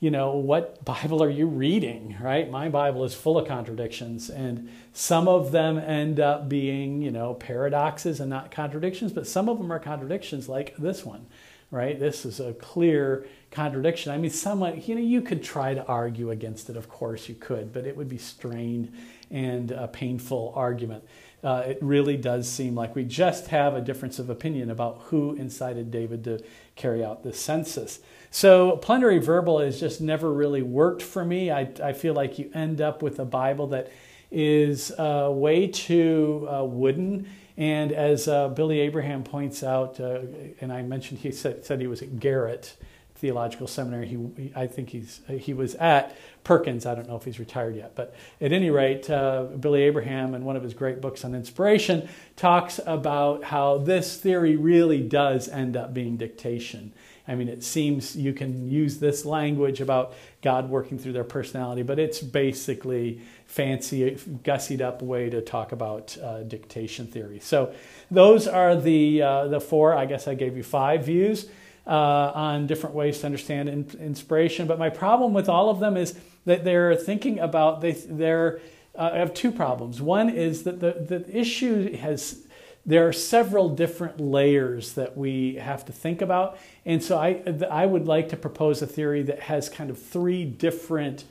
you 0.00 0.10
know, 0.10 0.36
what 0.36 0.82
Bible 0.82 1.22
are 1.22 1.30
you 1.30 1.46
reading, 1.46 2.16
right? 2.22 2.50
My 2.50 2.70
Bible 2.70 3.04
is 3.04 3.14
full 3.14 3.38
of 3.38 3.46
contradictions, 3.46 4.30
and 4.30 4.70
some 4.94 5.28
of 5.28 5.52
them 5.52 5.78
end 5.78 6.20
up 6.20 6.48
being, 6.48 7.02
you 7.02 7.10
know, 7.10 7.34
paradoxes 7.34 8.18
and 8.18 8.30
not 8.30 8.50
contradictions, 8.50 9.12
but 9.12 9.26
some 9.26 9.50
of 9.50 9.58
them 9.58 9.70
are 9.70 9.78
contradictions 9.78 10.48
like 10.48 10.74
this 10.78 11.04
one 11.04 11.26
right? 11.70 11.98
This 11.98 12.24
is 12.24 12.40
a 12.40 12.54
clear 12.54 13.26
contradiction. 13.50 14.12
I 14.12 14.18
mean, 14.18 14.30
someone, 14.30 14.80
you 14.84 14.94
know, 14.94 15.00
you 15.00 15.22
could 15.22 15.42
try 15.42 15.74
to 15.74 15.84
argue 15.86 16.30
against 16.30 16.70
it, 16.70 16.76
of 16.76 16.88
course 16.88 17.28
you 17.28 17.34
could, 17.34 17.72
but 17.72 17.86
it 17.86 17.96
would 17.96 18.08
be 18.08 18.18
strained 18.18 18.92
and 19.30 19.70
a 19.72 19.88
painful 19.88 20.52
argument. 20.54 21.04
Uh, 21.42 21.62
it 21.66 21.78
really 21.80 22.16
does 22.16 22.48
seem 22.48 22.74
like 22.74 22.94
we 22.94 23.04
just 23.04 23.48
have 23.48 23.74
a 23.74 23.80
difference 23.80 24.18
of 24.18 24.30
opinion 24.30 24.70
about 24.70 24.98
who 25.06 25.34
incited 25.34 25.90
David 25.90 26.24
to 26.24 26.42
carry 26.74 27.04
out 27.04 27.22
this 27.22 27.38
census. 27.38 28.00
So, 28.30 28.78
plenary 28.78 29.18
verbal 29.18 29.60
has 29.60 29.78
just 29.78 30.00
never 30.00 30.32
really 30.32 30.62
worked 30.62 31.02
for 31.02 31.24
me. 31.24 31.50
I, 31.50 31.70
I 31.82 31.92
feel 31.92 32.14
like 32.14 32.38
you 32.38 32.50
end 32.54 32.80
up 32.80 33.02
with 33.02 33.18
a 33.18 33.24
Bible 33.24 33.68
that 33.68 33.92
is 34.30 34.90
uh, 34.92 35.28
way 35.32 35.68
too 35.68 36.48
uh, 36.50 36.64
wooden 36.64 37.28
and 37.56 37.92
as 37.92 38.28
uh, 38.28 38.48
Billy 38.48 38.80
Abraham 38.80 39.24
points 39.24 39.62
out, 39.62 39.98
uh, 39.98 40.20
and 40.60 40.72
I 40.72 40.82
mentioned 40.82 41.20
he 41.20 41.32
said, 41.32 41.64
said, 41.64 41.80
he 41.80 41.86
was 41.86 42.02
at 42.02 42.20
Garrett 42.20 42.76
Theological 43.14 43.66
Seminary. 43.66 44.06
He, 44.06 44.52
I 44.54 44.66
think 44.66 44.90
he's 44.90 45.20
he 45.26 45.54
was 45.54 45.74
at 45.76 46.14
Perkins. 46.44 46.84
I 46.84 46.94
don't 46.94 47.08
know 47.08 47.16
if 47.16 47.24
he's 47.24 47.38
retired 47.38 47.74
yet, 47.74 47.94
but 47.94 48.14
at 48.42 48.52
any 48.52 48.68
rate, 48.68 49.08
uh, 49.08 49.44
Billy 49.58 49.82
Abraham, 49.82 50.34
in 50.34 50.44
one 50.44 50.54
of 50.54 50.62
his 50.62 50.74
great 50.74 51.00
books 51.00 51.24
on 51.24 51.34
inspiration, 51.34 52.08
talks 52.36 52.78
about 52.84 53.44
how 53.44 53.78
this 53.78 54.18
theory 54.18 54.56
really 54.56 55.02
does 55.02 55.48
end 55.48 55.78
up 55.78 55.94
being 55.94 56.18
dictation. 56.18 56.92
I 57.28 57.34
mean, 57.34 57.48
it 57.48 57.64
seems 57.64 58.14
you 58.14 58.32
can 58.32 58.70
use 58.70 58.98
this 58.98 59.24
language 59.24 59.80
about 59.80 60.14
God 60.42 60.70
working 60.70 60.98
through 60.98 61.12
their 61.12 61.24
personality, 61.24 61.82
but 61.82 61.98
it's 61.98 62.20
basically 62.20 63.20
fancy, 63.46 64.14
gussied 64.44 64.80
up 64.80 65.02
way 65.02 65.28
to 65.30 65.40
talk 65.40 65.72
about 65.72 66.16
uh, 66.22 66.42
dictation 66.42 67.06
theory. 67.06 67.40
So 67.40 67.74
those 68.10 68.46
are 68.46 68.76
the 68.76 69.22
uh, 69.22 69.48
the 69.48 69.60
four. 69.60 69.94
I 69.94 70.06
guess 70.06 70.28
I 70.28 70.34
gave 70.34 70.56
you 70.56 70.62
five 70.62 71.04
views 71.04 71.48
uh, 71.86 71.90
on 72.34 72.66
different 72.66 72.94
ways 72.94 73.20
to 73.20 73.26
understand 73.26 73.68
in, 73.68 73.90
inspiration. 74.00 74.66
But 74.66 74.78
my 74.78 74.90
problem 74.90 75.34
with 75.34 75.48
all 75.48 75.68
of 75.68 75.80
them 75.80 75.96
is 75.96 76.18
that 76.44 76.64
they're 76.64 76.94
thinking 76.94 77.40
about 77.40 77.80
they 77.80 77.92
they're 77.92 78.60
uh, 78.94 79.10
I 79.12 79.18
have 79.18 79.34
two 79.34 79.50
problems. 79.50 80.00
One 80.00 80.30
is 80.30 80.62
that 80.62 80.80
the 80.80 80.92
the 80.92 81.36
issue 81.36 81.96
has 81.96 82.45
there 82.86 83.08
are 83.08 83.12
several 83.12 83.68
different 83.68 84.20
layers 84.20 84.92
that 84.92 85.16
we 85.16 85.56
have 85.56 85.84
to 85.86 85.92
think 85.92 86.22
about. 86.22 86.56
And 86.84 87.02
so 87.02 87.18
I, 87.18 87.42
I 87.68 87.84
would 87.84 88.06
like 88.06 88.28
to 88.28 88.36
propose 88.36 88.80
a 88.80 88.86
theory 88.86 89.22
that 89.24 89.40
has 89.40 89.68
kind 89.68 89.90
of 89.90 90.00
three 90.00 90.44
different 90.44 91.24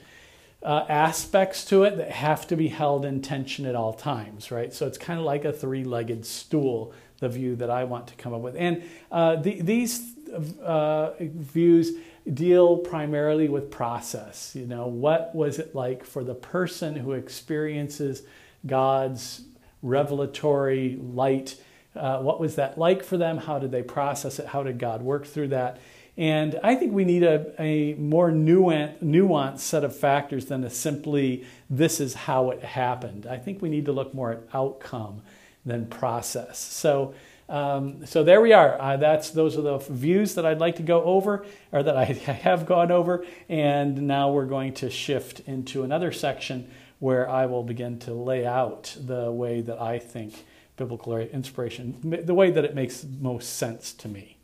uh, 0.62 0.86
aspects 0.90 1.64
to 1.66 1.84
it 1.84 1.96
that 1.98 2.12
have 2.12 2.46
to 2.48 2.58
be 2.58 2.68
held 2.68 3.06
in 3.06 3.22
tension 3.22 3.66
at 3.66 3.76
all 3.76 3.94
times, 3.94 4.52
right? 4.52 4.74
So 4.74 4.86
it's 4.86 4.98
kind 4.98 5.18
of 5.18 5.26
like 5.26 5.46
a 5.46 5.54
three 5.54 5.86
legged 5.86 6.26
stool, 6.26 6.94
the 7.20 7.30
view 7.30 7.56
that 7.56 7.70
I 7.70 7.86
want 7.86 8.08
to 8.08 8.16
come 8.16 8.34
up 8.34 8.42
with. 8.42 8.56
And 8.58 8.84
uh, 9.12 9.38
the, 9.38 9.62
these 9.62 10.14
uh, 10.62 11.12
views 11.20 11.94
deal 12.34 12.78
primarily 12.78 13.48
with 13.48 13.72
process. 13.72 14.56
You 14.56 14.66
know, 14.66 14.88
what 14.88 15.34
was 15.34 15.60
it 15.60 15.76
like 15.76 16.04
for 16.04 16.24
the 16.24 16.36
person 16.36 16.96
who 16.96 17.14
experiences 17.14 18.24
God's 18.66 19.44
revelatory 19.86 20.98
light? 21.02 21.56
Uh, 21.96 22.20
what 22.20 22.40
was 22.40 22.56
that 22.56 22.78
like 22.78 23.04
for 23.04 23.18
them? 23.18 23.38
How 23.38 23.60
did 23.60 23.72
they 23.72 23.84
process 23.84 24.40
it? 24.40 24.48
How 24.48 24.64
did 24.64 24.80
God 24.80 25.02
work 25.02 25.26
through 25.26 25.50
that? 25.50 25.80
And 26.18 26.60
I 26.64 26.76
think 26.76 26.94
we 26.94 27.04
need 27.04 27.24
a, 27.24 27.62
a 27.62 27.94
more 27.96 28.32
nuanced, 28.32 29.04
nuanced 29.04 29.60
set 29.60 29.84
of 29.84 29.96
factors 29.96 30.46
than 30.46 30.64
a 30.64 30.70
simply 30.70 31.46
this 31.70 32.00
is 32.00 32.14
how 32.14 32.52
it 32.52 32.64
happened. 32.64 33.28
I 33.28 33.38
think 33.38 33.62
we 33.62 33.70
need 33.70 33.86
to 33.86 33.92
look 33.92 34.14
more 34.14 34.32
at 34.32 34.40
outcome 34.54 35.22
than 35.66 35.88
process. 35.88 36.58
So, 36.58 37.14
um, 37.50 38.06
so 38.06 38.24
there 38.24 38.40
we 38.40 38.54
are. 38.54 38.80
Uh, 38.82 38.98
that's 38.98 39.32
those 39.32 39.58
are 39.58 39.62
the 39.62 39.78
views 39.78 40.36
that 40.36 40.46
I'd 40.46 40.60
like 40.60 40.78
to 40.78 40.84
go 40.84 41.04
over, 41.04 41.46
or 41.72 41.84
that 41.84 41.98
I 41.98 42.06
have 42.46 42.66
gone 42.66 42.92
over, 42.92 43.26
and 43.50 44.04
now 44.04 44.32
we're 44.32 44.46
going 44.46 44.74
to 44.76 44.90
shift 44.90 45.42
into 45.42 45.84
another 45.84 46.12
section 46.12 46.72
where 47.00 47.30
I 47.30 47.46
will 47.46 47.64
begin 47.64 48.00
to 48.00 48.14
lay 48.14 48.46
out 48.46 48.96
the 49.00 49.32
way 49.32 49.62
that 49.62 49.82
I 49.82 50.00
think 50.00 50.46
biblical 50.78 51.18
inspiration, 51.18 52.22
the 52.26 52.34
way 52.34 52.52
that 52.52 52.66
it 52.66 52.76
makes 52.76 53.06
most 53.20 53.58
sense 53.58 53.94
to 53.94 54.08
me. 54.08 54.38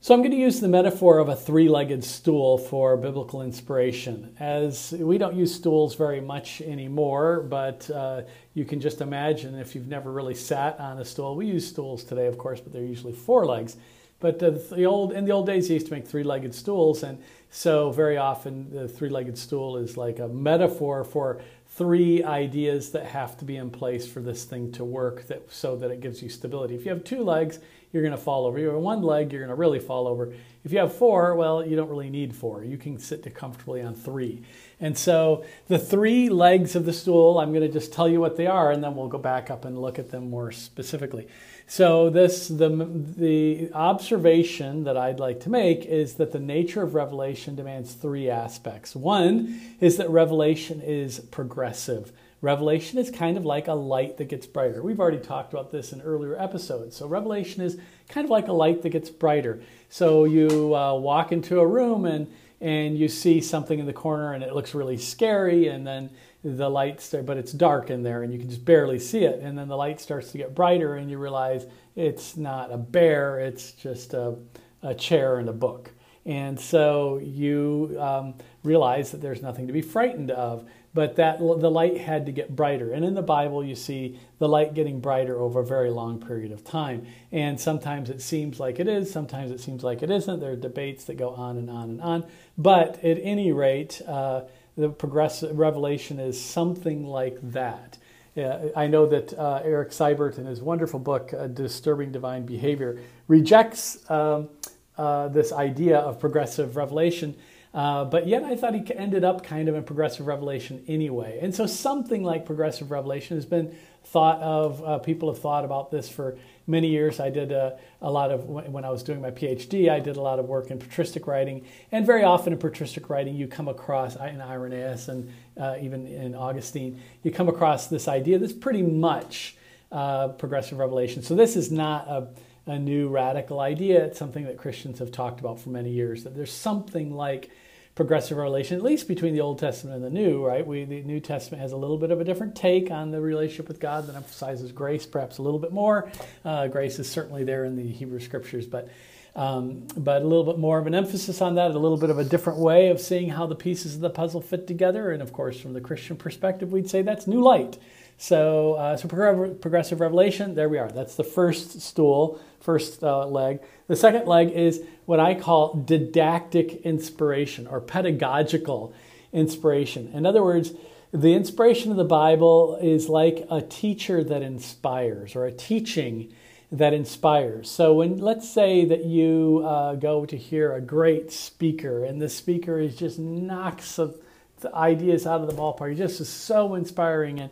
So 0.00 0.14
I'm 0.14 0.20
going 0.20 0.30
to 0.30 0.38
use 0.38 0.60
the 0.60 0.68
metaphor 0.68 1.18
of 1.18 1.28
a 1.28 1.36
three-legged 1.36 2.02
stool 2.02 2.56
for 2.56 2.96
biblical 2.96 3.42
inspiration. 3.42 4.34
As 4.40 4.92
we 4.92 5.18
don't 5.18 5.36
use 5.36 5.54
stools 5.54 5.96
very 5.96 6.22
much 6.22 6.62
anymore, 6.62 7.42
but 7.42 7.90
uh, 7.90 8.22
you 8.54 8.64
can 8.64 8.80
just 8.80 9.02
imagine 9.02 9.54
if 9.56 9.74
you've 9.74 9.86
never 9.86 10.10
really 10.10 10.34
sat 10.34 10.80
on 10.80 10.98
a 10.98 11.04
stool. 11.04 11.36
We 11.36 11.44
use 11.44 11.68
stools 11.68 12.04
today, 12.04 12.26
of 12.26 12.38
course, 12.38 12.58
but 12.58 12.72
they're 12.72 12.82
usually 12.84 13.12
four 13.12 13.44
legs. 13.44 13.76
But 14.20 14.40
the 14.40 14.84
old 14.84 15.12
in 15.12 15.24
the 15.26 15.30
old 15.30 15.46
days, 15.46 15.68
they 15.68 15.74
used 15.74 15.86
to 15.86 15.92
make 15.92 16.06
three-legged 16.06 16.54
stools, 16.54 17.04
and 17.04 17.22
so 17.50 17.92
very 17.92 18.16
often 18.16 18.68
the 18.70 18.88
three-legged 18.88 19.38
stool 19.38 19.76
is 19.76 19.96
like 19.96 20.18
a 20.18 20.26
metaphor 20.26 21.04
for 21.04 21.40
three 21.68 22.24
ideas 22.24 22.90
that 22.90 23.06
have 23.06 23.36
to 23.38 23.44
be 23.44 23.56
in 23.56 23.70
place 23.70 24.10
for 24.10 24.20
this 24.20 24.42
thing 24.44 24.72
to 24.72 24.84
work 24.84 25.28
that, 25.28 25.52
so 25.52 25.76
that 25.76 25.92
it 25.92 26.00
gives 26.00 26.20
you 26.20 26.28
stability. 26.28 26.74
If 26.74 26.84
you 26.84 26.90
have 26.90 27.04
two 27.04 27.22
legs, 27.22 27.60
you're 27.92 28.02
going 28.02 28.14
to 28.14 28.20
fall 28.20 28.44
over. 28.44 28.58
You 28.58 28.66
have 28.70 28.80
one 28.80 29.02
leg, 29.02 29.32
you're 29.32 29.40
going 29.40 29.50
to 29.50 29.54
really 29.54 29.78
fall 29.78 30.08
over. 30.08 30.34
If 30.64 30.72
you 30.72 30.78
have 30.80 30.92
four, 30.92 31.36
well, 31.36 31.64
you 31.64 31.76
don't 31.76 31.88
really 31.88 32.10
need 32.10 32.34
four. 32.34 32.64
You 32.64 32.76
can 32.76 32.98
sit 32.98 33.32
comfortably 33.34 33.80
on 33.82 33.94
three. 33.94 34.42
And 34.80 34.98
so 34.98 35.44
the 35.68 35.78
three 35.78 36.28
legs 36.28 36.74
of 36.74 36.84
the 36.84 36.92
stool, 36.92 37.38
I'm 37.38 37.52
going 37.52 37.62
to 37.62 37.72
just 37.72 37.92
tell 37.92 38.08
you 38.08 38.20
what 38.20 38.36
they 38.36 38.48
are, 38.48 38.72
and 38.72 38.82
then 38.82 38.96
we'll 38.96 39.06
go 39.06 39.18
back 39.18 39.48
up 39.48 39.64
and 39.64 39.78
look 39.78 40.00
at 40.00 40.10
them 40.10 40.28
more 40.28 40.50
specifically. 40.50 41.28
So 41.70 42.08
this 42.08 42.48
the 42.48 42.70
the 42.70 43.70
observation 43.74 44.84
that 44.84 44.96
I'd 44.96 45.20
like 45.20 45.40
to 45.40 45.50
make 45.50 45.84
is 45.84 46.14
that 46.14 46.32
the 46.32 46.40
nature 46.40 46.82
of 46.82 46.94
revelation 46.94 47.56
demands 47.56 47.92
three 47.92 48.30
aspects. 48.30 48.96
One 48.96 49.60
is 49.78 49.98
that 49.98 50.08
revelation 50.08 50.80
is 50.80 51.20
progressive. 51.20 52.10
Revelation 52.40 52.98
is 52.98 53.10
kind 53.10 53.36
of 53.36 53.44
like 53.44 53.68
a 53.68 53.74
light 53.74 54.16
that 54.16 54.28
gets 54.28 54.46
brighter. 54.46 54.82
We've 54.82 54.98
already 54.98 55.18
talked 55.18 55.52
about 55.52 55.70
this 55.70 55.92
in 55.92 56.00
earlier 56.00 56.40
episodes. 56.40 56.96
So 56.96 57.06
revelation 57.06 57.62
is 57.62 57.76
kind 58.08 58.24
of 58.24 58.30
like 58.30 58.48
a 58.48 58.52
light 58.52 58.80
that 58.80 58.90
gets 58.90 59.10
brighter. 59.10 59.60
So 59.90 60.24
you 60.24 60.74
uh, 60.74 60.94
walk 60.94 61.32
into 61.32 61.60
a 61.60 61.66
room 61.66 62.06
and 62.06 62.32
and 62.62 62.98
you 62.98 63.08
see 63.08 63.40
something 63.42 63.78
in 63.78 63.86
the 63.86 63.92
corner 63.92 64.32
and 64.32 64.42
it 64.42 64.54
looks 64.54 64.74
really 64.74 64.96
scary 64.96 65.68
and 65.68 65.86
then 65.86 66.08
the 66.44 66.68
light 66.68 67.00
start, 67.00 67.26
but 67.26 67.36
it's 67.36 67.52
dark 67.52 67.90
in 67.90 68.02
there 68.02 68.22
and 68.22 68.32
you 68.32 68.38
can 68.38 68.48
just 68.48 68.64
barely 68.64 68.98
see 68.98 69.24
it. 69.24 69.40
And 69.40 69.58
then 69.58 69.68
the 69.68 69.76
light 69.76 70.00
starts 70.00 70.30
to 70.32 70.38
get 70.38 70.54
brighter 70.54 70.96
and 70.96 71.10
you 71.10 71.18
realize 71.18 71.66
it's 71.96 72.36
not 72.36 72.72
a 72.72 72.76
bear, 72.76 73.40
it's 73.40 73.72
just 73.72 74.14
a, 74.14 74.36
a 74.82 74.94
chair 74.94 75.38
and 75.38 75.48
a 75.48 75.52
book. 75.52 75.90
And 76.24 76.60
so 76.60 77.18
you 77.18 77.96
um, 77.98 78.34
realize 78.62 79.10
that 79.12 79.20
there's 79.22 79.40
nothing 79.40 79.66
to 79.66 79.72
be 79.72 79.80
frightened 79.80 80.30
of, 80.30 80.68
but 80.92 81.16
that 81.16 81.38
the 81.38 81.70
light 81.70 81.96
had 81.96 82.26
to 82.26 82.32
get 82.32 82.54
brighter. 82.54 82.92
And 82.92 83.04
in 83.04 83.14
the 83.14 83.22
Bible, 83.22 83.64
you 83.64 83.74
see 83.74 84.18
the 84.38 84.48
light 84.48 84.74
getting 84.74 85.00
brighter 85.00 85.38
over 85.38 85.60
a 85.60 85.64
very 85.64 85.90
long 85.90 86.20
period 86.20 86.52
of 86.52 86.64
time. 86.64 87.06
And 87.32 87.58
sometimes 87.58 88.10
it 88.10 88.20
seems 88.20 88.60
like 88.60 88.78
it 88.78 88.88
is, 88.88 89.10
sometimes 89.10 89.50
it 89.50 89.60
seems 89.60 89.82
like 89.82 90.02
it 90.02 90.10
isn't. 90.10 90.40
There 90.40 90.52
are 90.52 90.56
debates 90.56 91.04
that 91.04 91.16
go 91.16 91.30
on 91.30 91.56
and 91.56 91.70
on 91.70 91.90
and 91.90 92.00
on. 92.02 92.26
But 92.58 93.02
at 93.02 93.18
any 93.22 93.50
rate, 93.52 94.02
uh, 94.06 94.42
the 94.78 94.88
progressive 94.88 95.58
revelation 95.58 96.20
is 96.20 96.40
something 96.40 97.04
like 97.04 97.36
that. 97.50 97.98
Uh, 98.36 98.68
I 98.76 98.86
know 98.86 99.06
that 99.06 99.36
uh, 99.36 99.60
Eric 99.64 99.90
Seibert, 99.90 100.38
in 100.38 100.46
his 100.46 100.62
wonderful 100.62 101.00
book, 101.00 101.34
uh, 101.34 101.48
Disturbing 101.48 102.12
Divine 102.12 102.46
Behavior, 102.46 103.00
rejects 103.26 104.08
um, 104.08 104.48
uh, 104.96 105.26
this 105.28 105.52
idea 105.52 105.98
of 105.98 106.20
progressive 106.20 106.76
revelation, 106.76 107.34
uh, 107.74 108.04
but 108.04 108.28
yet 108.28 108.44
I 108.44 108.54
thought 108.54 108.74
he 108.74 108.84
ended 108.94 109.24
up 109.24 109.42
kind 109.42 109.68
of 109.68 109.74
in 109.74 109.82
progressive 109.82 110.28
revelation 110.28 110.84
anyway. 110.86 111.40
And 111.42 111.52
so 111.52 111.66
something 111.66 112.22
like 112.22 112.46
progressive 112.46 112.92
revelation 112.92 113.36
has 113.36 113.46
been 113.46 113.74
thought 114.08 114.40
of, 114.40 114.82
uh, 114.84 114.98
people 114.98 115.30
have 115.30 115.40
thought 115.40 115.64
about 115.64 115.90
this 115.90 116.08
for 116.08 116.38
many 116.66 116.88
years. 116.88 117.20
I 117.20 117.28
did 117.28 117.52
a, 117.52 117.78
a, 118.00 118.10
lot 118.10 118.30
of, 118.30 118.44
when 118.44 118.84
I 118.84 118.90
was 118.90 119.02
doing 119.02 119.20
my 119.20 119.30
PhD, 119.30 119.90
I 119.90 120.00
did 120.00 120.16
a 120.16 120.20
lot 120.20 120.38
of 120.38 120.46
work 120.46 120.70
in 120.70 120.78
patristic 120.78 121.26
writing. 121.26 121.64
And 121.92 122.06
very 122.06 122.24
often 122.24 122.54
in 122.54 122.58
patristic 122.58 123.10
writing, 123.10 123.34
you 123.34 123.46
come 123.46 123.68
across, 123.68 124.16
in 124.16 124.40
Irenaeus 124.40 125.08
and 125.08 125.30
uh, 125.58 125.76
even 125.80 126.06
in 126.06 126.34
Augustine, 126.34 127.00
you 127.22 127.30
come 127.30 127.48
across 127.48 127.88
this 127.88 128.08
idea 128.08 128.38
that's 128.38 128.52
pretty 128.52 128.82
much 128.82 129.56
uh, 129.92 130.28
progressive 130.28 130.78
revelation. 130.78 131.22
So 131.22 131.34
this 131.34 131.54
is 131.54 131.70
not 131.70 132.08
a, 132.08 132.28
a 132.66 132.78
new 132.78 133.08
radical 133.08 133.60
idea. 133.60 134.04
It's 134.06 134.18
something 134.18 134.44
that 134.44 134.56
Christians 134.56 135.00
have 135.00 135.12
talked 135.12 135.40
about 135.40 135.60
for 135.60 135.68
many 135.68 135.90
years, 135.90 136.24
that 136.24 136.34
there's 136.34 136.52
something 136.52 137.14
like 137.14 137.50
progressive 137.98 138.36
revelation, 138.36 138.76
at 138.76 138.82
least 138.84 139.08
between 139.08 139.34
the 139.34 139.40
Old 139.40 139.58
Testament 139.58 139.96
and 139.96 140.04
the 140.04 140.08
New, 140.08 140.46
right? 140.46 140.64
We, 140.64 140.84
the 140.84 141.02
New 141.02 141.18
Testament 141.18 141.60
has 141.60 141.72
a 141.72 141.76
little 141.76 141.98
bit 141.98 142.12
of 142.12 142.20
a 142.20 142.24
different 142.24 142.54
take 142.54 142.92
on 142.92 143.10
the 143.10 143.20
relationship 143.20 143.66
with 143.66 143.80
God 143.80 144.06
that 144.06 144.14
emphasizes 144.14 144.70
grace 144.70 145.04
perhaps 145.04 145.38
a 145.38 145.42
little 145.42 145.58
bit 145.58 145.72
more. 145.72 146.08
Uh, 146.44 146.68
grace 146.68 147.00
is 147.00 147.10
certainly 147.10 147.42
there 147.42 147.64
in 147.64 147.74
the 147.74 147.82
Hebrew 147.82 148.20
Scriptures, 148.20 148.68
but 148.68 148.88
um, 149.34 149.88
but 149.96 150.22
a 150.22 150.24
little 150.24 150.44
bit 150.44 150.60
more 150.60 150.78
of 150.78 150.86
an 150.86 150.94
emphasis 150.94 151.42
on 151.42 151.56
that, 151.56 151.72
a 151.72 151.78
little 151.78 151.96
bit 151.96 152.10
of 152.10 152.20
a 152.20 152.24
different 152.24 152.60
way 152.60 152.90
of 152.90 153.00
seeing 153.00 153.30
how 153.30 153.46
the 153.46 153.56
pieces 153.56 153.96
of 153.96 154.00
the 154.00 154.10
puzzle 154.10 154.40
fit 154.40 154.68
together. 154.68 155.10
And 155.10 155.20
of 155.20 155.32
course, 155.32 155.60
from 155.60 155.72
the 155.72 155.80
Christian 155.80 156.16
perspective, 156.16 156.70
we'd 156.70 156.88
say 156.88 157.02
that's 157.02 157.26
new 157.26 157.42
light. 157.42 157.78
So, 158.20 158.74
uh, 158.74 158.96
so 158.96 159.06
progressive 159.08 160.00
revelation, 160.00 160.56
there 160.56 160.68
we 160.68 160.76
are. 160.76 160.90
That's 160.90 161.14
the 161.14 161.22
first 161.22 161.80
stool, 161.80 162.40
first 162.60 163.04
uh, 163.04 163.24
leg. 163.24 163.60
The 163.86 163.94
second 163.94 164.26
leg 164.26 164.50
is 164.50 164.82
what 165.06 165.20
I 165.20 165.34
call 165.34 165.74
didactic 165.74 166.82
inspiration 166.82 167.68
or 167.68 167.80
pedagogical 167.80 168.92
inspiration. 169.32 170.10
In 170.12 170.26
other 170.26 170.42
words, 170.42 170.72
the 171.12 171.32
inspiration 171.32 171.92
of 171.92 171.96
the 171.96 172.04
Bible 172.04 172.76
is 172.82 173.08
like 173.08 173.46
a 173.52 173.62
teacher 173.62 174.24
that 174.24 174.42
inspires 174.42 175.36
or 175.36 175.46
a 175.46 175.52
teaching 175.52 176.32
that 176.72 176.92
inspires. 176.92 177.70
So 177.70 177.94
when 177.94 178.18
let's 178.18 178.50
say 178.50 178.84
that 178.84 179.04
you 179.04 179.62
uh, 179.64 179.94
go 179.94 180.26
to 180.26 180.36
hear 180.36 180.74
a 180.74 180.80
great 180.80 181.30
speaker 181.30 182.04
and 182.04 182.20
the 182.20 182.28
speaker 182.28 182.80
is 182.80 182.96
just 182.96 183.20
knocks 183.20 183.94
the 183.96 184.74
ideas 184.74 185.24
out 185.24 185.40
of 185.40 185.46
the 185.46 185.54
ballpark, 185.54 185.90
He 185.90 185.96
just 185.96 186.20
is 186.20 186.28
so 186.28 186.74
inspiring 186.74 187.38
and 187.38 187.50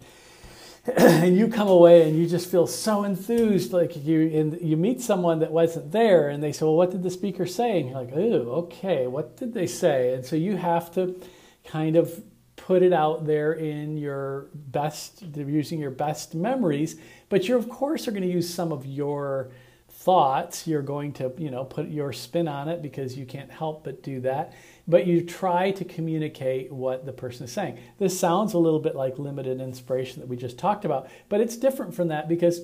and 0.97 1.37
you 1.37 1.49
come 1.49 1.68
away 1.68 2.09
and 2.09 2.16
you 2.16 2.28
just 2.28 2.51
feel 2.51 2.66
so 2.66 3.05
enthused 3.05 3.72
like 3.72 4.05
you 4.05 4.28
and 4.32 4.61
you 4.61 4.76
meet 4.76 5.01
someone 5.01 5.41
that 5.41 5.51
wasn't 5.51 5.91
there 5.91 6.28
and 6.28 6.43
they 6.43 6.53
say 6.53 6.64
well 6.64 6.76
what 6.76 6.91
did 6.91 7.03
the 7.03 7.11
speaker 7.11 7.47
say? 7.47 7.80
And 7.80 7.89
you're 7.89 7.99
like 7.99 8.12
oh 8.14 8.64
okay 8.64 9.07
what 9.07 9.37
did 9.37 9.53
they 9.53 9.66
say? 9.66 10.14
And 10.14 10.24
so 10.24 10.37
you 10.37 10.57
have 10.57 10.93
to 10.95 11.20
kind 11.64 11.97
of 11.97 12.22
put 12.55 12.82
it 12.82 12.93
out 12.93 13.26
there 13.26 13.55
in 13.55 13.97
your 13.97 14.49
best 14.55 15.22
using 15.22 15.80
your 15.80 15.91
best 15.91 16.34
memories 16.34 16.97
but 17.28 17.49
you 17.49 17.57
of 17.57 17.68
course 17.68 18.07
are 18.07 18.12
going 18.12 18.22
to 18.22 18.28
use 18.28 18.53
some 18.53 18.72
of 18.72 18.87
your 18.87 19.51
thoughts. 19.89 20.66
You're 20.66 20.82
going 20.82 21.12
to 21.14 21.32
you 21.37 21.51
know 21.51 21.64
put 21.64 21.89
your 21.89 22.12
spin 22.12 22.47
on 22.47 22.68
it 22.68 22.80
because 22.80 23.16
you 23.16 23.26
can't 23.26 23.51
help 23.51 23.82
but 23.82 24.03
do 24.03 24.20
that 24.20 24.53
but 24.89 25.07
you 25.07 25.22
try 25.22 25.70
to 25.72 25.84
communicate 25.84 26.70
what 26.72 27.05
the 27.07 27.12
person 27.12 27.45
is 27.45 27.53
saying. 27.53 27.78
This 27.99 28.18
sounds 28.18 28.55
a 28.55 28.59
little 28.59 28.78
bit 28.78 28.95
like 28.95 29.18
limited 29.18 29.61
inspiration 29.61 30.20
that 30.20 30.28
we 30.28 30.37
just 30.37 30.59
talked 30.59 30.84
about, 30.84 31.09
but 31.28 31.41
it's 31.41 31.57
different 31.57 31.95
from 31.95 32.09
that 32.09 32.28
because 32.28 32.62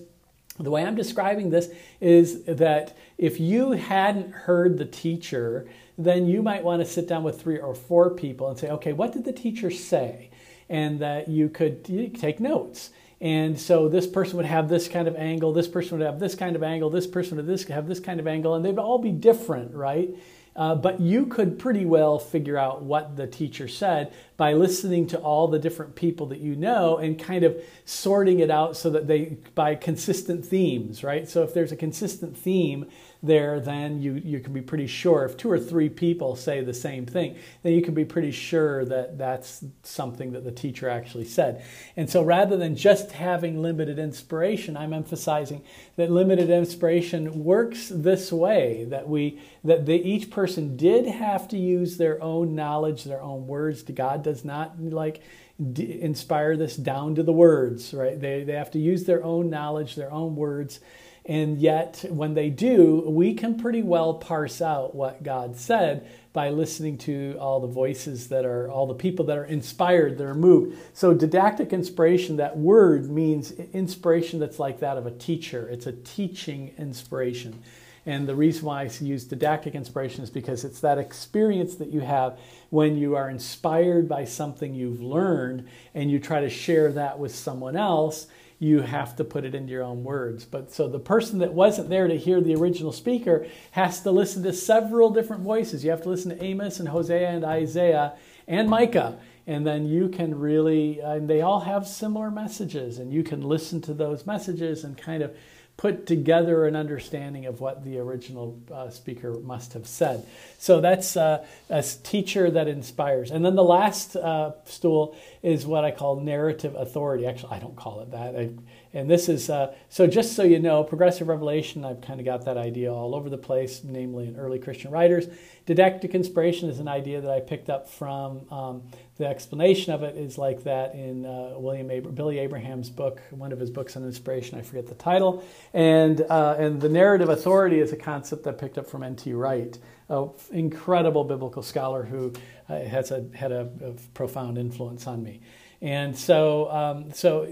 the 0.58 0.70
way 0.70 0.84
I'm 0.84 0.94
describing 0.94 1.50
this 1.50 1.70
is 2.00 2.44
that 2.44 2.96
if 3.18 3.40
you 3.40 3.72
hadn't 3.72 4.32
heard 4.32 4.78
the 4.78 4.84
teacher, 4.84 5.66
then 5.96 6.26
you 6.26 6.42
might 6.42 6.62
want 6.62 6.82
to 6.82 6.86
sit 6.86 7.08
down 7.08 7.22
with 7.22 7.40
three 7.40 7.58
or 7.58 7.74
four 7.74 8.10
people 8.10 8.48
and 8.48 8.58
say, 8.58 8.68
okay, 8.68 8.92
what 8.92 9.12
did 9.12 9.24
the 9.24 9.32
teacher 9.32 9.70
say? 9.70 10.30
And 10.68 11.00
that 11.00 11.28
you 11.28 11.48
could 11.48 11.84
take 12.14 12.38
notes. 12.38 12.90
And 13.20 13.58
so 13.58 13.88
this 13.88 14.06
person 14.06 14.36
would 14.36 14.46
have 14.46 14.68
this 14.68 14.88
kind 14.88 15.06
of 15.06 15.14
angle, 15.16 15.52
this 15.52 15.68
person 15.68 15.98
would 15.98 16.04
have 16.04 16.18
this 16.18 16.34
kind 16.34 16.56
of 16.56 16.62
angle, 16.62 16.90
this 16.90 17.06
person 17.06 17.36
would 17.36 17.48
have 17.70 17.86
this 17.86 18.00
kind 18.00 18.18
of 18.20 18.26
angle, 18.26 18.54
and 18.54 18.64
they'd 18.64 18.78
all 18.78 18.98
be 18.98 19.12
different, 19.12 19.74
right? 19.74 20.10
Uh, 20.54 20.74
but 20.74 21.00
you 21.00 21.24
could 21.26 21.58
pretty 21.58 21.86
well 21.86 22.18
figure 22.18 22.58
out 22.58 22.82
what 22.82 23.16
the 23.16 23.26
teacher 23.26 23.66
said 23.66 24.12
by 24.36 24.52
listening 24.52 25.06
to 25.06 25.18
all 25.18 25.48
the 25.48 25.58
different 25.58 25.94
people 25.94 26.26
that 26.26 26.40
you 26.40 26.54
know 26.54 26.98
and 26.98 27.18
kind 27.18 27.42
of 27.42 27.56
sorting 27.86 28.40
it 28.40 28.50
out 28.50 28.76
so 28.76 28.90
that 28.90 29.06
they 29.06 29.38
by 29.54 29.74
consistent 29.74 30.44
themes, 30.44 31.02
right? 31.02 31.28
So 31.28 31.42
if 31.42 31.54
there's 31.54 31.72
a 31.72 31.76
consistent 31.76 32.36
theme 32.36 32.86
there, 33.22 33.60
then 33.60 34.02
you, 34.02 34.14
you 34.24 34.40
can 34.40 34.52
be 34.52 34.60
pretty 34.60 34.88
sure. 34.88 35.24
If 35.24 35.36
two 35.36 35.50
or 35.50 35.58
three 35.58 35.88
people 35.88 36.34
say 36.34 36.60
the 36.60 36.74
same 36.74 37.06
thing, 37.06 37.36
then 37.62 37.72
you 37.72 37.80
can 37.80 37.94
be 37.94 38.04
pretty 38.04 38.32
sure 38.32 38.84
that 38.86 39.16
that's 39.16 39.64
something 39.84 40.32
that 40.32 40.44
the 40.44 40.50
teacher 40.50 40.88
actually 40.88 41.26
said. 41.26 41.64
And 41.96 42.10
so 42.10 42.22
rather 42.22 42.56
than 42.56 42.74
just 42.74 43.12
having 43.12 43.62
limited 43.62 43.98
inspiration, 43.98 44.76
I'm 44.76 44.92
emphasizing 44.92 45.62
that 45.96 46.10
limited 46.10 46.50
inspiration 46.50 47.44
works 47.44 47.92
this 47.94 48.32
way 48.32 48.84
that 48.90 49.08
we 49.08 49.40
that 49.62 49.88
each 49.88 50.30
person 50.30 50.76
did 50.76 51.06
have 51.06 51.46
to 51.48 51.56
use 51.56 51.96
their 51.98 52.20
own 52.20 52.56
knowledge, 52.56 53.04
their 53.04 53.22
own 53.22 53.46
words. 53.46 53.82
God 53.82 54.24
does 54.24 54.44
not 54.44 54.80
like 54.80 55.22
inspire 55.58 56.56
this 56.56 56.76
down 56.76 57.14
to 57.14 57.22
the 57.22 57.32
words, 57.32 57.94
right? 57.94 58.20
They, 58.20 58.42
they 58.42 58.54
have 58.54 58.72
to 58.72 58.80
use 58.80 59.04
their 59.04 59.22
own 59.22 59.48
knowledge, 59.48 59.94
their 59.94 60.10
own 60.10 60.34
words 60.34 60.80
and 61.24 61.58
yet, 61.58 62.04
when 62.08 62.34
they 62.34 62.50
do, 62.50 63.04
we 63.06 63.34
can 63.34 63.56
pretty 63.56 63.82
well 63.82 64.14
parse 64.14 64.60
out 64.60 64.94
what 64.94 65.22
God 65.22 65.56
said 65.56 66.08
by 66.32 66.50
listening 66.50 66.98
to 66.98 67.36
all 67.38 67.60
the 67.60 67.68
voices 67.68 68.28
that 68.28 68.44
are, 68.44 68.68
all 68.68 68.88
the 68.88 68.94
people 68.94 69.24
that 69.26 69.38
are 69.38 69.44
inspired, 69.44 70.18
that 70.18 70.26
are 70.26 70.34
moved. 70.34 70.76
So, 70.94 71.14
didactic 71.14 71.72
inspiration, 71.72 72.36
that 72.38 72.56
word 72.56 73.08
means 73.08 73.52
inspiration 73.52 74.40
that's 74.40 74.58
like 74.58 74.80
that 74.80 74.96
of 74.96 75.06
a 75.06 75.12
teacher. 75.12 75.68
It's 75.68 75.86
a 75.86 75.92
teaching 75.92 76.74
inspiration. 76.76 77.62
And 78.04 78.28
the 78.28 78.34
reason 78.34 78.64
why 78.64 78.82
I 78.82 78.90
use 79.00 79.22
didactic 79.22 79.76
inspiration 79.76 80.24
is 80.24 80.30
because 80.30 80.64
it's 80.64 80.80
that 80.80 80.98
experience 80.98 81.76
that 81.76 81.92
you 81.92 82.00
have 82.00 82.36
when 82.70 82.96
you 82.96 83.14
are 83.14 83.30
inspired 83.30 84.08
by 84.08 84.24
something 84.24 84.74
you've 84.74 85.00
learned 85.00 85.68
and 85.94 86.10
you 86.10 86.18
try 86.18 86.40
to 86.40 86.50
share 86.50 86.90
that 86.92 87.20
with 87.20 87.32
someone 87.32 87.76
else 87.76 88.26
you 88.62 88.80
have 88.80 89.16
to 89.16 89.24
put 89.24 89.44
it 89.44 89.56
into 89.56 89.72
your 89.72 89.82
own 89.82 90.04
words. 90.04 90.44
But 90.44 90.72
so 90.72 90.86
the 90.86 91.00
person 91.00 91.40
that 91.40 91.52
wasn't 91.52 91.88
there 91.88 92.06
to 92.06 92.16
hear 92.16 92.40
the 92.40 92.54
original 92.54 92.92
speaker 92.92 93.44
has 93.72 94.00
to 94.02 94.12
listen 94.12 94.44
to 94.44 94.52
several 94.52 95.10
different 95.10 95.42
voices. 95.42 95.82
You 95.82 95.90
have 95.90 96.04
to 96.04 96.08
listen 96.08 96.30
to 96.30 96.44
Amos 96.44 96.78
and 96.78 96.88
Hosea 96.88 97.28
and 97.28 97.44
Isaiah 97.44 98.12
and 98.46 98.70
Micah. 98.70 99.18
And 99.48 99.66
then 99.66 99.88
you 99.88 100.08
can 100.08 100.38
really, 100.38 101.00
and 101.00 101.28
they 101.28 101.40
all 101.40 101.58
have 101.58 101.88
similar 101.88 102.30
messages, 102.30 102.98
and 103.00 103.12
you 103.12 103.24
can 103.24 103.42
listen 103.42 103.80
to 103.80 103.94
those 103.94 104.26
messages 104.26 104.84
and 104.84 104.96
kind 104.96 105.24
of 105.24 105.36
put 105.76 106.06
together 106.06 106.66
an 106.66 106.76
understanding 106.76 107.46
of 107.46 107.60
what 107.60 107.84
the 107.84 107.98
original 107.98 108.60
uh, 108.72 108.88
speaker 108.90 109.32
must 109.40 109.72
have 109.72 109.86
said. 109.86 110.24
So 110.58 110.80
that's 110.80 111.16
uh, 111.16 111.44
a 111.70 111.82
teacher 111.82 112.50
that 112.50 112.68
inspires. 112.68 113.30
And 113.30 113.44
then 113.44 113.56
the 113.56 113.64
last 113.64 114.14
uh, 114.14 114.52
stool 114.64 115.16
is 115.42 115.66
what 115.66 115.84
I 115.84 115.90
call 115.90 116.20
narrative 116.20 116.74
authority. 116.76 117.26
Actually, 117.26 117.56
I 117.56 117.58
don't 117.58 117.76
call 117.76 118.00
it 118.00 118.10
that. 118.12 118.36
I, 118.36 118.50
and 118.94 119.10
this 119.10 119.28
is, 119.28 119.48
uh, 119.48 119.74
so 119.88 120.06
just 120.06 120.34
so 120.34 120.42
you 120.42 120.58
know, 120.58 120.84
progressive 120.84 121.28
revelation, 121.28 121.84
I've 121.84 122.02
kind 122.02 122.20
of 122.20 122.26
got 122.26 122.44
that 122.44 122.58
idea 122.58 122.92
all 122.92 123.14
over 123.14 123.30
the 123.30 123.38
place, 123.38 123.82
namely 123.82 124.26
in 124.26 124.36
early 124.36 124.58
Christian 124.58 124.90
writers. 124.90 125.26
Didactic 125.64 126.12
inspiration 126.14 126.68
is 126.68 126.78
an 126.78 126.88
idea 126.88 127.20
that 127.20 127.30
I 127.30 127.40
picked 127.40 127.70
up 127.70 127.88
from 127.88 128.50
um, 128.50 128.82
the 129.16 129.26
explanation 129.26 129.92
of 129.92 130.02
it 130.02 130.16
is 130.16 130.36
like 130.36 130.64
that 130.64 130.94
in 130.94 131.24
uh, 131.24 131.54
William 131.56 132.14
Billy 132.14 132.38
Abraham's 132.38 132.90
book, 132.90 133.22
one 133.30 133.52
of 133.52 133.60
his 133.60 133.70
books 133.70 133.96
on 133.96 134.04
inspiration. 134.04 134.58
I 134.58 134.62
forget 134.62 134.86
the 134.86 134.94
title. 134.94 135.44
And 135.72 136.22
uh, 136.22 136.56
and 136.58 136.80
the 136.80 136.88
narrative 136.88 137.28
authority 137.28 137.78
is 137.78 137.92
a 137.92 137.96
concept 137.96 138.44
that 138.44 138.54
I 138.54 138.58
picked 138.58 138.78
up 138.78 138.86
from 138.88 139.02
N.T. 139.02 139.32
Wright, 139.32 139.78
an 140.08 140.30
incredible 140.50 141.24
biblical 141.24 141.62
scholar 141.62 142.02
who 142.02 142.32
uh, 142.68 142.80
has 142.80 143.10
a, 143.10 143.26
had 143.34 143.52
a, 143.52 143.68
a, 143.84 143.92
profound 144.14 144.58
influence 144.58 145.06
on 145.06 145.22
me. 145.22 145.40
And 145.82 146.16
so, 146.16 146.70
um, 146.70 147.12
so 147.12 147.42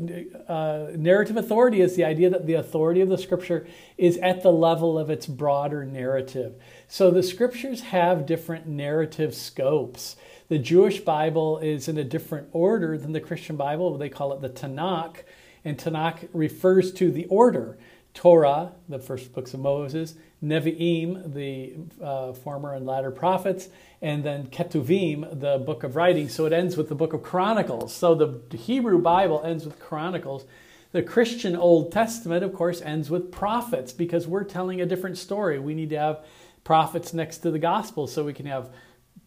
uh, 0.47 0.97
narrative 0.97 1.37
authority 1.37 1.81
is 1.81 1.97
the 1.97 2.05
idea 2.05 2.31
that 2.31 2.47
the 2.47 2.55
authority 2.55 3.01
of 3.01 3.09
the 3.09 3.19
scripture 3.19 3.67
is 3.99 4.17
at 4.19 4.45
the 4.45 4.53
level 4.53 4.97
of 5.01 5.11
its 5.11 5.27
broader 5.27 5.85
narrative. 5.85 6.55
So 6.87 7.11
the 7.11 7.25
scriptures 7.25 7.81
have 7.81 8.27
different 8.27 8.69
narrative 8.69 9.35
scopes. 9.35 10.15
The 10.49 10.59
Jewish 10.59 11.01
Bible 11.01 11.59
is 11.59 11.89
in 11.89 11.99
a 11.99 12.05
different 12.05 12.49
order 12.53 12.97
than 12.97 13.11
the 13.13 13.21
Christian 13.21 13.57
Bible. 13.57 13.99
They 13.99 14.09
call 14.09 14.33
it 14.33 14.41
the 14.41 14.49
Tanakh, 14.49 15.25
and 15.65 15.77
Tanakh 15.77 16.29
refers 16.33 16.93
to 16.93 17.11
the 17.11 17.27
order. 17.27 17.79
Torah, 18.15 18.73
the 18.89 19.01
first 19.01 19.33
books 19.33 19.55
of 19.55 19.61
Moses, 19.61 20.15
Nevi'im, 20.43 21.35
the 21.35 21.75
uh, 22.03 22.33
former 22.33 22.75
and 22.75 22.87
latter 22.87 23.11
prophets, 23.11 23.69
and 24.01 24.25
then 24.25 24.47
Ketuvim, 24.47 25.41
the 25.41 25.59
book 25.59 25.83
of 25.83 25.97
writings. 25.97 26.35
So 26.35 26.47
it 26.47 26.53
ends 26.53 26.77
with 26.77 26.89
the 26.89 26.95
book 26.95 27.13
of 27.13 27.23
Chronicles. 27.23 27.95
So 27.95 28.15
the 28.15 28.57
Hebrew 28.57 29.01
Bible 29.01 29.43
ends 29.45 29.65
with 29.65 29.79
Chronicles. 29.79 30.45
The 30.93 31.03
Christian 31.03 31.55
Old 31.55 31.93
Testament, 31.93 32.43
of 32.43 32.55
course, 32.55 32.81
ends 32.81 33.11
with 33.11 33.31
prophets 33.31 33.93
because 33.93 34.27
we're 34.27 34.45
telling 34.45 34.81
a 34.81 34.87
different 34.87 35.19
story. 35.19 35.59
We 35.59 35.75
need 35.75 35.91
to 35.91 35.99
have 35.99 36.25
prophets 36.65 37.13
next 37.13 37.39
to 37.39 37.51
the 37.51 37.59
gospel 37.59 38.07
so 38.07 38.25
we 38.25 38.33
can 38.33 38.47
have 38.47 38.71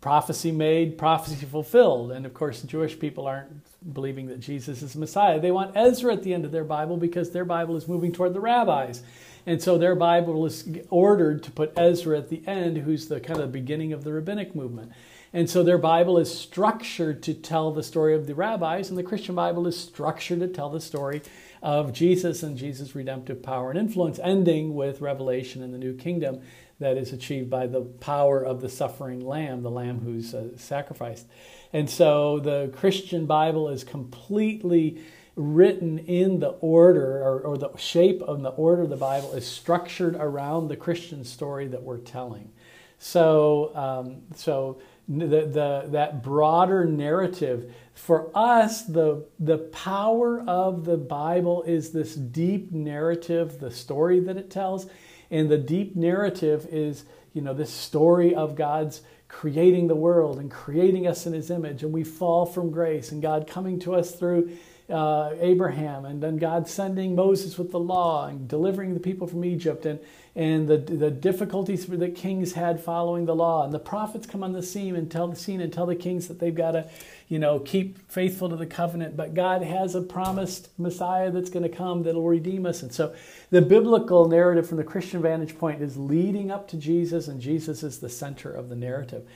prophecy 0.02 0.52
made, 0.52 0.98
prophecy 0.98 1.46
fulfilled. 1.46 2.12
And 2.12 2.26
of 2.26 2.34
course, 2.34 2.62
Jewish 2.64 3.00
people 3.00 3.26
aren't 3.26 3.62
believing 3.94 4.28
that 4.28 4.42
Jesus 4.42 4.82
is 4.82 4.96
Messiah. 4.96 5.40
They 5.40 5.52
want 5.52 5.78
Ezra 5.78 6.14
at 6.14 6.24
the 6.24 6.34
end 6.34 6.44
of 6.44 6.52
their 6.52 6.66
Bible 6.66 6.98
because 6.98 7.32
their 7.32 7.46
Bible 7.46 7.78
is 7.78 7.88
moving 7.88 8.12
toward 8.12 8.34
the 8.34 8.42
rabbis. 8.42 9.02
And 9.46 9.62
so 9.62 9.78
their 9.78 9.96
Bible 9.96 10.46
is 10.46 10.68
ordered 10.90 11.44
to 11.44 11.52
put 11.52 11.78
Ezra 11.78 12.18
at 12.18 12.30
the 12.30 12.42
end, 12.48 12.78
who's 12.78 13.08
the 13.08 13.20
kind 13.20 13.40
of 13.40 13.52
beginning 13.52 13.92
of 13.92 14.04
the 14.04 14.14
rabbinic 14.14 14.56
movement. 14.56 14.92
And 15.34 15.50
so 15.50 15.64
their 15.64 15.80
Bible 15.80 16.18
is 16.20 16.34
structured 16.34 17.24
to 17.24 17.34
tell 17.34 17.72
the 17.72 17.84
story 17.84 18.14
of 18.14 18.28
the 18.28 18.36
rabbis, 18.36 18.90
and 18.90 18.98
the 18.98 19.04
Christian 19.04 19.34
Bible 19.36 19.66
is 19.68 19.78
structured 19.78 20.40
to 20.42 20.48
tell 20.48 20.70
the 20.70 20.80
story 20.80 21.22
of 21.62 21.92
Jesus 21.92 22.44
and 22.44 22.56
Jesus' 22.56 22.94
redemptive 22.94 23.42
power 23.42 23.72
and 23.72 23.80
influence, 23.80 24.20
ending 24.24 24.76
with 24.76 25.02
Revelation 25.02 25.64
and 25.64 25.74
the 25.74 25.80
new 25.80 25.96
kingdom 25.96 26.42
that 26.80 26.98
is 26.98 27.12
achieved 27.12 27.50
by 27.50 27.66
the 27.66 27.82
power 27.82 28.44
of 28.44 28.62
the 28.62 28.70
suffering 28.70 29.26
lamb, 29.26 29.64
the 29.64 29.72
lamb 29.72 30.02
who's 30.02 30.34
uh, 30.34 30.50
sacrificed. 30.56 31.26
And 31.72 31.90
so 31.90 32.40
the 32.40 32.72
Christian 32.76 33.26
Bible 33.26 33.70
is 33.70 33.84
completely 33.84 35.02
written 35.36 35.98
in 36.00 36.40
the 36.40 36.50
order 36.50 37.24
or, 37.24 37.40
or 37.42 37.58
the 37.58 37.76
shape 37.78 38.22
of 38.22 38.42
the 38.42 38.50
order 38.50 38.84
of 38.84 38.90
the 38.90 38.98
Bible 38.98 39.34
is 39.34 39.48
structured 39.48 40.16
around 40.16 40.68
the 40.68 40.78
Christian 40.78 41.24
story 41.24 41.68
that 41.68 41.82
we're 41.82 41.98
telling. 41.98 42.52
So, 43.00 43.72
um, 43.76 44.22
so 44.36 44.80
the, 45.08 45.26
the, 45.26 45.86
that 45.90 46.24
broader 46.24 46.86
narrative 46.86 47.74
for 47.94 48.32
us, 48.34 48.84
the, 48.84 49.26
the 49.40 49.58
power 49.58 50.42
of 50.48 50.86
the 50.86 50.98
Bible 50.98 51.64
is 51.64 51.92
this 51.92 52.16
deep 52.16 52.72
narrative, 52.72 53.60
the 53.60 53.72
story 53.72 54.20
that 54.22 54.38
it 54.38 54.50
tells. 54.50 54.88
And 55.30 55.50
the 55.50 55.58
deep 55.58 55.96
narrative 55.96 56.68
is, 56.70 57.06
you 57.34 57.42
know, 57.42 57.54
this 57.54 57.72
story 57.72 58.36
of 58.36 58.56
God's 58.56 59.02
creating 59.28 59.88
the 59.88 59.96
world 59.96 60.40
and 60.40 60.50
creating 60.50 61.08
us 61.08 61.26
in 61.26 61.34
his 61.34 61.50
image. 61.50 61.84
And 61.84 61.92
we 61.92 62.04
fall 62.04 62.46
from 62.46 62.72
grace 62.72 63.12
and 63.12 63.22
God 63.22 63.48
coming 63.48 63.80
to 63.80 63.96
us 63.96 64.12
through 64.12 64.56
uh, 64.94 65.32
Abraham 65.40 66.06
and 66.06 66.22
then 66.22 66.38
God 66.38 66.68
sending 66.68 67.16
Moses 67.16 67.58
with 67.58 67.72
the 67.72 67.80
law 67.80 68.28
and 68.28 68.48
delivering 68.48 68.94
the 68.94 69.00
people 69.00 69.28
from 69.28 69.44
Egypt 69.44 69.86
and, 69.86 70.00
and 70.36 70.68
the, 70.68 70.78
the 70.78 71.12
difficulties 71.12 71.86
that 71.88 72.16
kings 72.16 72.54
had 72.54 72.80
following 72.80 73.26
the 73.26 73.36
law. 73.36 73.66
And 73.66 73.74
the 73.74 73.80
prophets 73.80 74.28
come 74.28 74.44
on 74.44 74.54
the 74.54 74.64
scene 74.64 74.96
and 74.96 75.10
tell 75.10 75.28
the 75.28 75.36
scene 75.36 75.60
and 75.60 75.74
tell 75.74 75.86
the 75.86 75.96
kings 75.96 76.28
that 76.28 76.40
they've 76.40 76.56
got 76.56 76.72
to 76.72 76.90
you 77.34 77.40
know, 77.40 77.60
keep 77.60 78.12
faithful 78.12 78.48
to 78.50 78.56
the 78.56 78.66
covenant, 78.68 79.18
but 79.18 79.34
God 79.34 79.64
has 79.64 79.96
a 79.96 80.02
promised 80.02 80.70
Messiah 80.78 81.32
that's 81.32 81.50
going 81.50 81.64
to 81.64 81.76
come 81.76 82.04
that'll 82.04 82.28
redeem 82.28 82.66
us. 82.68 82.84
And 82.84 82.94
so 82.94 83.16
the 83.50 83.62
biblical 83.62 84.28
narrative 84.28 84.68
from 84.68 84.78
the 84.78 84.84
Christian 84.84 85.20
vantage 85.20 85.58
point 85.58 85.82
is 85.82 85.98
leading 85.98 86.52
up 86.52 86.68
to 86.68 86.78
Jesus, 86.78 87.28
and 87.28 87.42
Jesus 87.42 87.82
is 87.82 87.98
the 87.98 88.10
center 88.10 88.52
of 88.52 88.70
the 88.70 88.76
narrative. 88.76 89.28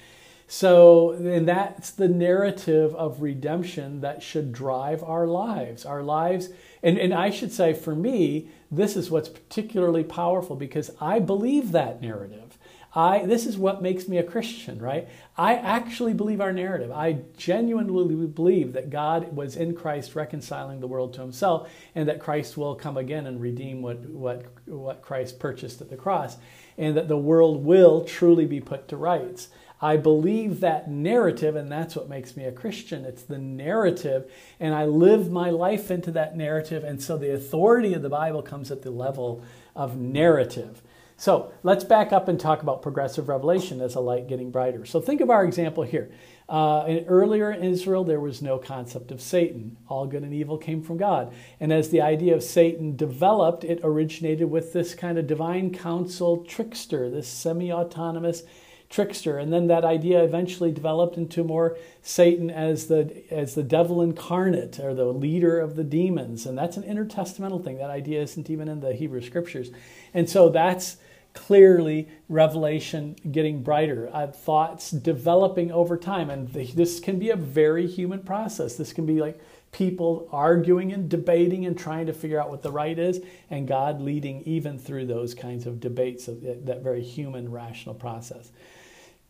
So, 0.49 1.11
and 1.11 1.45
that's 1.45 1.91
the 1.91 2.07
narrative 2.07 2.95
of 2.95 3.21
redemption 3.21 3.99
that 3.99 4.23
should 4.23 4.53
drive 4.53 5.03
our 5.03 5.27
lives. 5.27 5.85
Our 5.85 6.01
lives, 6.01 6.49
and, 6.81 6.97
and 6.97 7.13
I 7.13 7.31
should 7.31 7.51
say 7.51 7.73
for 7.73 7.93
me, 7.93 8.49
this 8.71 8.95
is 8.95 9.11
what's 9.11 9.27
particularly 9.27 10.05
powerful 10.05 10.55
because 10.55 10.91
I 11.01 11.19
believe 11.19 11.73
that 11.73 12.01
narrative. 12.01 12.57
I, 12.95 13.25
this 13.25 13.45
is 13.45 13.57
what 13.57 13.81
makes 13.81 14.07
me 14.07 14.17
a 14.17 14.23
Christian, 14.23 14.79
right? 14.79 15.07
I 15.37 15.55
actually 15.55 16.13
believe 16.13 16.39
our 16.39 16.53
narrative. 16.53 16.91
I 16.91 17.19
genuinely 17.37 18.25
believe 18.25 18.73
that 18.73 18.89
God 18.89 19.35
was 19.35 19.55
in 19.55 19.75
Christ 19.75 20.15
reconciling 20.15 20.79
the 20.79 20.87
world 20.87 21.13
to 21.13 21.21
himself 21.21 21.69
and 21.93 22.07
that 22.07 22.21
Christ 22.21 22.57
will 22.57 22.73
come 22.73 22.97
again 22.97 23.27
and 23.27 23.41
redeem 23.41 23.81
what, 23.81 23.99
what, 24.09 24.45
what 24.65 25.01
Christ 25.01 25.39
purchased 25.39 25.81
at 25.81 25.89
the 25.89 25.97
cross 25.97 26.37
and 26.77 26.95
that 26.95 27.07
the 27.07 27.17
world 27.17 27.65
will 27.65 28.03
truly 28.03 28.45
be 28.45 28.61
put 28.61 28.87
to 28.87 28.97
rights. 28.97 29.49
I 29.81 29.97
believe 29.97 30.59
that 30.61 30.89
narrative, 30.89 31.55
and 31.55 31.71
that's 31.71 31.95
what 31.95 32.09
makes 32.09 32.35
me 32.35 32.45
a 32.45 32.51
Christian. 32.51 33.05
It's 33.05 33.23
the 33.23 33.37
narrative, 33.37 34.31
and 34.59 34.73
I 34.73 34.85
live 34.85 35.31
my 35.31 35.51
life 35.51 35.91
into 35.91 36.11
that 36.11 36.35
narrative. 36.35 36.83
And 36.83 37.01
so 37.01 37.17
the 37.17 37.33
authority 37.33 37.93
of 37.93 38.01
the 38.01 38.09
Bible 38.09 38.41
comes 38.41 38.71
at 38.71 38.81
the 38.81 38.91
level 38.91 39.43
of 39.75 39.95
narrative. 39.95 40.81
So 41.19 41.51
let's 41.63 41.83
back 41.83 42.11
up 42.11 42.27
and 42.27 42.39
talk 42.39 42.61
about 42.61 42.83
progressive 42.83 43.27
revelation 43.27 43.81
as 43.81 43.95
a 43.95 43.99
light 43.99 44.27
getting 44.27 44.51
brighter. 44.51 44.85
So 44.85 45.01
think 45.01 45.19
of 45.19 45.31
our 45.31 45.43
example 45.43 45.83
here. 45.83 46.11
Uh, 46.47 46.99
earlier 47.07 47.51
in 47.51 47.63
Israel, 47.63 48.03
there 48.03 48.19
was 48.19 48.41
no 48.41 48.59
concept 48.59 49.11
of 49.11 49.19
Satan. 49.19 49.77
All 49.89 50.05
good 50.05 50.21
and 50.21 50.33
evil 50.33 50.59
came 50.59 50.83
from 50.83 50.97
God. 50.97 51.33
And 51.59 51.73
as 51.73 51.89
the 51.89 52.01
idea 52.01 52.35
of 52.35 52.43
Satan 52.43 52.95
developed, 52.95 53.63
it 53.63 53.79
originated 53.83 54.49
with 54.51 54.73
this 54.73 54.93
kind 54.93 55.17
of 55.17 55.25
divine 55.25 55.73
counsel 55.73 56.45
trickster, 56.45 57.09
this 57.09 57.27
semi 57.27 57.71
autonomous 57.71 58.43
trickster. 58.89 59.37
And 59.37 59.51
then 59.51 59.67
that 59.67 59.83
idea 59.83 60.23
eventually 60.23 60.71
developed 60.71 61.17
into 61.17 61.43
more 61.43 61.77
Satan 62.01 62.49
as 62.49 62.87
the, 62.87 63.23
as 63.31 63.55
the 63.55 63.63
devil 63.63 64.01
incarnate 64.01 64.79
or 64.79 64.93
the 64.93 65.05
leader 65.05 65.59
of 65.59 65.75
the 65.75 65.83
demons. 65.83 66.45
And 66.45 66.57
that's 66.57 66.77
an 66.77 66.83
intertestamental 66.83 67.63
thing. 67.63 67.77
That 67.77 67.89
idea 67.89 68.21
isn't 68.21 68.49
even 68.49 68.67
in 68.67 68.79
the 68.79 68.93
Hebrew 68.93 69.21
scriptures. 69.21 69.71
And 70.13 70.29
so 70.29 70.49
that's 70.49 70.97
clearly 71.33 72.07
revelation 72.29 73.15
getting 73.31 73.61
brighter, 73.61 74.09
uh, 74.11 74.27
thoughts 74.27 74.89
developing 74.89 75.71
over 75.71 75.95
time. 75.97 76.29
And 76.29 76.47
this 76.47 76.99
can 76.99 77.19
be 77.19 77.29
a 77.29 77.35
very 77.35 77.85
human 77.87 78.21
process. 78.23 78.75
This 78.75 78.93
can 78.93 79.05
be 79.05 79.19
like 79.19 79.39
people 79.71 80.27
arguing 80.31 80.91
and 80.91 81.09
debating 81.09 81.65
and 81.65 81.77
trying 81.77 82.07
to 82.07 82.13
figure 82.13 82.41
out 82.41 82.49
what 82.49 82.63
the 82.63 82.71
right 82.71 82.97
is, 82.97 83.21
and 83.49 83.67
God 83.67 84.01
leading 84.01 84.41
even 84.43 84.79
through 84.79 85.05
those 85.05 85.35
kinds 85.35 85.67
of 85.67 85.79
debates 85.79 86.27
of 86.27 86.41
that 86.41 86.81
very 86.81 87.03
human, 87.03 87.51
rational 87.51 87.93
process. 87.93 88.49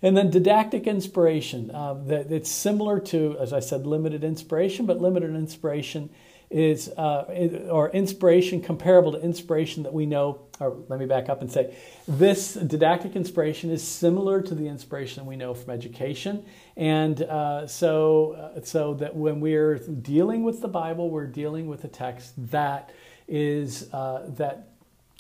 And 0.02 0.16
then 0.16 0.30
didactic 0.30 0.86
inspiration. 0.86 1.72
Uh, 1.72 1.96
that 2.06 2.32
it's 2.32 2.52
similar 2.52 3.00
to, 3.00 3.38
as 3.40 3.52
I 3.52 3.60
said, 3.60 3.88
limited 3.88 4.24
inspiration, 4.24 4.86
but 4.86 5.02
limited 5.02 5.36
inspiration 5.36 6.10
is 6.50 6.88
uh, 6.90 7.68
or 7.70 7.90
inspiration 7.90 8.62
comparable 8.62 9.12
to 9.12 9.22
inspiration 9.22 9.84
that 9.84 9.94
we 9.94 10.06
know. 10.06 10.48
Or 10.60 10.78
let 10.88 11.00
me 11.00 11.06
back 11.06 11.30
up 11.30 11.42
and 11.42 11.52
say, 11.52 11.76
this 12.08 12.54
didactic 12.54 13.16
inspiration 13.16 13.70
is 13.70 13.86
similar 13.86 14.42
to 14.42 14.56
the 14.56 14.68
inspiration 14.68 15.26
we 15.26 15.36
know 15.36 15.54
from 15.54 15.72
education, 15.72 16.46
and 16.78 17.22
uh, 17.24 17.68
so 17.68 18.54
uh, 18.56 18.62
so 18.62 18.94
that 18.96 19.16
when 19.16 19.40
we're 19.40 19.78
dealing 19.78 20.44
with 20.44 20.62
the 20.62 20.68
Bible, 20.68 21.10
we're 21.10 21.28
dealing 21.28 21.68
with 21.68 21.84
a 21.84 21.90
text 21.90 22.34
that 22.52 22.92
is 23.28 23.92
uh, 23.94 24.26
that 24.38 24.70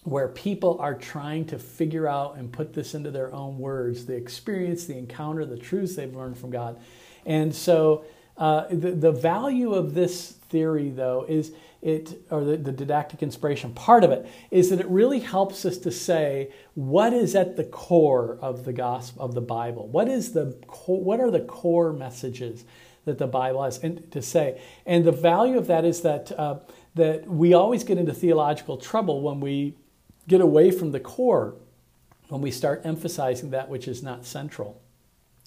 where 0.07 0.29
people 0.29 0.77
are 0.79 0.95
trying 0.95 1.43
to 1.43 1.59
figure 1.59 2.07
out 2.07 2.37
and 2.37 2.49
put 2.49 2.73
this 2.73 2.93
into 2.93 3.11
their 3.11 3.33
own 3.33 3.57
words 3.57 4.05
the 4.05 4.15
experience, 4.15 4.85
the 4.85 4.97
encounter, 4.97 5.45
the 5.45 5.57
truths 5.57 5.97
they've 5.97 6.15
learned 6.15 6.37
from 6.37 6.49
God. 6.49 6.79
And 7.25 7.53
so 7.53 8.05
uh, 8.37 8.67
the, 8.69 8.91
the 8.91 9.11
value 9.11 9.73
of 9.73 9.93
this 9.93 10.31
theory, 10.31 10.91
though, 10.91 11.25
is 11.27 11.51
it, 11.81 12.21
or 12.31 12.45
the, 12.45 12.55
the 12.55 12.71
didactic 12.71 13.21
inspiration 13.21 13.73
part 13.73 14.05
of 14.05 14.11
it, 14.11 14.25
is 14.49 14.69
that 14.69 14.79
it 14.79 14.87
really 14.87 15.19
helps 15.19 15.65
us 15.65 15.77
to 15.79 15.91
say 15.91 16.53
what 16.73 17.11
is 17.11 17.35
at 17.35 17.57
the 17.57 17.65
core 17.65 18.37
of 18.41 18.63
the 18.63 18.71
gospel 18.71 19.21
of 19.21 19.33
the 19.33 19.41
Bible. 19.41 19.89
What 19.89 20.07
is 20.07 20.31
the 20.31 20.57
what 20.85 21.19
are 21.19 21.31
the 21.31 21.41
core 21.41 21.91
messages 21.91 22.63
that 23.03 23.17
the 23.17 23.27
Bible 23.27 23.61
has 23.61 23.83
and 23.83 24.09
to 24.11 24.21
say? 24.21 24.61
And 24.85 25.03
the 25.03 25.11
value 25.11 25.57
of 25.57 25.67
that 25.67 25.83
is 25.83 26.01
that 26.03 26.31
uh, 26.31 26.59
that 26.95 27.27
we 27.27 27.53
always 27.53 27.83
get 27.83 27.97
into 27.97 28.13
theological 28.13 28.77
trouble 28.77 29.21
when 29.21 29.41
we 29.41 29.75
get 30.27 30.41
away 30.41 30.71
from 30.71 30.91
the 30.91 30.99
core 30.99 31.55
when 32.29 32.41
we 32.41 32.51
start 32.51 32.81
emphasizing 32.83 33.51
that 33.51 33.69
which 33.69 33.87
is 33.87 34.03
not 34.03 34.25
central. 34.25 34.81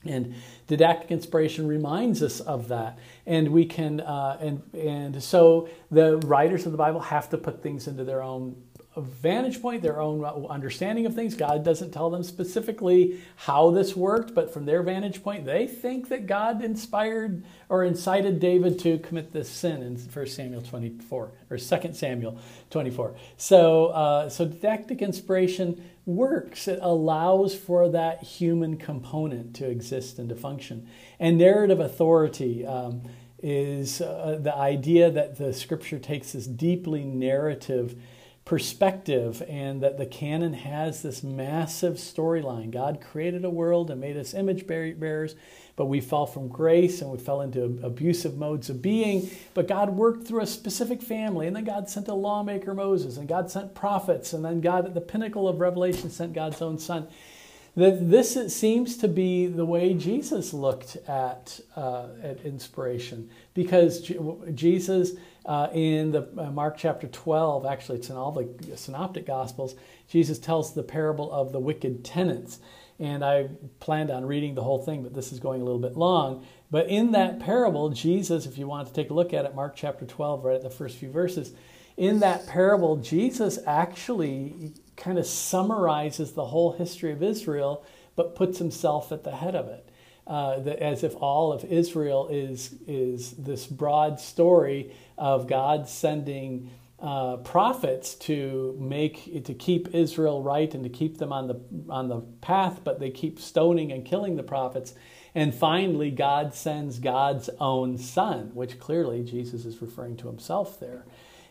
And 0.05 0.35
didactic 0.66 1.11
inspiration 1.11 1.68
reminds 1.68 2.22
us 2.22 2.41
of 2.41 2.68
that, 2.68 2.99
and 3.26 3.51
we 3.51 3.66
can, 3.66 4.01
uh, 4.01 4.39
and 4.41 4.62
and 4.72 5.22
so 5.22 5.68
the 5.91 6.16
writers 6.18 6.64
of 6.64 6.72
the 6.72 6.78
Bible 6.78 7.01
have 7.01 7.28
to 7.31 7.37
put 7.37 7.62
things 7.62 7.87
into 7.87 8.05
their 8.05 8.22
own 8.22 8.57
vantage 9.01 9.61
point, 9.61 9.82
their 9.82 10.01
own 10.01 10.24
understanding 10.24 11.07
of 11.07 11.14
things. 11.14 11.34
God 11.34 11.64
doesn't 11.64 11.90
tell 11.90 12.11
them 12.11 12.22
specifically 12.22 13.20
how 13.36 13.70
this 13.70 13.96
worked, 13.96 14.34
but 14.34 14.53
from 14.53 14.66
their 14.66 14.82
vantage 14.82 15.22
point, 15.22 15.44
they 15.44 15.66
think 15.66 16.09
that 16.09 16.26
God 16.26 16.62
inspired 16.62 17.44
or 17.68 17.84
incited 17.84 18.40
David 18.40 18.78
to 18.80 18.98
commit 18.98 19.32
this 19.32 19.48
sin 19.48 19.82
in 19.82 19.96
1 19.96 20.26
Samuel 20.26 20.62
24 20.62 21.32
or 21.51 21.57
2 21.57 21.92
Samuel 21.92 22.38
24. 22.70 23.14
So, 23.36 23.86
uh, 23.86 24.28
so 24.28 24.44
didactic 24.44 25.03
inspiration 25.03 25.90
works. 26.07 26.68
It 26.68 26.78
allows 26.82 27.55
for 27.55 27.88
that 27.88 28.22
human 28.22 28.76
component 28.76 29.55
to 29.57 29.68
exist 29.68 30.18
and 30.18 30.28
to 30.28 30.36
function. 30.36 30.88
And 31.18 31.38
narrative 31.38 31.80
authority. 31.80 32.66
Um, 32.66 33.03
is 33.42 34.01
uh, 34.01 34.38
the 34.40 34.55
idea 34.55 35.11
that 35.11 35.38
the 35.38 35.53
scripture 35.53 35.98
takes 35.98 36.32
this 36.32 36.46
deeply 36.46 37.05
narrative 37.05 38.01
perspective 38.51 39.44
and 39.48 39.80
that 39.80 39.96
the 39.96 40.05
canon 40.05 40.53
has 40.53 41.03
this 41.03 41.22
massive 41.22 41.94
storyline. 41.94 42.68
God 42.72 43.01
created 43.01 43.44
a 43.44 43.48
world 43.48 43.92
and 43.92 44.01
made 44.01 44.16
us 44.16 44.34
image 44.34 44.66
bearers, 44.66 45.36
but 45.76 45.84
we 45.86 46.01
fell 46.01 46.26
from 46.26 46.48
grace 46.48 47.01
and 47.01 47.12
we 47.12 47.18
fell 47.18 47.42
into 47.42 47.78
abusive 47.84 48.36
modes 48.36 48.68
of 48.68 48.82
being. 48.82 49.30
But 49.55 49.68
God 49.68 49.90
worked 49.90 50.26
through 50.26 50.40
a 50.40 50.48
specific 50.48 51.01
family, 51.01 51.46
and 51.46 51.55
then 51.55 51.62
God 51.62 51.88
sent 51.88 52.09
a 52.09 52.14
lawmaker, 52.14 52.74
Moses, 52.74 53.18
and 53.18 53.28
God 53.28 53.53
sent 53.53 53.72
prophets, 53.72 54.32
and 54.32 54.44
then 54.44 54.61
God, 54.61 54.84
at 54.84 54.94
the 54.94 55.01
pinnacle 55.01 55.46
of 55.46 55.61
Revelation, 55.61 56.11
sent 56.11 56.32
God's 56.32 56.61
own 56.61 56.76
Son 56.80 57.07
that 57.77 58.11
this 58.11 58.55
seems 58.55 58.97
to 58.97 59.09
be 59.09 59.47
the 59.47 59.64
way 59.64 59.95
Jesus 59.95 60.53
looked 60.53 60.97
at, 61.09 61.61
uh, 61.77 62.09
at 62.23 62.41
inspiration 62.45 63.31
because 63.55 64.11
Jesus 64.55 65.12
uh, 65.47 65.68
in 65.73 66.12
the 66.12 66.29
uh, 66.37 66.51
Mark 66.51 66.77
chapter 66.77 67.07
12, 67.07 67.64
actually 67.64 67.99
it's 67.99 68.11
in 68.11 68.16
all 68.16 68.33
the 68.33 68.77
synoptic 68.77 69.27
gospels, 69.27 69.75
Jesus 70.09 70.39
tells 70.39 70.75
the 70.75 70.83
parable 70.83 71.31
of 71.33 71.53
the 71.53 71.61
wicked 71.61 72.05
tenants. 72.05 72.59
And 72.99 73.25
I 73.25 73.49
planned 73.79 74.11
on 74.11 74.27
reading 74.27 74.55
the 74.55 74.62
whole 74.62 74.79
thing, 74.79 75.03
but 75.03 75.14
this 75.14 75.33
is 75.33 75.41
going 75.41 75.62
a 75.62 75.64
little 75.64 75.81
bit 75.81 75.97
long. 75.97 76.45
But 76.71 76.89
in 76.89 77.12
that 77.12 77.41
parable, 77.41 77.89
Jesus, 77.89 78.45
if 78.45 78.59
you 78.59 78.66
want 78.66 78.89
to 78.89 78.95
take 78.95 79.09
a 79.09 79.14
look 79.14 79.33
at 79.33 79.47
it, 79.47 79.55
Mark 79.55 79.75
chapter 79.75 80.05
12, 80.05 80.45
right 80.45 80.57
at 80.57 80.62
the 80.62 80.68
first 80.68 80.99
few 80.99 81.11
verses, 81.11 81.55
in 81.97 82.21
that 82.21 82.47
parable, 82.47 82.97
Jesus 82.97 83.59
actually 83.66 84.75
kind 85.01 85.18
of 85.18 85.26
summarizes 85.26 86.32
the 86.32 86.46
whole 86.46 86.72
history 86.72 87.11
of 87.11 87.22
Israel, 87.22 87.84
but 88.14 88.36
puts 88.36 88.59
himself 88.59 89.11
at 89.11 89.24
the 89.24 89.32
head 89.32 89.57
of 89.57 89.66
it. 89.68 89.88
Uh, 90.26 90.61
as 90.78 91.03
if 91.03 91.16
all 91.16 91.53
of 91.53 91.64
Israel 91.64 92.28
is, 92.30 92.76
is 92.86 93.32
this 93.32 93.66
broad 93.66 94.20
story 94.20 94.94
of 95.18 95.48
God 95.48 95.88
sending 95.88 96.70
uh, 97.01 97.38
prophets 97.38 98.14
to 98.14 98.76
make 98.78 99.44
to 99.46 99.55
keep 99.55 99.94
Israel 99.94 100.42
right 100.42 100.72
and 100.74 100.84
to 100.84 100.90
keep 100.90 101.18
them 101.18 101.32
on 101.32 101.48
the 101.48 101.59
on 101.88 102.09
the 102.09 102.20
path, 102.42 102.80
but 102.84 103.01
they 103.01 103.11
keep 103.11 103.40
stoning 103.40 103.90
and 103.90 104.05
killing 104.05 104.36
the 104.36 104.42
prophets. 104.42 104.94
And 105.34 105.55
finally, 105.55 106.11
God 106.11 106.55
sends 106.55 106.98
God's 106.98 107.48
own 107.59 107.96
Son, 107.96 108.51
which 108.53 108.78
clearly 108.78 109.22
Jesus 109.22 109.64
is 109.64 109.80
referring 109.80 110.16
to 110.18 110.26
himself 110.26 110.78
there. 110.78 111.07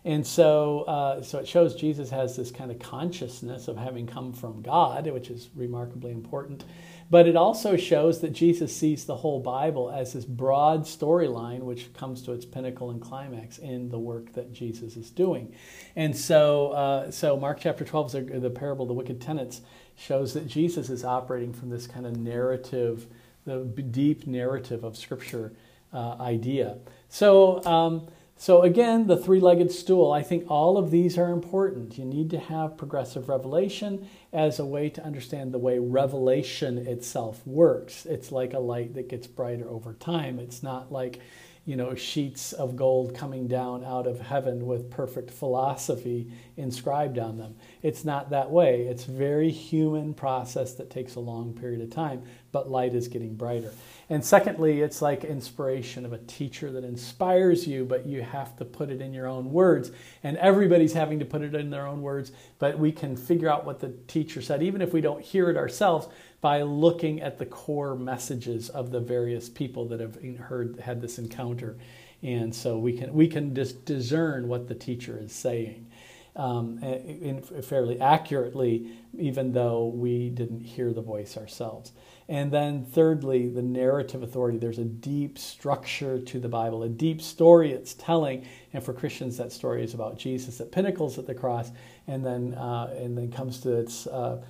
And 0.05 0.25
so, 0.25 0.81
uh, 0.81 1.21
so 1.21 1.39
it 1.39 1.47
shows 1.47 1.75
Jesus 1.75 2.09
has 2.09 2.35
this 2.35 2.51
kind 2.51 2.71
of 2.71 2.79
consciousness 2.79 3.67
of 3.67 3.77
having 3.77 4.07
come 4.07 4.31
from 4.31 4.61
God, 4.61 5.07
which 5.07 5.29
is 5.29 5.49
remarkably 5.55 6.11
important. 6.11 6.63
But 7.11 7.27
it 7.27 7.35
also 7.35 7.75
shows 7.75 8.21
that 8.21 8.33
Jesus 8.33 8.75
sees 8.75 9.05
the 9.05 9.15
whole 9.15 9.39
Bible 9.39 9.89
as 9.89 10.13
this 10.13 10.25
broad 10.25 10.83
storyline, 10.83 11.61
which 11.61 11.91
comes 11.93 12.21
to 12.23 12.33
its 12.33 12.45
pinnacle 12.45 12.91
and 12.91 13.01
climax 13.01 13.57
in 13.57 13.89
the 13.89 13.97
work 13.97 14.31
that 14.33 14.53
Jesus 14.53 14.95
is 14.95 15.09
doing. 15.09 15.53
And 15.95 16.15
so, 16.15 16.69
uh, 16.71 17.11
so 17.11 17.35
Mark 17.35 17.59
chapter 17.59 17.83
12, 17.83 18.15
is 18.15 18.41
the 18.41 18.49
parable 18.49 18.83
of 18.83 18.89
the 18.89 18.93
wicked 18.93 19.19
tenants, 19.19 19.61
shows 19.95 20.33
that 20.33 20.47
Jesus 20.47 20.89
is 20.89 21.03
operating 21.03 21.51
from 21.51 21.69
this 21.69 21.87
kind 21.87 22.05
of 22.05 22.15
narrative, 22.15 23.07
the 23.45 23.65
deep 23.65 24.27
narrative 24.27 24.83
of 24.83 24.95
Scripture 24.95 25.53
uh, 25.91 26.15
idea. 26.19 26.77
So, 27.09 27.65
um, 27.65 28.07
so, 28.41 28.61
again, 28.61 29.07
the 29.07 29.17
three 29.17 29.41
legged 29.41 29.69
stool, 29.69 30.13
I 30.13 30.23
think 30.23 30.49
all 30.49 30.77
of 30.77 30.91
these 30.91 31.17
are 31.17 31.29
important. 31.29 31.97
You 31.97 32.05
need 32.05 32.29
to 32.29 32.39
have 32.39 32.77
progressive 32.77 33.27
revelation 33.27 34.07
as 34.31 34.59
a 34.59 34.65
way 34.65 34.89
to 34.91 35.03
understand 35.03 35.51
the 35.51 35.57
way 35.57 35.77
revelation 35.77 36.77
itself 36.77 37.45
works. 37.45 38.05
It's 38.05 38.31
like 38.31 38.53
a 38.53 38.59
light 38.59 38.93
that 38.93 39.09
gets 39.09 39.27
brighter 39.27 39.69
over 39.69 39.91
time. 39.91 40.39
It's 40.39 40.63
not 40.63 40.89
like, 40.89 41.19
you 41.65 41.75
know, 41.75 41.93
sheets 41.93 42.53
of 42.53 42.75
gold 42.75 43.13
coming 43.13 43.47
down 43.47 43.83
out 43.83 44.07
of 44.07 44.19
heaven 44.19 44.65
with 44.65 44.89
perfect 44.89 45.29
philosophy 45.29 46.31
inscribed 46.57 47.19
on 47.19 47.37
them. 47.37 47.55
It's 47.83 48.03
not 48.03 48.31
that 48.31 48.49
way. 48.49 48.83
It's 48.87 49.03
very 49.03 49.51
human 49.51 50.13
process 50.13 50.73
that 50.75 50.89
takes 50.89 51.15
a 51.15 51.19
long 51.19 51.53
period 51.53 51.81
of 51.81 51.91
time, 51.91 52.23
but 52.51 52.69
light 52.69 52.95
is 52.95 53.07
getting 53.07 53.35
brighter. 53.35 53.71
And 54.09 54.25
secondly, 54.25 54.81
it's 54.81 55.03
like 55.03 55.23
inspiration 55.23 56.03
of 56.03 56.13
a 56.13 56.17
teacher 56.17 56.71
that 56.71 56.83
inspires 56.83 57.67
you, 57.67 57.85
but 57.85 58.07
you 58.07 58.23
have 58.23 58.57
to 58.57 58.65
put 58.65 58.89
it 58.89 59.01
in 59.01 59.13
your 59.13 59.27
own 59.27 59.51
words. 59.51 59.91
And 60.23 60.37
everybody's 60.37 60.93
having 60.93 61.19
to 61.19 61.25
put 61.25 61.43
it 61.43 61.53
in 61.53 61.69
their 61.69 61.85
own 61.85 62.01
words, 62.01 62.31
but 62.57 62.79
we 62.79 62.91
can 62.91 63.15
figure 63.15 63.49
out 63.49 63.65
what 63.65 63.79
the 63.79 63.89
teacher 64.07 64.41
said, 64.41 64.63
even 64.63 64.81
if 64.81 64.93
we 64.93 65.01
don't 65.01 65.21
hear 65.21 65.51
it 65.51 65.57
ourselves, 65.57 66.07
by 66.41 66.61
looking 66.61 67.21
at 67.21 67.37
the 67.37 67.45
core 67.45 67.95
messages 67.95 68.69
of 68.69 68.91
the 68.91 68.99
various 68.99 69.49
people 69.49 69.85
that 69.89 69.99
have 69.99 70.17
heard 70.37 70.79
had 70.79 71.01
this 71.01 71.17
encounter. 71.17 71.77
And 72.21 72.53
so 72.53 72.77
we 72.77 72.93
can 72.93 73.13
we 73.13 73.27
can 73.27 73.55
just 73.55 73.85
discern 73.85 74.47
what 74.47 74.67
the 74.67 74.75
teacher 74.75 75.19
is 75.21 75.33
saying. 75.33 75.87
Um, 76.35 76.79
in, 76.81 77.41
fairly 77.41 77.99
accurately, 77.99 78.91
even 79.17 79.51
though 79.51 79.87
we 79.87 80.29
didn't 80.29 80.61
hear 80.61 80.93
the 80.93 81.01
voice 81.01 81.35
ourselves. 81.35 81.91
And 82.29 82.51
then, 82.51 82.85
thirdly, 82.85 83.49
the 83.49 83.63
narrative 83.63 84.21
authority. 84.21 84.59
There's 84.59 84.77
a 84.77 84.85
deep 84.85 85.39
structure 85.39 86.19
to 86.19 86.39
the 86.39 86.47
Bible, 86.47 86.83
a 86.83 86.87
deep 86.87 87.21
story 87.21 87.71
it's 87.71 87.95
telling. 87.95 88.45
And 88.71 88.83
for 88.83 88.93
Christians, 88.93 89.35
that 89.37 89.51
story 89.51 89.83
is 89.83 89.95
about 89.95 90.17
Jesus 90.17 90.59
that 90.59 90.71
pinnacles 90.71 91.17
at 91.17 91.25
the 91.25 91.33
cross, 91.33 91.71
and 92.07 92.23
then 92.23 92.53
uh, 92.53 92.93
and 92.95 93.17
then 93.17 93.31
comes 93.31 93.59
to 93.61 93.73
its 93.73 94.05
uh, 94.05 94.41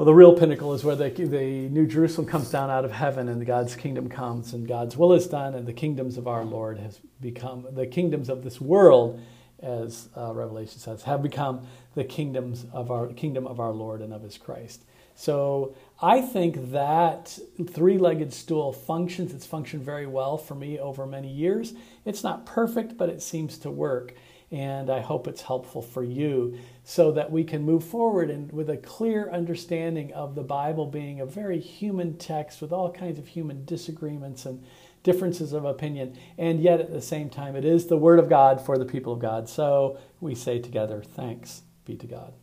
well, 0.00 0.06
the 0.06 0.14
real 0.14 0.32
pinnacle 0.32 0.72
is 0.72 0.82
where 0.82 0.96
the, 0.96 1.10
the 1.10 1.68
New 1.68 1.86
Jerusalem 1.86 2.26
comes 2.26 2.50
down 2.50 2.70
out 2.70 2.86
of 2.86 2.90
heaven, 2.90 3.28
and 3.28 3.44
God's 3.44 3.76
kingdom 3.76 4.08
comes, 4.08 4.54
and 4.54 4.66
God's 4.66 4.96
will 4.96 5.12
is 5.12 5.26
done, 5.26 5.54
and 5.54 5.68
the 5.68 5.74
kingdoms 5.74 6.16
of 6.16 6.26
our 6.26 6.42
Lord 6.42 6.78
has 6.78 6.98
become 7.20 7.66
the 7.72 7.86
kingdoms 7.86 8.30
of 8.30 8.42
this 8.42 8.62
world, 8.62 9.20
as 9.62 10.08
uh, 10.16 10.32
Revelation 10.32 10.78
says, 10.78 11.02
have 11.02 11.22
become 11.22 11.66
the 11.94 12.04
kingdoms 12.04 12.64
of 12.72 12.90
our 12.90 13.08
kingdom 13.08 13.46
of 13.46 13.60
our 13.60 13.72
Lord 13.72 14.00
and 14.00 14.14
of 14.14 14.22
His 14.22 14.38
Christ. 14.38 14.86
So 15.16 15.74
I 16.00 16.22
think 16.22 16.72
that 16.72 17.38
three 17.68 17.98
legged 17.98 18.32
stool 18.32 18.72
functions. 18.72 19.34
It's 19.34 19.44
functioned 19.44 19.82
very 19.82 20.06
well 20.06 20.38
for 20.38 20.54
me 20.54 20.78
over 20.78 21.04
many 21.04 21.30
years. 21.30 21.74
It's 22.06 22.24
not 22.24 22.46
perfect, 22.46 22.96
but 22.96 23.10
it 23.10 23.20
seems 23.20 23.58
to 23.58 23.70
work. 23.70 24.14
And 24.52 24.90
I 24.90 25.00
hope 25.00 25.28
it's 25.28 25.42
helpful 25.42 25.80
for 25.80 26.02
you 26.02 26.58
so 26.82 27.12
that 27.12 27.30
we 27.30 27.44
can 27.44 27.62
move 27.62 27.84
forward 27.84 28.30
and 28.30 28.50
with 28.50 28.68
a 28.68 28.76
clear 28.76 29.30
understanding 29.30 30.12
of 30.12 30.34
the 30.34 30.42
Bible 30.42 30.86
being 30.86 31.20
a 31.20 31.26
very 31.26 31.60
human 31.60 32.16
text 32.16 32.60
with 32.60 32.72
all 32.72 32.90
kinds 32.90 33.18
of 33.18 33.28
human 33.28 33.64
disagreements 33.64 34.46
and 34.46 34.64
differences 35.02 35.52
of 35.52 35.64
opinion, 35.64 36.18
and 36.36 36.60
yet 36.60 36.80
at 36.80 36.92
the 36.92 37.00
same 37.00 37.30
time, 37.30 37.56
it 37.56 37.64
is 37.64 37.86
the 37.86 37.96
Word 37.96 38.18
of 38.18 38.28
God 38.28 38.60
for 38.60 38.76
the 38.76 38.84
people 38.84 39.12
of 39.12 39.18
God. 39.18 39.48
So 39.48 39.98
we 40.20 40.34
say 40.34 40.58
together, 40.58 41.02
thanks 41.02 41.62
be 41.84 41.96
to 41.96 42.06
God. 42.06 42.34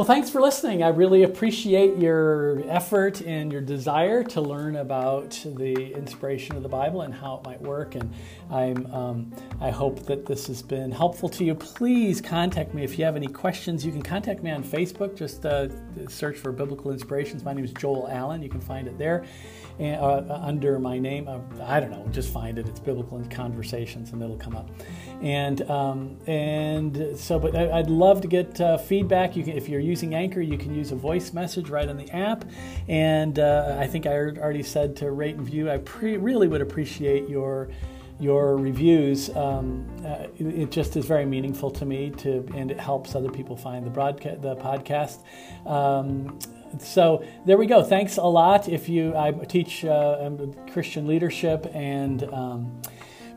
Well, 0.00 0.06
thanks 0.06 0.30
for 0.30 0.40
listening. 0.40 0.82
I 0.82 0.88
really 0.88 1.24
appreciate 1.24 1.98
your 1.98 2.62
effort 2.70 3.20
and 3.20 3.52
your 3.52 3.60
desire 3.60 4.24
to 4.24 4.40
learn 4.40 4.76
about 4.76 5.38
the 5.44 5.92
inspiration 5.92 6.56
of 6.56 6.62
the 6.62 6.70
Bible 6.70 7.02
and 7.02 7.12
how 7.12 7.34
it 7.34 7.44
might 7.44 7.60
work. 7.60 7.96
And 7.96 8.10
I'm, 8.50 8.86
um, 8.94 9.32
I 9.60 9.68
hope 9.68 10.06
that 10.06 10.24
this 10.24 10.46
has 10.46 10.62
been 10.62 10.90
helpful 10.90 11.28
to 11.28 11.44
you. 11.44 11.54
Please 11.54 12.22
contact 12.22 12.72
me 12.72 12.82
if 12.82 12.98
you 12.98 13.04
have 13.04 13.14
any 13.14 13.26
questions. 13.26 13.84
You 13.84 13.92
can 13.92 14.00
contact 14.00 14.42
me 14.42 14.50
on 14.50 14.64
Facebook. 14.64 15.16
Just 15.16 15.44
uh, 15.44 15.68
search 16.08 16.38
for 16.38 16.50
Biblical 16.50 16.92
Inspirations. 16.92 17.44
My 17.44 17.52
name 17.52 17.66
is 17.66 17.72
Joel 17.74 18.08
Allen. 18.10 18.42
You 18.42 18.48
can 18.48 18.62
find 18.62 18.88
it 18.88 18.96
there 18.96 19.26
and, 19.80 20.00
uh, 20.00 20.40
under 20.42 20.78
my 20.78 20.98
name. 20.98 21.26
Uh, 21.26 21.38
I 21.64 21.80
don't 21.80 21.90
know. 21.90 22.06
Just 22.12 22.32
find 22.32 22.58
it. 22.58 22.68
It's 22.68 22.78
Biblical 22.78 23.20
Conversations, 23.30 24.12
and 24.12 24.22
it'll 24.22 24.36
come 24.36 24.54
up. 24.54 24.68
And 25.22 25.68
um, 25.70 26.18
and 26.26 27.18
so, 27.18 27.38
but 27.38 27.56
I, 27.56 27.80
would 27.80 27.90
love 27.90 28.20
to 28.20 28.28
get 28.28 28.60
uh, 28.60 28.76
feedback. 28.76 29.36
You 29.36 29.42
can, 29.42 29.56
if 29.56 29.68
you're 29.68 29.80
using 29.80 30.14
Anchor, 30.14 30.42
you 30.42 30.58
can 30.58 30.74
use 30.74 30.92
a 30.92 30.96
voice 30.96 31.32
message 31.32 31.70
right 31.70 31.88
on 31.88 31.96
the 31.96 32.10
app. 32.10 32.44
And 32.88 33.38
uh, 33.38 33.76
I 33.78 33.86
think 33.86 34.06
I 34.06 34.12
already 34.12 34.62
said 34.62 34.96
to 34.96 35.10
rate 35.10 35.36
and 35.36 35.46
view. 35.46 35.70
I 35.70 35.78
pre- 35.78 36.18
really 36.18 36.46
would 36.46 36.60
appreciate 36.60 37.28
your 37.28 37.70
your 38.18 38.58
reviews. 38.58 39.34
Um, 39.34 39.86
uh, 40.04 40.26
it, 40.36 40.70
just 40.70 40.94
is 40.96 41.06
very 41.06 41.24
meaningful 41.24 41.70
to 41.70 41.86
me 41.86 42.10
to, 42.18 42.46
and 42.54 42.70
it 42.70 42.78
helps 42.78 43.14
other 43.14 43.30
people 43.30 43.56
find 43.56 43.86
the 43.86 43.90
broadcast, 43.90 44.42
the 44.42 44.56
podcast. 44.56 45.24
Um, 45.66 46.38
so 46.78 47.24
there 47.44 47.56
we 47.56 47.66
go. 47.66 47.82
Thanks 47.82 48.16
a 48.16 48.22
lot. 48.22 48.68
If 48.68 48.88
you, 48.88 49.16
I 49.16 49.32
teach 49.32 49.84
uh, 49.84 50.30
Christian 50.72 51.06
leadership 51.06 51.70
and. 51.74 52.22
Um, 52.24 52.82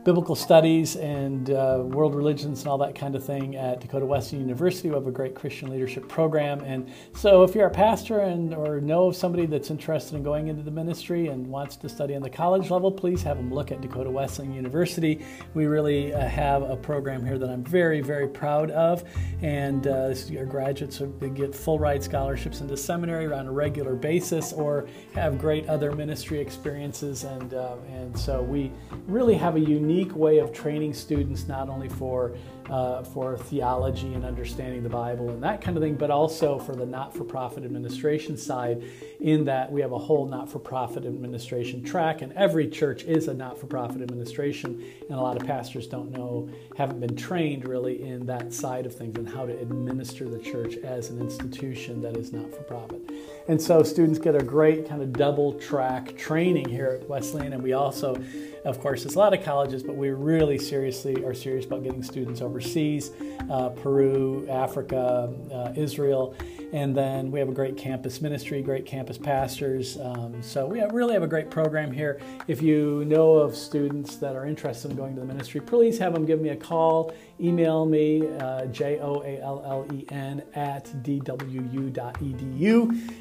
biblical 0.04 0.34
studies 0.34 0.96
and 0.96 1.50
uh, 1.50 1.80
world 1.82 2.14
religions 2.14 2.60
and 2.60 2.68
all 2.68 2.76
that 2.76 2.94
kind 2.94 3.16
of 3.16 3.24
thing 3.24 3.56
at 3.56 3.80
Dakota 3.80 4.04
Wesleyan 4.04 4.44
University. 4.44 4.90
We 4.90 4.94
have 4.94 5.06
a 5.06 5.10
great 5.10 5.34
Christian 5.34 5.70
leadership 5.70 6.08
program. 6.08 6.60
And 6.60 6.92
so 7.14 7.42
if 7.42 7.54
you're 7.54 7.66
a 7.66 7.70
pastor 7.70 8.20
and 8.20 8.54
or 8.54 8.80
know 8.80 9.08
of 9.08 9.16
somebody 9.16 9.46
that's 9.46 9.70
interested 9.70 10.14
in 10.14 10.22
going 10.22 10.48
into 10.48 10.62
the 10.62 10.70
ministry 10.70 11.28
and 11.28 11.46
wants 11.46 11.76
to 11.76 11.88
study 11.88 12.14
on 12.14 12.22
the 12.22 12.28
college 12.28 12.70
level, 12.70 12.92
please 12.92 13.22
have 13.22 13.38
them 13.38 13.52
look 13.52 13.72
at 13.72 13.80
Dakota 13.80 14.10
Wesleyan 14.10 14.52
University. 14.52 15.24
We 15.54 15.64
really 15.66 16.12
uh, 16.12 16.28
have 16.28 16.62
a 16.62 16.76
program 16.76 17.24
here 17.24 17.38
that 17.38 17.48
I'm 17.48 17.64
very, 17.64 18.02
very 18.02 18.28
proud 18.28 18.70
of. 18.72 19.04
And 19.40 19.86
uh, 19.86 20.14
our 20.36 20.44
graduates 20.44 21.00
get 21.34 21.54
full 21.54 21.78
ride 21.78 22.04
scholarships 22.04 22.60
into 22.60 22.76
seminary 22.76 23.32
on 23.32 23.46
a 23.46 23.52
regular 23.52 23.94
basis 23.94 24.52
or 24.52 24.86
have 25.14 25.38
great 25.38 25.66
other 25.66 25.92
ministry 25.92 26.40
experiences. 26.40 27.24
And, 27.24 27.54
uh, 27.54 27.76
and 27.90 28.18
so 28.18 28.42
we 28.42 28.70
really 29.06 29.34
have 29.34 29.56
a 29.56 29.60
unique 29.60 29.93
unique 29.94 30.16
way 30.16 30.38
of 30.38 30.52
training 30.52 30.92
students 30.92 31.46
not 31.46 31.68
only 31.68 31.88
for 31.88 32.32
uh, 32.70 33.02
for 33.02 33.36
theology 33.36 34.14
and 34.14 34.24
understanding 34.24 34.82
the 34.82 34.88
Bible 34.88 35.30
and 35.30 35.42
that 35.42 35.60
kind 35.60 35.76
of 35.76 35.82
thing, 35.82 35.94
but 35.94 36.10
also 36.10 36.58
for 36.58 36.74
the 36.74 36.86
not 36.86 37.14
for 37.14 37.24
profit 37.24 37.64
administration 37.64 38.36
side, 38.36 38.82
in 39.20 39.44
that 39.44 39.70
we 39.70 39.80
have 39.80 39.92
a 39.92 39.98
whole 39.98 40.26
not 40.26 40.50
for 40.50 40.58
profit 40.58 41.04
administration 41.04 41.82
track, 41.82 42.22
and 42.22 42.32
every 42.32 42.68
church 42.68 43.04
is 43.04 43.28
a 43.28 43.34
not 43.34 43.58
for 43.58 43.66
profit 43.66 44.02
administration. 44.02 44.82
And 45.08 45.18
a 45.18 45.20
lot 45.20 45.40
of 45.40 45.46
pastors 45.46 45.86
don't 45.86 46.10
know, 46.10 46.48
haven't 46.76 47.00
been 47.00 47.16
trained 47.16 47.68
really 47.68 48.02
in 48.02 48.26
that 48.26 48.52
side 48.52 48.86
of 48.86 48.94
things 48.94 49.18
and 49.18 49.28
how 49.28 49.46
to 49.46 49.58
administer 49.60 50.28
the 50.28 50.38
church 50.38 50.76
as 50.78 51.10
an 51.10 51.20
institution 51.20 52.00
that 52.02 52.16
is 52.16 52.32
not 52.32 52.50
for 52.50 52.62
profit. 52.62 53.02
And 53.48 53.60
so 53.60 53.82
students 53.82 54.18
get 54.18 54.34
a 54.34 54.42
great 54.42 54.88
kind 54.88 55.02
of 55.02 55.12
double 55.12 55.54
track 55.54 56.16
training 56.16 56.68
here 56.68 56.98
at 57.00 57.08
Wesleyan, 57.08 57.52
and 57.52 57.62
we 57.62 57.74
also 57.74 58.16
of 58.64 58.80
course, 58.80 59.02
there's 59.02 59.14
a 59.14 59.18
lot 59.18 59.34
of 59.34 59.44
colleges, 59.44 59.82
but 59.82 59.94
we 59.94 60.08
really 60.08 60.56
seriously 60.56 61.22
are 61.22 61.34
serious 61.34 61.66
about 61.66 61.82
getting 61.82 62.02
students 62.02 62.40
overseas 62.54 63.10
uh, 63.50 63.70
Peru, 63.70 64.46
Africa, 64.48 65.32
uh, 65.52 65.72
Israel. 65.74 66.36
And 66.72 66.96
then 66.96 67.30
we 67.30 67.38
have 67.38 67.48
a 67.48 67.52
great 67.52 67.76
campus 67.76 68.20
ministry, 68.20 68.62
great 68.62 68.86
campus 68.86 69.18
pastors. 69.18 69.98
Um, 69.98 70.40
so 70.42 70.66
we 70.66 70.78
have, 70.78 70.92
really 70.92 71.14
have 71.14 71.22
a 71.22 71.28
great 71.28 71.50
program 71.50 71.92
here. 71.92 72.20
If 72.48 72.62
you 72.62 73.04
know 73.06 73.34
of 73.34 73.56
students 73.56 74.16
that 74.16 74.34
are 74.36 74.46
interested 74.46 74.90
in 74.90 74.96
going 74.96 75.14
to 75.14 75.20
the 75.20 75.26
ministry, 75.26 75.60
please 75.60 75.98
have 75.98 76.14
them 76.14 76.24
give 76.24 76.40
me 76.40 76.50
a 76.50 76.56
call, 76.56 77.12
email 77.40 77.86
me, 77.86 78.28
uh, 78.38 78.66
J 78.66 78.98
O 79.00 79.22
A 79.22 79.40
L 79.40 79.62
L 79.64 79.86
E 79.92 80.04
N 80.10 80.42
at 80.54 80.86
dwu.edu, 81.02 82.10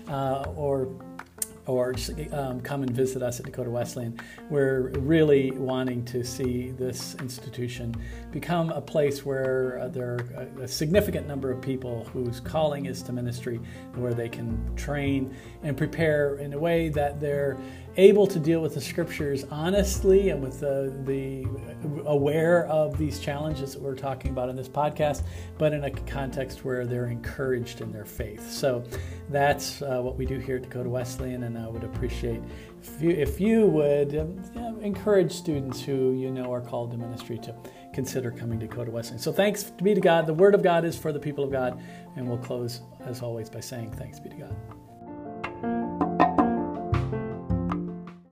uh, 0.09 0.51
or 0.55 0.87
or 1.65 1.93
just 1.93 2.11
um, 2.33 2.59
come 2.61 2.83
and 2.83 2.91
visit 2.91 3.21
us 3.21 3.39
at 3.39 3.45
Dakota 3.45 3.69
Wesleyan. 3.69 4.19
We're 4.49 4.89
really 4.99 5.51
wanting 5.51 6.03
to 6.05 6.23
see 6.23 6.71
this 6.71 7.15
institution 7.15 7.95
become 8.31 8.69
a 8.71 8.81
place 8.81 9.25
where 9.25 9.79
uh, 9.79 9.87
there 9.87 10.13
are 10.13 10.47
a, 10.59 10.63
a, 10.63 10.67
significant 10.67 11.27
number 11.27 11.51
of 11.51 11.61
people 11.61 12.03
whose 12.05 12.39
calling 12.39 12.85
is 12.87 13.01
to 13.03 13.13
ministry, 13.13 13.59
where 13.95 14.13
they 14.13 14.29
can 14.29 14.75
train 14.75 15.35
and 15.61 15.77
prepare 15.77 16.35
in 16.35 16.53
a 16.53 16.59
way 16.59 16.89
that 16.89 17.19
they're 17.19 17.57
able 17.97 18.25
to 18.25 18.39
deal 18.39 18.61
with 18.61 18.73
the 18.73 18.81
scriptures 18.81 19.45
honestly 19.51 20.29
and 20.29 20.41
with 20.41 20.59
the, 20.59 20.93
the 21.05 21.45
aware 22.05 22.65
of 22.65 22.97
these 22.97 23.19
challenges 23.19 23.73
that 23.73 23.81
we're 23.81 23.95
talking 23.95 24.31
about 24.31 24.49
in 24.49 24.55
this 24.55 24.67
podcast, 24.67 25.23
but 25.57 25.73
in 25.73 25.83
a 25.83 25.91
context 25.91 26.65
where 26.65 26.85
they're 26.85 27.07
encouraged 27.07 27.81
in 27.81 27.91
their 27.91 28.05
faith. 28.05 28.49
So 28.51 28.83
that's 29.29 29.81
uh, 29.81 29.99
what 30.01 30.17
we 30.17 30.25
do 30.25 30.39
here 30.39 30.57
at 30.57 30.63
Dakota 30.63 30.89
Wesleyan, 30.89 31.43
and 31.43 31.57
I 31.57 31.67
would 31.67 31.83
appreciate 31.83 32.41
if 32.81 33.01
you, 33.01 33.09
if 33.11 33.39
you 33.39 33.65
would 33.67 34.17
um, 34.55 34.79
encourage 34.81 35.31
students 35.31 35.81
who 35.81 36.13
you 36.13 36.31
know 36.31 36.51
are 36.51 36.61
called 36.61 36.91
to 36.91 36.97
ministry 36.97 37.37
to 37.39 37.55
consider 37.93 38.31
coming 38.31 38.59
to 38.59 38.67
Dakota 38.67 38.91
Wesleyan. 38.91 39.19
So 39.19 39.31
thanks 39.31 39.63
be 39.63 39.93
to 39.93 40.01
God. 40.01 40.25
The 40.25 40.33
Word 40.33 40.55
of 40.55 40.63
God 40.63 40.83
is 40.83 40.97
for 40.97 41.13
the 41.13 41.19
people 41.19 41.43
of 41.43 41.51
God, 41.51 41.81
and 42.15 42.27
we'll 42.27 42.39
close, 42.39 42.81
as 43.05 43.21
always, 43.21 43.49
by 43.49 43.59
saying 43.59 43.91
thanks 43.91 44.19
be 44.19 44.29
to 44.29 44.35
God. 44.35 45.92